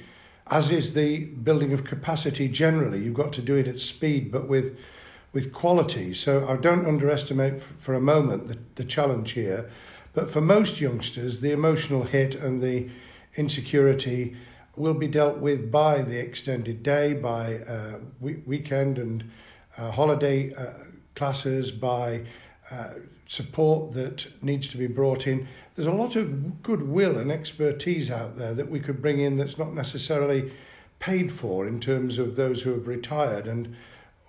as 0.47 0.71
is 0.71 0.93
the 0.93 1.25
building 1.25 1.73
of 1.73 1.83
capacity 1.83 2.47
generally. 2.47 2.99
You've 2.99 3.13
got 3.13 3.33
to 3.33 3.41
do 3.41 3.55
it 3.55 3.67
at 3.67 3.79
speed, 3.79 4.31
but 4.31 4.47
with 4.47 4.77
with 5.33 5.51
quality. 5.51 6.13
So 6.13 6.47
I 6.47 6.57
don't 6.57 6.85
underestimate 6.85 7.59
for 7.59 7.95
a 7.95 8.01
moment 8.01 8.47
the, 8.47 8.57
the 8.75 8.85
challenge 8.85 9.31
here. 9.31 9.67
But 10.13 10.29
for 10.29 10.41
most 10.41 10.79
youngsters, 10.79 11.39
the 11.39 11.51
emotional 11.51 12.03
hit 12.03 12.35
and 12.35 12.61
the 12.61 12.89
insecurity 13.35 14.35
will 14.75 14.93
be 14.93 15.07
dealt 15.07 15.37
with 15.37 15.71
by 15.71 16.01
the 16.01 16.19
extended 16.19 16.81
day, 16.81 17.13
by 17.13 17.55
uh, 17.55 17.99
weekend 18.21 18.97
and 18.97 19.23
uh, 19.77 19.91
holiday 19.91 20.53
uh, 20.53 20.73
classes, 21.15 21.71
by 21.71 22.21
uh, 22.71 22.93
support 23.27 23.93
that 23.93 24.25
needs 24.43 24.67
to 24.67 24.77
be 24.77 24.87
brought 24.87 25.27
in. 25.27 25.47
There's 25.75 25.87
a 25.87 25.91
lot 25.91 26.15
of 26.15 26.61
goodwill 26.63 27.17
and 27.17 27.31
expertise 27.31 28.11
out 28.11 28.37
there 28.37 28.53
that 28.53 28.69
we 28.69 28.79
could 28.79 29.01
bring 29.01 29.19
in 29.19 29.37
that's 29.37 29.57
not 29.57 29.73
necessarily 29.73 30.51
paid 30.99 31.31
for 31.31 31.67
in 31.67 31.79
terms 31.79 32.17
of 32.17 32.35
those 32.35 32.61
who 32.61 32.71
have 32.71 32.87
retired 32.87 33.47
and 33.47 33.75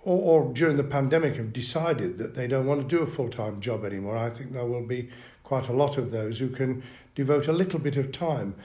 or, 0.03 0.43
or 0.43 0.53
during 0.53 0.77
the 0.77 0.83
pandemic 0.83 1.35
have 1.35 1.51
decided 1.51 2.17
that 2.17 2.35
they 2.35 2.47
don't 2.47 2.67
want 2.67 2.81
to 2.81 2.95
do 2.95 3.01
a 3.01 3.07
full-time 3.07 3.59
job 3.59 3.83
anymore. 3.83 4.17
I 4.17 4.29
think 4.29 4.53
there 4.53 4.65
will 4.65 4.85
be 4.85 5.09
quite 5.43 5.67
a 5.67 5.73
lot 5.73 5.97
of 5.97 6.11
those 6.11 6.39
who 6.39 6.49
can 6.49 6.83
devote 7.15 7.47
a 7.47 7.53
little 7.53 7.79
bit 7.79 7.97
of 7.97 8.11
time. 8.11 8.55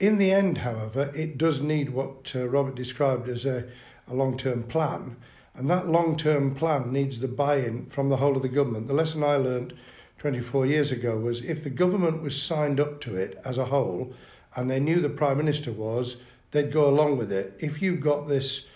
In 0.00 0.18
the 0.18 0.30
end, 0.30 0.58
however, 0.58 1.10
it 1.14 1.38
does 1.38 1.60
need 1.60 1.90
what 1.90 2.32
uh, 2.34 2.46
Robert 2.48 2.74
described 2.74 3.28
as 3.28 3.44
a, 3.44 3.68
a 4.06 4.14
long-term 4.14 4.64
plan 4.64 5.16
and 5.58 5.68
that 5.68 5.88
long 5.88 6.16
term 6.16 6.54
plan 6.54 6.92
needs 6.92 7.18
the 7.18 7.26
buy 7.26 7.56
in 7.56 7.86
from 7.86 8.08
the 8.08 8.16
whole 8.16 8.36
of 8.36 8.42
the 8.42 8.48
government. 8.48 8.86
The 8.86 8.94
lesson 8.94 9.24
I 9.24 9.36
learned 9.36 9.74
24 10.18 10.66
years 10.66 10.92
ago 10.92 11.18
was 11.18 11.44
if 11.44 11.64
the 11.64 11.70
government 11.70 12.22
was 12.22 12.40
signed 12.40 12.78
up 12.78 13.00
to 13.02 13.16
it 13.16 13.40
as 13.44 13.58
a 13.58 13.64
whole 13.64 14.12
and 14.54 14.70
they 14.70 14.78
knew 14.78 15.00
the 15.00 15.08
Prime 15.08 15.36
Minister 15.36 15.72
was, 15.72 16.18
they'd 16.52 16.72
go 16.72 16.88
along 16.88 17.18
with 17.18 17.32
it. 17.32 17.54
If 17.58 17.82
you've 17.82 18.00
got 18.00 18.28
this, 18.28 18.68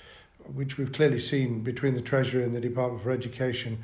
which 0.54 0.76
we've 0.76 0.92
clearly 0.92 1.20
seen 1.20 1.60
between 1.60 1.94
the 1.94 2.00
Treasury 2.00 2.42
and 2.42 2.54
the 2.54 2.60
Department 2.60 3.02
for 3.04 3.12
Education, 3.12 3.80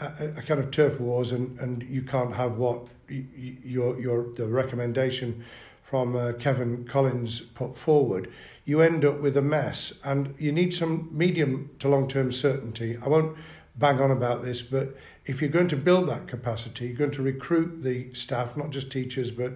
a, 0.00 0.32
a 0.38 0.42
kind 0.42 0.60
of 0.60 0.70
turf 0.70 0.98
wars, 0.98 1.32
and, 1.32 1.58
and 1.60 1.82
you 1.82 2.00
can't 2.00 2.34
have 2.34 2.56
what 2.56 2.86
your, 3.10 4.00
your 4.00 4.32
the 4.36 4.46
recommendation 4.46 5.44
from 5.88 6.14
uh, 6.14 6.32
Kevan 6.32 6.84
Collins 6.84 7.40
put 7.40 7.74
forward, 7.74 8.30
you 8.66 8.82
end 8.82 9.06
up 9.06 9.20
with 9.20 9.38
a 9.38 9.42
mess. 9.42 9.94
And 10.04 10.34
you 10.38 10.52
need 10.52 10.74
some 10.74 11.08
medium 11.10 11.70
to 11.78 11.88
long 11.88 12.08
term 12.08 12.30
certainty. 12.30 12.98
I 13.02 13.08
won't 13.08 13.38
bang 13.76 13.98
on 13.98 14.10
about 14.10 14.42
this, 14.42 14.60
but 14.60 14.94
if 15.24 15.40
you're 15.40 15.50
going 15.50 15.68
to 15.68 15.76
build 15.76 16.10
that 16.10 16.26
capacity, 16.26 16.88
you're 16.88 16.96
going 16.96 17.12
to 17.12 17.22
recruit 17.22 17.82
the 17.82 18.12
staff, 18.12 18.54
not 18.54 18.68
just 18.68 18.92
teachers, 18.92 19.30
but 19.30 19.54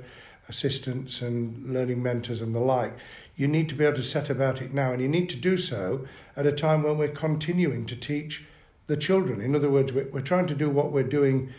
assistants 0.48 1.20
and 1.20 1.70
learning 1.70 2.02
mentors 2.02 2.40
and 2.40 2.54
the 2.54 2.60
like. 2.60 2.94
You 3.36 3.46
need 3.46 3.68
to 3.68 3.74
be 3.74 3.84
able 3.84 3.96
to 3.96 4.02
set 4.02 4.30
about 4.30 4.62
it 4.62 4.72
now, 4.72 4.92
and 4.92 5.02
you 5.02 5.08
need 5.08 5.28
to 5.30 5.36
do 5.36 5.58
so 5.58 6.06
at 6.34 6.46
a 6.46 6.52
time 6.52 6.82
when 6.82 6.96
we're 6.96 7.08
continuing 7.08 7.84
to 7.86 7.96
teach 7.96 8.46
the 8.86 8.96
children. 8.96 9.42
In 9.42 9.54
other 9.54 9.70
words, 9.70 9.92
we're, 9.92 10.08
we're 10.08 10.22
trying 10.22 10.46
to 10.46 10.54
do 10.54 10.70
what 10.70 10.92
we're 10.92 11.02
doing 11.02 11.52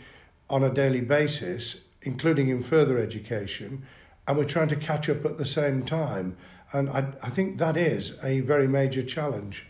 on 0.50 0.64
a 0.64 0.74
daily 0.74 1.00
basis, 1.00 1.76
including 2.02 2.48
in 2.48 2.60
further 2.60 2.98
education, 2.98 3.84
and 4.26 4.36
we're 4.36 4.44
trying 4.44 4.68
to 4.68 4.76
catch 4.76 5.08
up 5.08 5.24
at 5.24 5.38
the 5.38 5.46
same 5.46 5.84
time. 5.84 6.36
And 6.72 6.88
I, 6.90 7.06
I 7.22 7.30
think 7.30 7.58
that 7.58 7.76
is 7.76 8.16
a 8.22 8.40
very 8.40 8.66
major 8.66 9.02
challenge. 9.02 9.66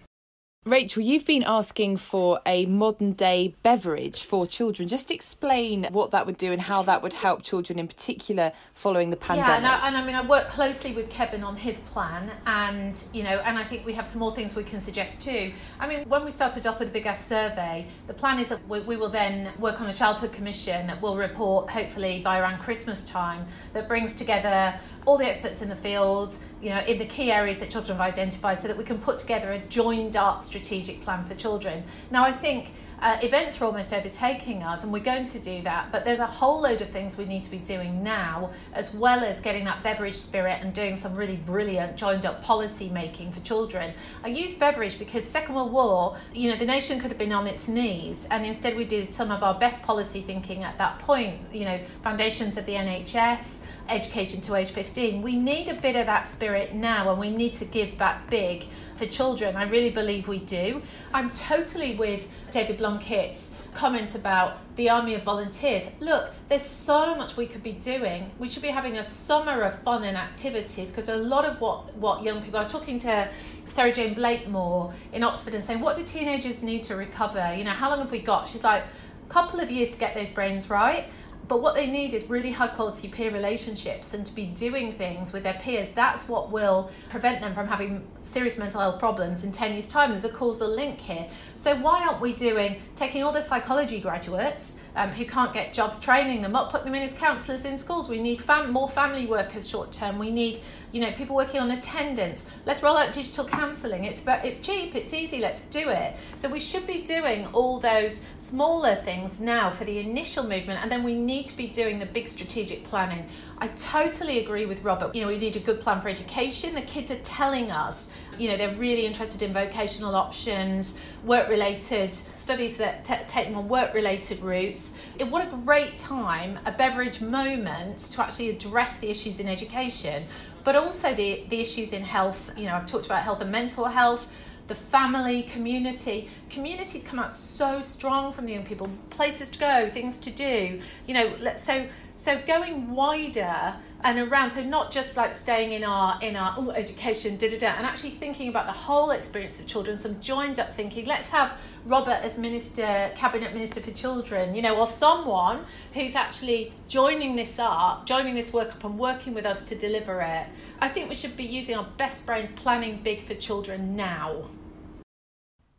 Rachel, 0.66 1.02
you've 1.02 1.26
been 1.26 1.44
asking 1.44 1.98
for 1.98 2.40
a 2.46 2.64
modern 2.64 3.12
day 3.12 3.54
Beveridge 3.62 4.22
for 4.22 4.46
children. 4.46 4.88
Just 4.88 5.10
explain 5.10 5.86
what 5.90 6.10
that 6.12 6.24
would 6.24 6.38
do 6.38 6.52
and 6.52 6.62
how 6.62 6.82
that 6.84 7.02
would 7.02 7.12
help 7.12 7.42
children 7.42 7.78
in 7.78 7.86
particular 7.86 8.50
following 8.72 9.10
the 9.10 9.16
pandemic. 9.16 9.46
Yeah, 9.46 9.56
and 9.58 9.66
I, 9.66 9.88
and 9.88 9.96
I 9.98 10.06
mean, 10.06 10.14
I 10.14 10.26
work 10.26 10.48
closely 10.48 10.92
with 10.94 11.10
Kevan 11.10 11.44
on 11.44 11.54
his 11.54 11.80
plan, 11.80 12.30
and 12.46 12.98
you 13.12 13.24
know, 13.24 13.40
and 13.40 13.58
I 13.58 13.64
think 13.64 13.84
we 13.84 13.92
have 13.92 14.06
some 14.06 14.20
more 14.20 14.34
things 14.34 14.56
we 14.56 14.64
can 14.64 14.80
suggest 14.80 15.22
too. 15.22 15.52
I 15.78 15.86
mean, 15.86 16.08
when 16.08 16.24
we 16.24 16.30
started 16.30 16.66
off 16.66 16.78
with 16.78 16.88
the 16.88 16.94
Big 16.94 17.04
Ask 17.04 17.28
survey, 17.28 17.86
the 18.06 18.14
plan 18.14 18.38
is 18.38 18.48
that 18.48 18.66
we, 18.66 18.80
we 18.80 18.96
will 18.96 19.10
then 19.10 19.52
work 19.58 19.82
on 19.82 19.90
a 19.90 19.92
childhood 19.92 20.32
commission 20.32 20.86
that 20.86 21.02
will 21.02 21.18
report 21.18 21.68
hopefully 21.68 22.22
by 22.24 22.38
around 22.38 22.60
Christmas 22.60 23.04
time 23.04 23.46
that 23.74 23.86
brings 23.86 24.14
together 24.14 24.80
all 25.06 25.18
the 25.18 25.26
experts 25.26 25.60
in 25.60 25.68
the 25.68 25.76
field, 25.76 26.34
you 26.62 26.70
know, 26.70 26.80
in 26.86 26.98
the 26.98 27.04
key 27.04 27.30
areas 27.30 27.58
that 27.58 27.68
children 27.68 27.98
have 27.98 28.06
identified, 28.06 28.56
so 28.56 28.66
that 28.66 28.78
we 28.78 28.84
can 28.84 28.98
put 28.98 29.18
together 29.18 29.52
a 29.52 29.58
joined 29.66 30.16
up 30.16 30.42
strategic 30.54 31.02
plan 31.02 31.24
for 31.24 31.34
children. 31.34 31.82
Now, 32.12 32.22
I 32.22 32.30
think 32.30 32.68
uh, 33.02 33.18
events 33.22 33.60
are 33.60 33.64
almost 33.64 33.92
overtaking 33.92 34.62
us, 34.62 34.84
and 34.84 34.92
we're 34.92 35.00
going 35.00 35.24
to 35.24 35.40
do 35.40 35.60
that. 35.62 35.90
But 35.90 36.04
there's 36.04 36.20
a 36.20 36.26
whole 36.26 36.60
load 36.60 36.80
of 36.80 36.90
things 36.90 37.18
we 37.18 37.24
need 37.24 37.42
to 37.42 37.50
be 37.50 37.58
doing 37.58 38.04
now, 38.04 38.50
as 38.72 38.94
well 38.94 39.24
as 39.24 39.40
getting 39.40 39.64
that 39.64 39.82
Beveridge 39.82 40.14
spirit 40.14 40.60
and 40.62 40.72
doing 40.72 40.96
some 40.96 41.16
really 41.16 41.36
brilliant 41.36 41.96
joined 41.96 42.24
up 42.24 42.40
policy 42.42 42.88
making 42.88 43.32
for 43.32 43.40
children. 43.40 43.92
I 44.22 44.28
use 44.28 44.54
Beveridge 44.54 44.96
because 44.96 45.24
Second 45.24 45.56
World 45.56 45.72
War, 45.72 46.16
you 46.32 46.50
know, 46.50 46.56
the 46.56 46.66
nation 46.66 47.00
could 47.00 47.10
have 47.10 47.18
been 47.18 47.32
on 47.32 47.48
its 47.48 47.66
knees, 47.66 48.28
and 48.30 48.46
instead 48.46 48.76
we 48.76 48.84
did 48.84 49.12
some 49.12 49.32
of 49.32 49.42
our 49.42 49.58
best 49.58 49.82
policy 49.82 50.22
thinking 50.22 50.62
at 50.62 50.78
that 50.78 51.00
point. 51.00 51.40
You 51.52 51.64
know, 51.64 51.80
foundations 52.04 52.56
of 52.56 52.64
the 52.64 52.74
NHS 52.74 53.63
education 53.88 54.40
to 54.42 54.54
age 54.54 54.70
15. 54.70 55.22
We 55.22 55.36
need 55.36 55.68
a 55.68 55.74
bit 55.74 55.96
of 55.96 56.06
that 56.06 56.26
spirit 56.26 56.74
now 56.74 57.10
and 57.10 57.20
we 57.20 57.30
need 57.30 57.54
to 57.54 57.64
give 57.64 57.96
back 57.98 58.28
big 58.30 58.66
for 58.96 59.06
children. 59.06 59.56
I 59.56 59.64
really 59.64 59.90
believe 59.90 60.28
we 60.28 60.38
do. 60.38 60.82
I'm 61.12 61.30
totally 61.30 61.96
with 61.96 62.26
David 62.50 62.78
Blunkett's 62.78 63.54
comment 63.74 64.14
about 64.14 64.58
the 64.76 64.88
army 64.88 65.14
of 65.14 65.22
volunteers. 65.22 65.90
Look, 66.00 66.30
there's 66.48 66.64
so 66.64 67.14
much 67.16 67.36
we 67.36 67.46
could 67.46 67.62
be 67.62 67.72
doing. 67.72 68.30
We 68.38 68.48
should 68.48 68.62
be 68.62 68.68
having 68.68 68.96
a 68.96 69.02
summer 69.02 69.62
of 69.62 69.78
fun 69.82 70.04
and 70.04 70.16
activities 70.16 70.90
because 70.90 71.08
a 71.08 71.16
lot 71.16 71.44
of 71.44 71.60
what, 71.60 71.94
what 71.96 72.22
young 72.22 72.40
people, 72.40 72.58
I 72.58 72.60
was 72.60 72.72
talking 72.72 72.98
to 73.00 73.28
Sarah-Jayne 73.66 74.14
Blakemore 74.14 74.94
in 75.12 75.22
Oxford 75.22 75.54
and 75.54 75.64
saying, 75.64 75.80
what 75.80 75.96
do 75.96 76.04
teenagers 76.04 76.62
need 76.62 76.84
to 76.84 76.96
recover? 76.96 77.54
You 77.56 77.64
know, 77.64 77.72
how 77.72 77.90
long 77.90 77.98
have 77.98 78.12
we 78.12 78.20
got? 78.20 78.48
She's 78.48 78.64
like, 78.64 78.84
a 78.84 79.32
couple 79.32 79.60
of 79.60 79.70
years 79.70 79.90
to 79.90 79.98
get 79.98 80.14
those 80.14 80.30
brains 80.30 80.70
right 80.70 81.06
but 81.48 81.60
what 81.60 81.74
they 81.74 81.86
need 81.86 82.14
is 82.14 82.30
really 82.30 82.52
high 82.52 82.68
quality 82.68 83.08
peer 83.08 83.30
relationships 83.30 84.14
and 84.14 84.24
to 84.26 84.34
be 84.34 84.46
doing 84.46 84.94
things 84.94 85.32
with 85.32 85.42
their 85.42 85.54
peers. 85.54 85.88
That's 85.94 86.28
what 86.28 86.50
will 86.50 86.90
prevent 87.10 87.40
them 87.40 87.54
from 87.54 87.66
having 87.66 88.06
serious 88.22 88.56
mental 88.58 88.80
health 88.80 88.98
problems 88.98 89.44
in 89.44 89.52
10 89.52 89.72
years' 89.72 89.88
time. 89.88 90.10
There's 90.10 90.24
a 90.24 90.32
causal 90.32 90.68
link 90.68 90.98
here. 90.98 91.26
So, 91.64 91.74
why 91.76 92.04
aren't 92.04 92.20
we 92.20 92.34
doing 92.34 92.82
taking 92.94 93.22
all 93.22 93.32
the 93.32 93.40
psychology 93.40 93.98
graduates 93.98 94.80
um, 94.96 95.08
who 95.08 95.24
can't 95.24 95.50
get 95.54 95.72
jobs, 95.72 95.98
training 95.98 96.42
them 96.42 96.54
up, 96.54 96.70
put 96.70 96.84
them 96.84 96.94
in 96.94 97.00
as 97.00 97.14
counsellors 97.14 97.64
in 97.64 97.78
schools? 97.78 98.06
We 98.06 98.20
need 98.20 98.42
fam- 98.42 98.70
more 98.70 98.86
family 98.86 99.24
workers 99.24 99.66
short 99.66 99.90
term. 99.90 100.18
We 100.18 100.30
need 100.30 100.58
you 100.94 101.00
know, 101.00 101.10
people 101.10 101.34
working 101.34 101.58
on 101.58 101.72
attendance. 101.72 102.46
Let's 102.66 102.80
roll 102.80 102.96
out 102.96 103.12
digital 103.12 103.44
counselling. 103.44 104.04
It's 104.04 104.22
it's 104.44 104.60
cheap, 104.60 104.94
it's 104.94 105.12
easy. 105.12 105.40
Let's 105.40 105.62
do 105.62 105.88
it. 105.88 106.14
So 106.36 106.48
we 106.48 106.60
should 106.60 106.86
be 106.86 107.02
doing 107.02 107.46
all 107.46 107.80
those 107.80 108.24
smaller 108.38 108.94
things 108.94 109.40
now 109.40 109.72
for 109.72 109.84
the 109.84 109.98
initial 109.98 110.44
movement, 110.44 110.80
and 110.80 110.92
then 110.92 111.02
we 111.02 111.16
need 111.16 111.46
to 111.46 111.56
be 111.56 111.66
doing 111.66 111.98
the 111.98 112.06
big 112.06 112.28
strategic 112.28 112.84
planning. 112.84 113.28
I 113.58 113.68
totally 113.68 114.38
agree 114.38 114.66
with 114.66 114.84
Robert. 114.84 115.16
You 115.16 115.22
know, 115.22 115.28
we 115.28 115.38
need 115.38 115.56
a 115.56 115.60
good 115.60 115.80
plan 115.80 116.00
for 116.00 116.08
education. 116.08 116.76
The 116.76 116.82
kids 116.82 117.10
are 117.10 117.18
telling 117.24 117.72
us, 117.72 118.10
you 118.38 118.48
know, 118.48 118.56
they're 118.56 118.76
really 118.76 119.06
interested 119.06 119.42
in 119.42 119.52
vocational 119.52 120.14
options, 120.14 120.98
work 121.24 121.48
related 121.48 122.14
studies 122.14 122.76
that 122.76 123.04
t- 123.04 123.14
take 123.26 123.54
on 123.56 123.68
work 123.68 123.94
related 123.94 124.40
routes. 124.40 124.98
It, 125.18 125.30
what 125.30 125.46
a 125.46 125.50
great 125.50 125.96
time, 125.96 126.58
a 126.66 126.72
Beveridge 126.72 127.20
moment 127.20 127.98
to 127.98 128.22
actually 128.22 128.50
address 128.50 128.98
the 128.98 129.08
issues 129.10 129.40
in 129.40 129.48
education, 129.48 130.26
but 130.64 130.76
also 130.76 131.14
the, 131.14 131.44
the 131.48 131.60
issues 131.60 131.92
in 131.92 132.02
health. 132.02 132.50
You 132.56 132.66
know, 132.66 132.74
I've 132.74 132.86
talked 132.86 133.06
about 133.06 133.22
health 133.22 133.40
and 133.40 133.52
mental 133.52 133.84
health 133.84 134.28
the 134.66 134.74
family, 134.74 135.42
community. 135.42 136.30
Communities 136.48 137.02
come 137.04 137.18
out 137.18 137.34
so 137.34 137.80
strong 137.80 138.32
from 138.32 138.46
the 138.46 138.52
young 138.52 138.64
people, 138.64 138.88
places 139.10 139.50
to 139.50 139.58
go, 139.58 139.90
things 139.90 140.18
to 140.20 140.30
do. 140.30 140.80
You 141.06 141.14
know, 141.14 141.54
so 141.56 141.86
so 142.16 142.40
going 142.46 142.90
wider 142.92 143.74
and 144.04 144.18
around, 144.18 144.52
so 144.52 144.62
not 144.62 144.92
just 144.92 145.16
like 145.16 145.32
staying 145.32 145.72
in 145.72 145.82
our 145.82 146.20
in 146.22 146.36
our 146.36 146.72
education, 146.76 147.36
da 147.36 147.50
da 147.50 147.58
da, 147.58 147.68
and 147.78 147.86
actually 147.86 148.10
thinking 148.10 148.48
about 148.48 148.66
the 148.66 148.72
whole 148.72 149.10
experience 149.10 149.58
of 149.60 149.66
children. 149.66 149.98
Some 149.98 150.20
joined 150.20 150.60
up 150.60 150.72
thinking. 150.74 151.06
Let's 151.06 151.30
have 151.30 151.54
Robert 151.86 152.20
as 152.22 152.38
minister, 152.38 153.10
cabinet 153.16 153.54
minister 153.54 153.80
for 153.80 153.92
children, 153.92 154.54
you 154.54 154.60
know, 154.60 154.76
or 154.76 154.86
someone 154.86 155.64
who's 155.94 156.14
actually 156.14 156.72
joining 156.86 157.34
this 157.34 157.58
up, 157.58 158.04
joining 158.04 158.34
this 158.34 158.52
work 158.52 158.72
up, 158.72 158.84
and 158.84 158.98
working 158.98 159.32
with 159.32 159.46
us 159.46 159.64
to 159.64 159.74
deliver 159.74 160.20
it. 160.20 160.46
I 160.80 160.90
think 160.90 161.08
we 161.08 161.14
should 161.14 161.36
be 161.36 161.44
using 161.44 161.74
our 161.74 161.88
best 161.96 162.26
brains, 162.26 162.52
planning 162.52 163.00
big 163.02 163.26
for 163.26 163.34
children 163.34 163.96
now. 163.96 164.50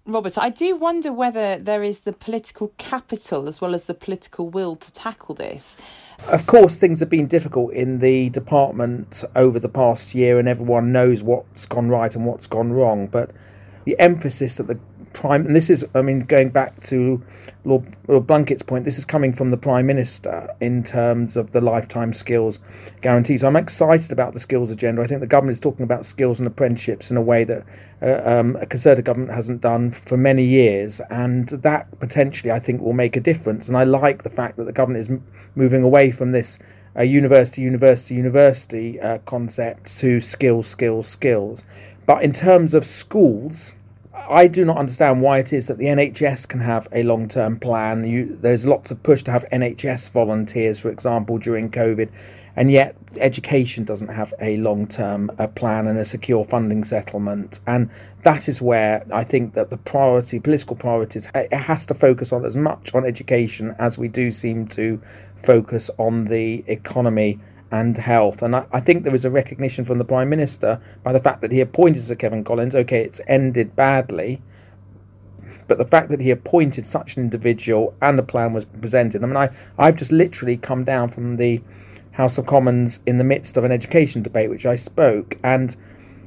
Robert, 0.08 0.38
I 0.38 0.50
do 0.50 0.76
wonder 0.76 1.12
whether 1.12 1.58
there 1.58 1.82
is 1.82 2.02
the 2.02 2.14
political 2.14 2.74
capital 2.78 3.48
as 3.48 3.60
well 3.60 3.74
as 3.74 3.86
the 3.86 3.96
political 3.96 4.50
will 4.50 4.76
to 4.76 4.94
tackle 4.94 5.34
this. 5.34 5.78
Of 6.28 6.48
course, 6.48 6.80
things 6.80 7.02
have 7.02 7.10
been 7.10 7.28
difficult 7.28 7.74
in 7.74 8.00
the 8.00 8.30
department 8.30 9.24
over 9.36 9.60
the 9.60 9.70
past 9.70 10.16
year, 10.16 10.40
and 10.40 10.48
everyone 10.48 10.92
knows 10.92 11.24
what's 11.24 11.66
gone 11.66 11.90
right 11.90 12.14
and 12.16 12.26
what's 12.26 12.48
gone 12.48 12.72
wrong. 12.72 13.08
But 13.08 13.32
the 13.84 13.98
emphasis 14.00 14.58
that 14.58 14.68
the 14.68 14.80
prime, 15.16 15.46
and 15.46 15.56
this 15.56 15.70
is, 15.70 15.88
I 15.96 16.02
mean, 16.02 16.20
going 16.20 16.50
back 16.50 16.80
to 16.82 17.24
Lord, 17.64 17.84
Lord 18.08 18.28
Blunkett's 18.28 18.62
point, 18.62 18.84
this 18.84 18.98
is 18.98 19.06
coming 19.06 19.32
from 19.32 19.50
the 19.50 19.58
prime 19.58 19.88
minister 19.88 20.54
in 20.60 20.84
terms 20.84 21.38
of 21.38 21.52
the 21.52 21.62
lifetime 21.62 22.12
skills 22.12 22.60
guarantee. 23.02 23.38
So 23.38 23.48
I'm 23.48 23.56
excited 23.56 24.12
about 24.12 24.34
the 24.34 24.42
skills 24.42 24.70
agenda. 24.72 25.02
I 25.02 25.08
think 25.08 25.22
the 25.22 25.28
government 25.28 25.54
is 25.54 25.60
talking 25.62 25.84
about 25.84 26.06
skills 26.06 26.40
and 26.40 26.48
apprenticeships 26.48 27.10
in 27.10 27.18
a 27.18 27.22
way 27.22 27.46
that 27.46 27.66
uh, 28.02 28.30
um, 28.30 28.58
a 28.58 28.66
Conservative 28.66 29.06
government 29.06 29.32
hasn't 29.32 29.62
done 29.62 29.90
for 29.90 30.18
many 30.18 30.44
years, 30.44 31.00
and 31.10 31.48
that 31.50 31.88
potentially 32.00 32.52
I 32.52 32.60
think 32.60 32.82
will 32.82 32.94
make 32.94 33.16
a 33.16 33.22
difference. 33.22 33.70
And 33.70 33.78
I 33.78 33.86
like 33.86 34.24
the 34.24 34.30
fact 34.30 34.58
that 34.58 34.66
the 34.66 34.74
government 34.74 35.00
is 35.00 35.10
m- 35.10 35.24
moving 35.56 35.82
away 35.82 36.12
from 36.12 36.32
this. 36.32 36.60
Uh, 36.98 37.04
university, 37.04 37.62
university, 37.62 38.16
university 38.16 39.02
uh, 39.02 39.18
concept 39.26 39.98
to 39.98 40.22
skills, 40.22 40.66
skills, 40.66 41.06
skills. 41.06 41.64
But 42.06 42.24
in 42.24 42.32
terms 42.32 42.74
of 42.74 42.86
schools, 42.86 43.74
I 44.30 44.48
do 44.48 44.64
not 44.66 44.78
understand 44.78 45.22
why 45.22 45.40
it 45.40 45.52
is 45.52 45.68
that 45.68 45.78
the 45.78 45.86
NHS 45.86 46.48
can 46.48 46.60
have 46.62 46.88
a 46.92 47.04
long 47.04 47.28
term 47.28 47.60
plan. 47.60 48.06
You, 48.06 48.38
there's 48.40 48.66
lots 48.66 48.90
of 48.90 49.02
push 49.04 49.22
to 49.24 49.32
have 49.32 49.46
NHS 49.52 50.12
volunteers, 50.12 50.80
for 50.80 50.90
example, 50.90 51.38
during 51.38 51.70
COVID, 51.70 52.10
and 52.56 52.72
yet 52.72 52.96
education 53.18 53.84
doesn't 53.84 54.08
have 54.08 54.34
a 54.40 54.58
long 54.58 54.88
term 54.88 55.32
uh, 55.38 55.48
plan 55.48 55.88
and 55.88 56.00
a 56.00 56.06
secure 56.06 56.44
funding 56.46 56.84
settlement. 56.84 57.60
And 57.68 57.90
that 58.24 58.48
is 58.48 58.62
where 58.62 59.06
I 59.14 59.24
think 59.24 59.54
that 59.54 59.70
the 59.70 59.78
priority, 59.78 60.40
political 60.40 60.76
priorities, 60.76 61.30
it 61.36 61.54
has 61.54 61.86
to 61.88 61.94
focus 61.94 62.32
on 62.32 62.46
as 62.46 62.56
much 62.56 62.96
on 62.96 63.06
education 63.06 63.76
as 63.80 63.98
we 63.98 64.08
do 64.08 64.32
seem 64.32 64.68
to 64.70 65.02
focus 65.36 65.92
on 65.98 66.26
the 66.26 66.64
economy 66.68 67.40
and 67.76 67.98
health. 67.98 68.42
And 68.42 68.56
I, 68.56 68.66
I, 68.72 68.80
think 68.80 69.04
there 69.04 69.14
is 69.14 69.26
a 69.26 69.30
recognition 69.30 69.84
from 69.84 69.98
the 69.98 70.06
Prime 70.06 70.30
Minister 70.30 70.80
by 71.04 71.12
the 71.12 71.20
fact 71.20 71.42
that 71.42 71.52
he 71.52 71.60
appointed 71.60 72.02
Sir 72.02 72.16
Kevan 72.16 72.44
Collins. 72.44 72.74
Okay, 72.74 73.04
it's 73.04 73.20
ended 73.28 73.76
badly, 73.76 74.42
but 75.68 75.78
the 75.78 75.86
fact 75.86 76.10
that 76.10 76.22
he 76.22 76.32
appointed 76.32 76.86
such 76.86 77.18
an 77.18 77.24
individual 77.24 77.94
and 78.02 78.18
the 78.18 78.24
plan 78.24 78.54
was 78.54 78.66
presented. 78.66 79.24
I 79.24 79.28
mean, 79.28 79.38
I, 79.38 79.50
I've 79.78 79.98
just 79.98 80.12
literally 80.12 80.58
come 80.58 80.86
down 80.86 81.10
from 81.10 81.36
the 81.36 81.62
House 82.12 82.38
of 82.38 82.46
Commons 82.46 83.02
in 83.06 83.18
the 83.18 83.26
midst 83.26 83.58
of 83.58 83.66
an 83.66 83.74
education 83.74 84.22
debate, 84.22 84.50
which 84.50 84.66
I 84.66 84.76
spoke, 84.76 85.38
and 85.44 85.76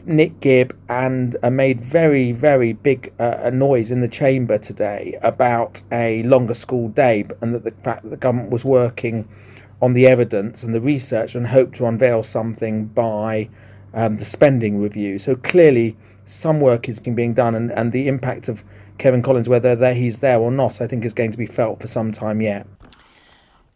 Nick 0.04 0.40
Gibb 0.40 0.76
and 0.88 1.36
uh, 1.42 1.50
made 1.50 1.80
very, 1.80 2.32
very 2.32 2.74
big 2.74 3.12
uh, 3.18 3.50
noise 3.52 3.90
in 3.90 4.00
the 4.00 4.08
chamber 4.08 4.58
today 4.58 5.18
about 5.22 5.80
a 5.92 6.22
longer 6.24 6.54
school 6.54 6.88
day 6.88 7.24
and 7.40 7.54
that 7.54 7.64
the 7.64 7.70
fact 7.70 8.02
that 8.02 8.10
the 8.10 8.16
government 8.16 8.50
was 8.50 8.64
working 8.64 9.28
on 9.80 9.92
the 9.92 10.06
evidence 10.06 10.64
and 10.64 10.74
the 10.74 10.80
research 10.80 11.34
and 11.34 11.46
hope 11.46 11.72
to 11.74 11.86
unveil 11.86 12.22
something 12.22 12.86
by 12.86 13.48
um, 13.94 14.16
the 14.16 14.24
spending 14.24 14.80
review. 14.80 15.18
So 15.18 15.36
clearly, 15.36 15.96
some 16.24 16.60
work 16.60 16.88
is 16.88 16.98
being 16.98 17.32
done, 17.32 17.54
and, 17.54 17.72
and 17.72 17.92
the 17.92 18.08
impact 18.08 18.48
of 18.48 18.62
Kevan 18.98 19.22
Collins, 19.22 19.48
whether 19.48 19.94
he's 19.94 20.20
there 20.20 20.38
or 20.38 20.50
not, 20.50 20.80
I 20.80 20.86
think 20.86 21.04
is 21.04 21.14
going 21.14 21.32
to 21.32 21.38
be 21.38 21.46
felt 21.46 21.80
for 21.80 21.86
some 21.86 22.12
time 22.12 22.40
yet. 22.40 22.66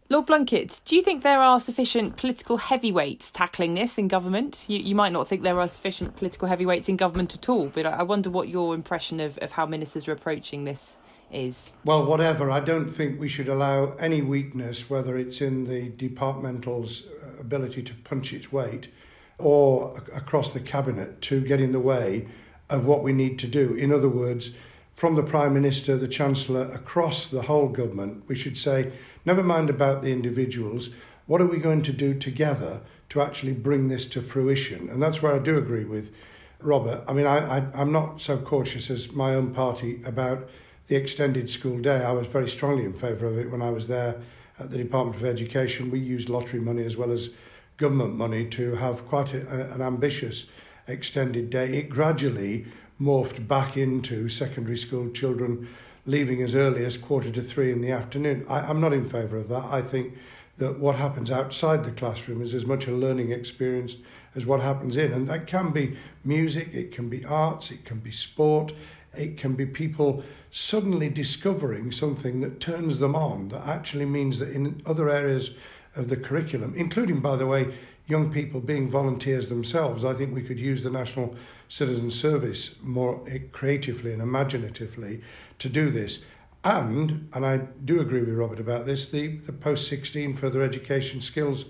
Lord 0.09 0.27
Blunkett, 0.27 0.83
do 0.85 0.95
you 0.95 1.01
think 1.01 1.23
there 1.23 1.39
are 1.39 1.59
sufficient 1.59 2.17
political 2.17 2.57
heavyweights 2.57 3.31
tackling 3.31 3.73
this 3.73 3.97
in 3.97 4.07
government? 4.07 4.65
You, 4.67 4.77
you 4.77 4.93
might 4.93 5.11
not 5.11 5.27
think 5.27 5.41
there 5.41 5.59
are 5.59 5.67
sufficient 5.67 6.15
political 6.17 6.47
heavyweights 6.47 6.87
in 6.87 6.97
government 6.97 7.33
at 7.33 7.49
all, 7.49 7.69
but 7.69 7.87
I 7.87 8.03
wonder 8.03 8.29
what 8.29 8.49
your 8.49 8.75
impression 8.75 9.19
of, 9.19 9.39
of 9.39 9.53
how 9.53 9.65
ministers 9.65 10.07
are 10.07 10.11
approaching 10.11 10.65
this 10.65 11.01
is? 11.33 11.75
Well, 11.83 12.05
whatever. 12.05 12.49
I 12.51 12.59
don't 12.59 12.89
think 12.89 13.19
we 13.19 13.27
should 13.27 13.49
allow 13.49 13.91
any 13.93 14.21
weakness, 14.21 14.89
whether 14.89 15.17
it's 15.17 15.41
in 15.41 15.65
the 15.65 15.89
departmental's 15.89 17.03
uh, 17.05 17.39
ability 17.39 17.83
to 17.83 17.93
punch 18.03 18.33
its 18.33 18.51
weight 18.51 18.89
or 19.37 19.95
across 20.13 20.51
the 20.51 20.59
cabinet, 20.59 21.21
to 21.21 21.41
get 21.41 21.59
in 21.59 21.71
the 21.71 21.79
way 21.79 22.27
of 22.69 22.85
what 22.85 23.03
we 23.03 23.11
need 23.11 23.37
to 23.39 23.47
do. 23.47 23.73
In 23.73 23.91
other 23.91 24.07
words, 24.07 24.51
from 24.95 25.15
the 25.15 25.23
Prime 25.23 25.53
Minister, 25.53 25.97
the 25.97 26.07
Chancellor, 26.07 26.71
across 26.71 27.27
the 27.27 27.41
whole 27.41 27.67
government, 27.67 28.23
we 28.27 28.35
should 28.35 28.57
say, 28.57 28.91
never 29.25 29.43
mind 29.43 29.69
about 29.69 30.01
the 30.01 30.11
individuals, 30.11 30.91
what 31.25 31.41
are 31.41 31.47
we 31.47 31.57
going 31.57 31.81
to 31.81 31.91
do 31.91 32.13
together 32.13 32.81
to 33.09 33.21
actually 33.21 33.53
bring 33.53 33.87
this 33.87 34.05
to 34.05 34.21
fruition? 34.21 34.89
And 34.89 35.01
that's 35.01 35.21
where 35.21 35.33
I 35.33 35.39
do 35.39 35.57
agree 35.57 35.85
with 35.85 36.11
Robert. 36.59 37.03
I 37.07 37.13
mean, 37.13 37.27
I, 37.27 37.57
I, 37.57 37.65
I'm 37.73 37.91
not 37.91 38.21
so 38.21 38.37
cautious 38.37 38.89
as 38.89 39.11
my 39.11 39.35
own 39.35 39.53
party 39.53 40.01
about 40.05 40.49
the 40.87 40.95
extended 40.95 41.49
school 41.49 41.79
day. 41.79 42.03
I 42.03 42.11
was 42.11 42.27
very 42.27 42.49
strongly 42.49 42.85
in 42.85 42.93
favour 42.93 43.25
of 43.27 43.37
it 43.37 43.49
when 43.49 43.61
I 43.61 43.69
was 43.69 43.87
there 43.87 44.15
at 44.59 44.69
the 44.69 44.77
Department 44.77 45.17
of 45.17 45.25
Education. 45.25 45.91
We 45.91 45.99
used 45.99 46.29
lottery 46.29 46.59
money 46.59 46.83
as 46.83 46.97
well 46.97 47.11
as 47.11 47.31
government 47.77 48.15
money 48.15 48.45
to 48.49 48.75
have 48.75 49.07
quite 49.07 49.33
a, 49.33 49.73
an 49.73 49.81
ambitious 49.81 50.45
extended 50.87 51.49
day. 51.49 51.77
It 51.77 51.89
gradually 51.89 52.65
morphed 53.01 53.47
back 53.47 53.77
into 53.77 54.29
secondary 54.29 54.77
school 54.77 55.09
children 55.11 55.67
leaving 56.05 56.41
as 56.41 56.53
early 56.53 56.85
as 56.85 56.97
quarter 56.97 57.31
to 57.31 57.41
three 57.41 57.71
in 57.71 57.81
the 57.81 57.91
afternoon. 57.91 58.45
I, 58.49 58.59
I'm 58.59 58.81
not 58.81 58.93
in 58.93 59.05
favour 59.05 59.37
of 59.37 59.49
that. 59.49 59.63
I 59.65 59.81
think 59.81 60.17
that 60.57 60.79
what 60.79 60.95
happens 60.95 61.31
outside 61.31 61.83
the 61.83 61.91
classroom 61.91 62.41
is 62.41 62.53
as 62.53 62.65
much 62.65 62.87
a 62.87 62.91
learning 62.91 63.31
experience 63.31 63.95
as 64.35 64.45
what 64.45 64.61
happens 64.61 64.97
in. 64.97 65.11
And 65.13 65.27
that 65.27 65.47
can 65.47 65.71
be 65.71 65.95
music, 66.23 66.73
it 66.73 66.91
can 66.91 67.09
be 67.09 67.25
arts, 67.25 67.71
it 67.71 67.85
can 67.85 67.99
be 67.99 68.11
sport, 68.11 68.73
it 69.15 69.37
can 69.37 69.53
be 69.53 69.65
people 69.65 70.23
suddenly 70.51 71.09
discovering 71.09 71.91
something 71.91 72.41
that 72.41 72.59
turns 72.59 72.97
them 72.97 73.15
on, 73.15 73.49
that 73.49 73.65
actually 73.67 74.05
means 74.05 74.39
that 74.39 74.51
in 74.51 74.81
other 74.85 75.09
areas 75.09 75.51
of 75.95 76.09
the 76.09 76.17
curriculum, 76.17 76.73
including, 76.75 77.19
by 77.19 77.35
the 77.35 77.45
way, 77.45 77.73
young 78.07 78.31
people 78.31 78.59
being 78.59 78.87
volunteers 78.87 79.47
themselves, 79.47 80.03
I 80.03 80.13
think 80.13 80.33
we 80.33 80.43
could 80.43 80.59
use 80.59 80.83
the 80.83 80.89
National 80.89 81.35
Citizen 81.69 82.11
Service 82.11 82.75
more 82.81 83.23
creatively 83.51 84.13
and 84.13 84.21
imaginatively 84.21 85.21
to 85.59 85.69
do 85.69 85.89
this. 85.89 86.25
And, 86.65 87.29
and 87.33 87.45
I 87.45 87.57
do 87.85 88.01
agree 88.01 88.21
with 88.21 88.35
Robert 88.35 88.59
about 88.59 88.85
this, 88.85 89.09
the, 89.09 89.37
the 89.37 89.53
post 89.53 89.87
16 89.87 90.33
further 90.33 90.61
education 90.61 91.21
skills 91.21 91.65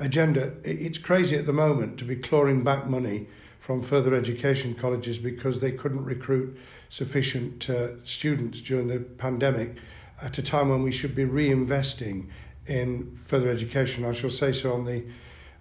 agenda. 0.00 0.52
It's 0.64 0.98
crazy 0.98 1.36
at 1.36 1.46
the 1.46 1.52
moment 1.52 1.98
to 1.98 2.04
be 2.04 2.16
clawing 2.16 2.62
back 2.62 2.88
money 2.88 3.26
from 3.68 3.82
further 3.82 4.14
education 4.14 4.74
colleges 4.74 5.18
because 5.18 5.60
they 5.60 5.70
couldn't 5.70 6.02
recruit 6.02 6.58
sufficient 6.88 7.68
uh, 7.68 8.02
students 8.02 8.62
during 8.62 8.86
the 8.86 8.98
pandemic 8.98 9.76
at 10.22 10.38
a 10.38 10.42
time 10.42 10.70
when 10.70 10.82
we 10.82 10.90
should 10.90 11.14
be 11.14 11.26
reinvesting 11.26 12.26
in 12.66 13.14
further 13.14 13.50
education. 13.50 14.06
I 14.06 14.14
shall 14.14 14.30
say 14.30 14.52
so 14.52 14.72
on 14.72 14.86
the 14.86 15.04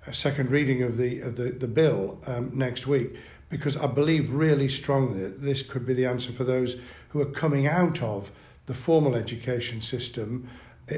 uh, 0.08 0.14
second 0.14 0.52
reading 0.52 0.84
of 0.84 0.96
the 0.96 1.20
of 1.20 1.36
the, 1.36 1.50
the 1.50 1.68
bill 1.68 2.18
um, 2.28 2.50
next 2.54 2.88
week 2.88 3.18
because 3.50 3.76
I 3.76 3.88
believe 3.88 4.32
really 4.32 4.70
strongly 4.70 5.24
that 5.24 5.42
this 5.42 5.62
could 5.62 5.86
be 5.86 5.94
the 5.94 6.06
answer 6.06 6.32
for 6.32 6.46
those 6.46 6.78
who 7.10 7.20
are 7.20 7.32
coming 7.32 7.68
out 7.68 8.02
of 8.02 8.32
the 8.68 8.74
formal 8.74 9.16
education 9.16 9.82
system 9.82 10.50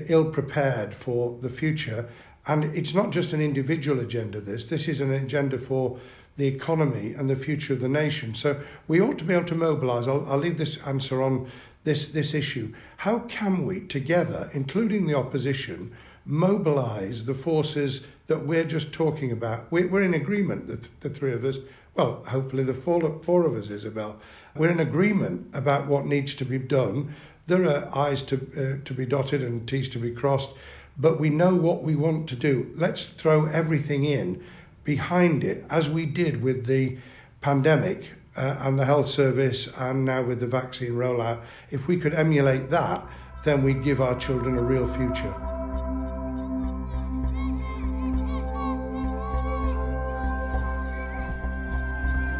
ill 0.09 0.25
prepared 0.25 0.93
for 0.93 1.39
the 1.41 1.49
future 1.49 2.07
And 2.47 2.65
it's 2.65 2.93
not 2.93 3.11
just 3.11 3.33
an 3.33 3.41
individual 3.41 3.99
agenda, 3.99 4.41
this, 4.41 4.65
this 4.65 4.87
is 4.87 5.01
an 5.01 5.11
agenda 5.11 5.57
for 5.57 5.99
the 6.39 6.47
economy 6.47 7.13
and 7.13 7.29
the 7.29 7.35
future 7.35 7.73
of 7.73 7.81
the 7.81 7.89
nation. 7.89 8.33
So 8.33 8.59
we 8.87 9.01
ought 9.01 9.17
to 9.19 9.25
be 9.25 9.33
able 9.33 9.45
to 9.47 9.55
mobilise. 9.55 10.07
I'll, 10.07 10.25
I'll 10.25 10.37
leave 10.37 10.57
this 10.57 10.77
answer 10.87 11.21
on 11.21 11.51
this, 11.83 12.07
this 12.07 12.33
issue. 12.33 12.73
How 12.95 13.19
can 13.19 13.65
we, 13.65 13.81
together, 13.81 14.49
including 14.53 15.05
the 15.05 15.15
opposition, 15.15 15.91
mobilise 16.25 17.25
the 17.25 17.33
forces 17.33 18.05
that 18.27 18.45
we're 18.45 18.63
just 18.63 18.93
talking 18.93 19.33
about? 19.33 19.69
We're, 19.69 19.89
we're 19.89 20.03
in 20.03 20.13
agreement, 20.13 20.67
the, 20.67 20.77
th- 20.77 20.89
the 21.01 21.09
three 21.09 21.33
of 21.33 21.43
us. 21.43 21.57
Well, 21.95 22.23
hopefully 22.23 22.63
the 22.63 22.73
four, 22.73 23.19
four 23.21 23.45
of 23.45 23.55
us, 23.57 23.69
Isabel. 23.69 24.17
We're 24.55 24.71
in 24.71 24.79
agreement 24.79 25.49
about 25.53 25.87
what 25.87 26.05
needs 26.05 26.33
to 26.35 26.45
be 26.45 26.57
done. 26.57 27.13
There 27.47 27.65
are 27.65 27.89
I's 27.93 28.23
to, 28.23 28.35
uh, 28.35 28.85
to 28.85 28.93
be 28.93 29.05
dotted 29.05 29.43
and 29.43 29.67
T's 29.67 29.89
to 29.89 29.99
be 29.99 30.11
crossed, 30.11 30.51
but 30.97 31.19
we 31.19 31.29
know 31.29 31.53
what 31.53 31.83
we 31.83 31.95
want 31.95 32.29
to 32.29 32.35
do. 32.35 32.71
Let's 32.75 33.03
throw 33.03 33.45
everything 33.47 34.05
in 34.05 34.41
behind 34.89 35.43
it, 35.43 35.63
as 35.69 35.87
we 35.87 36.03
did 36.03 36.41
with 36.41 36.65
the 36.65 36.97
pandemic 37.41 38.09
uh, 38.35 38.55
and 38.61 38.79
the 38.79 38.83
health 38.83 39.07
service, 39.07 39.71
and 39.77 40.03
now 40.03 40.23
with 40.23 40.39
the 40.39 40.47
vaccine 40.47 40.93
rollout. 40.93 41.39
If 41.69 41.87
we 41.87 41.95
could 41.95 42.15
emulate 42.15 42.71
that, 42.71 43.05
then 43.45 43.61
we'd 43.61 43.83
give 43.83 44.01
our 44.01 44.17
children 44.17 44.57
a 44.57 44.63
real 44.63 44.87
future. 44.87 45.35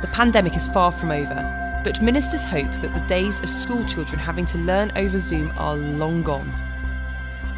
The 0.02 0.10
pandemic 0.12 0.56
is 0.56 0.66
far 0.66 0.92
from 0.92 1.12
over, 1.12 1.82
but 1.84 2.02
ministers 2.02 2.44
hope 2.44 2.72
that 2.82 2.96
the 2.96 3.06
days 3.08 3.42
of 3.42 3.50
school 3.50 3.86
children 3.86 4.18
having 4.18 4.46
to 4.46 4.58
learn 4.58 4.92
over 4.96 5.20
Zoom 5.20 5.52
are 5.56 5.76
long 5.76 6.24
gone. 6.24 6.52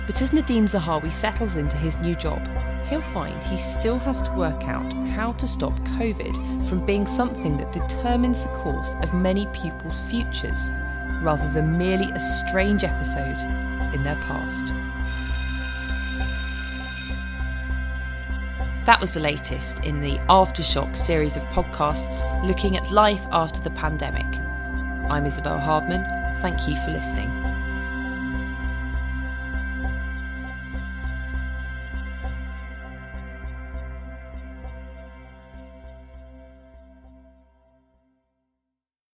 But 0.05 0.21
as 0.21 0.31
Nadhim 0.31 0.65
Zahawi 0.65 1.13
settles 1.13 1.55
into 1.55 1.77
his 1.77 1.97
new 1.99 2.15
job, 2.15 2.45
he'll 2.87 3.01
find 3.01 3.43
he 3.43 3.57
still 3.57 3.97
has 3.99 4.21
to 4.23 4.31
work 4.33 4.67
out 4.67 4.91
how 4.93 5.33
to 5.33 5.47
stop 5.47 5.73
COVID 5.97 6.67
from 6.67 6.85
being 6.85 7.05
something 7.05 7.57
that 7.57 7.71
determines 7.71 8.43
the 8.43 8.49
course 8.49 8.95
of 9.01 9.13
many 9.13 9.47
pupils' 9.47 9.99
futures, 10.09 10.71
rather 11.21 11.49
than 11.53 11.77
merely 11.77 12.09
a 12.11 12.19
strange 12.19 12.83
episode 12.83 13.37
in 13.93 14.03
their 14.03 14.15
past. 14.21 14.73
That 18.85 18.99
was 18.99 19.13
the 19.13 19.19
latest 19.19 19.79
in 19.81 20.01
the 20.01 20.17
Aftershock 20.27 20.97
series 20.97 21.37
of 21.37 21.43
podcasts 21.45 22.23
looking 22.45 22.77
at 22.77 22.91
life 22.91 23.25
after 23.31 23.61
the 23.61 23.69
pandemic. 23.71 24.25
I'm 25.09 25.25
Isabel 25.25 25.59
Hardman. 25.59 26.03
Thank 26.37 26.67
you 26.67 26.75
for 26.77 26.91
listening. 26.91 27.40